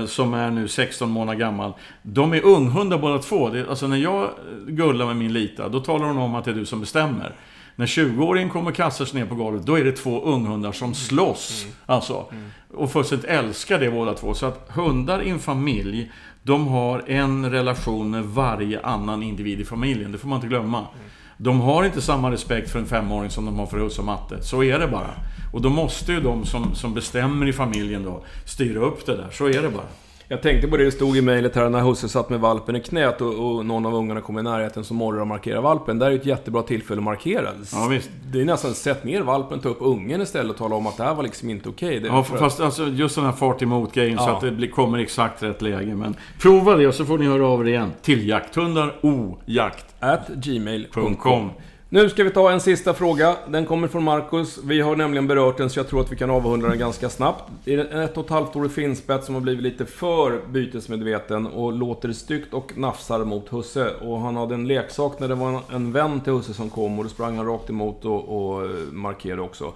som 0.06 0.34
är 0.34 0.50
nu 0.50 0.68
16 0.68 1.10
månader 1.10 1.38
gammal. 1.38 1.72
De 2.02 2.32
är 2.32 2.44
unghundar 2.44 2.98
båda 2.98 3.18
två. 3.18 3.48
Det, 3.48 3.68
alltså 3.68 3.86
när 3.86 3.96
jag 3.96 4.30
gullar 4.66 5.06
med 5.06 5.16
min 5.16 5.32
Lita, 5.32 5.68
då 5.68 5.80
talar 5.80 6.06
hon 6.06 6.18
om 6.18 6.34
att 6.34 6.44
det 6.44 6.50
är 6.50 6.54
du 6.54 6.66
som 6.66 6.80
bestämmer. 6.80 7.34
När 7.76 7.86
20-åringen 7.86 8.48
kommer 8.50 8.70
och 8.70 8.76
kastar 8.76 9.04
sig 9.04 9.20
ner 9.20 9.26
på 9.26 9.34
golvet, 9.34 9.66
då 9.66 9.78
är 9.78 9.84
det 9.84 9.92
två 9.92 10.22
unghundar 10.22 10.72
som 10.72 10.94
slåss. 10.94 11.62
Mm. 11.62 11.74
Alltså. 11.86 12.26
Mm. 12.32 12.50
Och 12.74 12.92
fullständigt 12.92 13.30
älskar 13.30 13.78
det 13.78 13.90
båda 13.90 14.14
två. 14.14 14.34
Så 14.34 14.46
att 14.46 14.70
hundar 14.70 15.22
i 15.22 15.30
en 15.30 15.38
familj, 15.38 16.12
de 16.42 16.66
har 16.66 17.04
en 17.06 17.50
relation 17.50 18.10
med 18.10 18.24
varje 18.24 18.80
annan 18.80 19.22
individ 19.22 19.60
i 19.60 19.64
familjen. 19.64 20.12
Det 20.12 20.18
får 20.18 20.28
man 20.28 20.36
inte 20.36 20.48
glömma. 20.48 20.78
Mm. 20.78 20.90
De 21.36 21.60
har 21.60 21.84
inte 21.84 22.02
samma 22.02 22.30
respekt 22.30 22.70
för 22.70 22.78
en 22.78 22.86
femåring 22.86 23.30
som 23.30 23.44
de 23.44 23.58
har 23.58 23.66
för 23.66 23.78
Husse 23.78 24.00
och 24.00 24.06
Matte. 24.06 24.42
Så 24.42 24.62
är 24.62 24.78
det 24.78 24.88
bara. 24.88 25.10
Och 25.52 25.62
då 25.62 25.70
måste 25.70 26.12
ju 26.12 26.20
de 26.20 26.46
som, 26.46 26.74
som 26.74 26.94
bestämmer 26.94 27.46
i 27.46 27.52
familjen 27.52 28.04
då 28.04 28.24
styra 28.44 28.80
upp 28.80 29.06
det 29.06 29.16
där. 29.16 29.28
Så 29.32 29.48
är 29.48 29.62
det 29.62 29.68
bara. 29.68 29.86
Jag 30.28 30.42
tänkte 30.42 30.68
på 30.68 30.76
det, 30.76 30.84
det 30.84 30.92
stod 30.92 31.16
i 31.16 31.22
mejlet 31.22 31.56
här 31.56 31.68
när 31.68 31.80
husse 31.80 32.08
satt 32.08 32.30
med 32.30 32.40
valpen 32.40 32.76
i 32.76 32.80
knät 32.80 33.20
och, 33.20 33.56
och 33.56 33.66
någon 33.66 33.86
av 33.86 33.94
ungarna 33.94 34.20
kom 34.20 34.38
i 34.38 34.42
närheten 34.42 34.84
som 34.84 34.96
morrar 34.96 35.20
och 35.20 35.26
markerar 35.26 35.60
valpen. 35.60 35.98
Det 35.98 36.06
är 36.06 36.10
ett 36.10 36.26
jättebra 36.26 36.62
tillfälle 36.62 36.98
att 36.98 37.04
markera. 37.04 37.48
Ja, 37.72 37.86
visst. 37.90 38.10
Det 38.32 38.40
är 38.40 38.44
nästan 38.44 38.74
sätt 38.74 39.04
ner 39.04 39.20
valpen, 39.20 39.60
ta 39.60 39.68
upp 39.68 39.76
ungen 39.80 40.22
istället 40.22 40.50
och 40.50 40.56
tala 40.56 40.76
om 40.76 40.86
att 40.86 40.96
det 40.96 41.04
här 41.04 41.14
var 41.14 41.22
liksom 41.22 41.50
inte 41.50 41.68
okej. 41.68 41.98
Okay. 41.98 42.10
Ja, 42.10 42.22
fast 42.22 42.60
alltså, 42.60 42.86
just 42.86 43.14
den 43.14 43.24
här 43.24 43.32
fart 43.32 43.62
emot-grejen 43.62 44.16
ja. 44.18 44.24
så 44.24 44.30
att 44.30 44.40
det 44.40 44.50
blir, 44.50 44.68
kommer 44.68 44.98
exakt 44.98 45.42
rätt 45.42 45.62
läge. 45.62 45.94
Men 45.94 46.16
prova 46.40 46.76
det 46.76 46.86
och 46.86 46.94
så 46.94 47.04
får 47.04 47.18
ni 47.18 47.26
höra 47.26 47.46
av 47.46 47.60
er 47.60 47.70
igen. 47.70 47.92
Till 48.02 48.28
jakthundar 48.28 48.94
ojakt. 49.02 49.86
At 50.00 50.28
gmail.com 50.28 51.50
nu 51.94 52.08
ska 52.08 52.24
vi 52.24 52.30
ta 52.30 52.50
en 52.50 52.60
sista 52.60 52.94
fråga. 52.94 53.36
Den 53.48 53.66
kommer 53.66 53.88
från 53.88 54.04
Marcus. 54.04 54.58
Vi 54.64 54.80
har 54.80 54.96
nämligen 54.96 55.26
berört 55.26 55.56
den 55.56 55.70
så 55.70 55.78
jag 55.78 55.88
tror 55.88 56.00
att 56.00 56.12
vi 56.12 56.16
kan 56.16 56.30
avrunda 56.30 56.68
den 56.68 56.78
ganska 56.78 57.08
snabbt. 57.08 57.44
Det 57.64 57.74
är 57.74 57.78
en 57.78 58.00
ett 58.00 58.16
och 58.16 58.24
ett 58.24 58.30
halvt 58.30 58.56
årig 58.56 58.72
finspett 58.72 59.24
som 59.24 59.34
har 59.34 59.42
blivit 59.42 59.62
lite 59.62 59.86
för 59.86 60.40
bytesmedveten 60.48 61.46
och 61.46 61.72
låter 61.72 62.12
styggt 62.12 62.54
och 62.54 62.78
nafsar 62.78 63.24
mot 63.24 63.48
husse. 63.52 63.90
Och 63.90 64.20
han 64.20 64.36
hade 64.36 64.54
en 64.54 64.68
leksak 64.68 65.20
när 65.20 65.28
det 65.28 65.34
var 65.34 65.60
en 65.72 65.92
vän 65.92 66.20
till 66.20 66.32
husse 66.32 66.54
som 66.54 66.70
kom 66.70 66.98
och 66.98 67.04
då 67.04 67.10
sprang 67.10 67.36
han 67.36 67.46
rakt 67.46 67.70
emot 67.70 68.04
och, 68.04 68.28
och 68.28 68.70
markerade 68.92 69.42
också. 69.42 69.72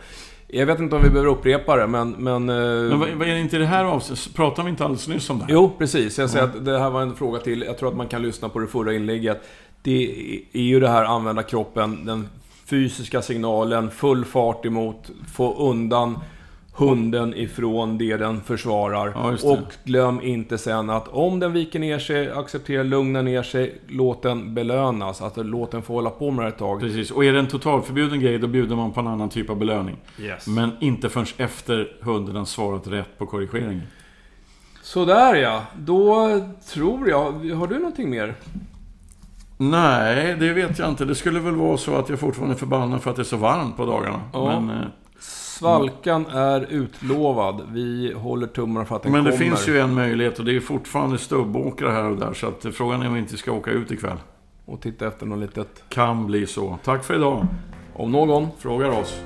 Jag 0.50 0.66
vet 0.66 0.78
inte 0.78 0.96
om 0.96 1.02
vi 1.02 1.10
behöver 1.10 1.30
upprepa 1.30 1.76
det, 1.76 1.86
men... 1.86 2.10
Men, 2.10 2.48
eh, 2.48 2.54
men 2.56 2.98
vad, 2.98 3.08
vad 3.08 3.28
är 3.28 3.32
det 3.32 3.40
inte 3.40 3.58
det 3.58 3.66
här 3.66 3.84
avsnittet? 3.84 4.34
Pratade 4.34 4.64
vi 4.64 4.70
inte 4.70 4.84
alldeles 4.84 5.08
nyss 5.08 5.30
om 5.30 5.38
det 5.38 5.44
här? 5.44 5.52
Jo, 5.52 5.72
precis. 5.78 6.18
Jag 6.18 6.30
säger 6.30 6.44
mm. 6.44 6.58
att 6.58 6.64
det 6.64 6.78
här 6.78 6.90
var 6.90 7.02
en 7.02 7.16
fråga 7.16 7.38
till. 7.38 7.62
Jag 7.62 7.78
tror 7.78 7.88
att 7.88 7.96
man 7.96 8.08
kan 8.08 8.22
lyssna 8.22 8.48
på 8.48 8.58
det 8.58 8.66
förra 8.66 8.94
inlägget 8.94 9.42
det 9.88 10.42
är 10.52 10.62
ju 10.62 10.80
det 10.80 10.88
här 10.88 11.04
använda 11.04 11.42
kroppen, 11.42 12.04
den 12.04 12.28
fysiska 12.64 13.22
signalen, 13.22 13.90
full 13.90 14.24
fart 14.24 14.66
emot, 14.66 15.10
få 15.34 15.70
undan 15.70 16.18
hunden 16.72 17.34
ifrån 17.34 17.98
det 17.98 18.16
den 18.16 18.40
försvarar. 18.40 19.12
Ja, 19.14 19.50
och 19.50 19.58
glöm 19.84 20.20
inte 20.22 20.58
sen 20.58 20.90
att 20.90 21.08
om 21.08 21.40
den 21.40 21.52
viker 21.52 21.78
ner 21.78 21.98
sig, 21.98 22.30
acceptera, 22.30 22.82
lugna 22.82 23.22
ner 23.22 23.42
sig, 23.42 23.80
låt 23.88 24.22
den 24.22 24.54
belönas. 24.54 25.22
Alltså 25.22 25.42
låt 25.42 25.70
den 25.70 25.82
få 25.82 25.92
hålla 25.92 26.10
på 26.10 26.30
med 26.30 26.44
det 26.44 26.48
ett 26.48 26.58
tag. 26.58 26.80
Precis, 26.80 27.10
och 27.10 27.24
är 27.24 27.32
det 27.32 27.38
en 27.38 27.48
totalförbjuden 27.48 28.20
grej, 28.20 28.38
då 28.38 28.46
bjuder 28.46 28.76
man 28.76 28.92
på 28.92 29.00
en 29.00 29.06
annan 29.06 29.28
typ 29.28 29.50
av 29.50 29.56
belöning. 29.56 29.96
Yes. 30.20 30.46
Men 30.46 30.70
inte 30.80 31.08
förrän 31.08 31.26
efter 31.36 31.92
hunden 32.00 32.36
har 32.36 32.44
svarat 32.44 32.86
rätt 32.86 33.18
på 33.18 33.26
korrigeringen. 33.26 33.82
Sådär 34.82 35.34
ja, 35.34 35.62
då 35.78 36.28
tror 36.72 37.08
jag... 37.08 37.32
Har 37.32 37.66
du 37.66 37.78
någonting 37.78 38.10
mer? 38.10 38.34
Nej, 39.60 40.36
det 40.40 40.52
vet 40.52 40.78
jag 40.78 40.88
inte. 40.88 41.04
Det 41.04 41.14
skulle 41.14 41.40
väl 41.40 41.54
vara 41.54 41.76
så 41.76 41.96
att 41.96 42.08
jag 42.08 42.18
fortfarande 42.18 42.54
är 42.54 42.58
förbannad 42.58 43.02
för 43.02 43.10
att 43.10 43.16
det 43.16 43.22
är 43.22 43.24
så 43.24 43.36
varmt 43.36 43.76
på 43.76 43.86
dagarna. 43.86 44.20
Ja. 44.32 44.60
Men, 44.60 44.78
eh, 44.80 44.86
Svalkan 45.20 46.26
är 46.26 46.66
utlovad. 46.72 47.62
Vi 47.72 48.12
håller 48.16 48.46
tummarna 48.46 48.86
för 48.86 48.96
att 48.96 49.02
den 49.02 49.12
Men 49.12 49.24
det 49.24 49.30
kommer. 49.30 49.44
finns 49.44 49.68
ju 49.68 49.80
en 49.80 49.94
möjlighet 49.94 50.38
och 50.38 50.44
det 50.44 50.56
är 50.56 50.60
fortfarande 50.60 51.18
stubbåkare 51.18 51.90
här 51.90 52.04
och 52.04 52.16
där. 52.16 52.32
Så 52.32 52.46
att 52.46 52.66
frågan 52.74 53.02
är 53.02 53.06
om 53.06 53.14
vi 53.14 53.20
inte 53.20 53.36
ska 53.36 53.52
åka 53.52 53.70
ut 53.70 53.90
ikväll. 53.90 54.16
Och 54.64 54.80
titta 54.80 55.06
efter 55.06 55.26
något 55.26 55.38
litet. 55.38 55.82
Kan 55.88 56.26
bli 56.26 56.46
så. 56.46 56.78
Tack 56.84 57.04
för 57.04 57.14
idag. 57.14 57.46
Om 57.94 58.12
någon 58.12 58.48
frågar 58.58 58.88
oss. 58.88 59.20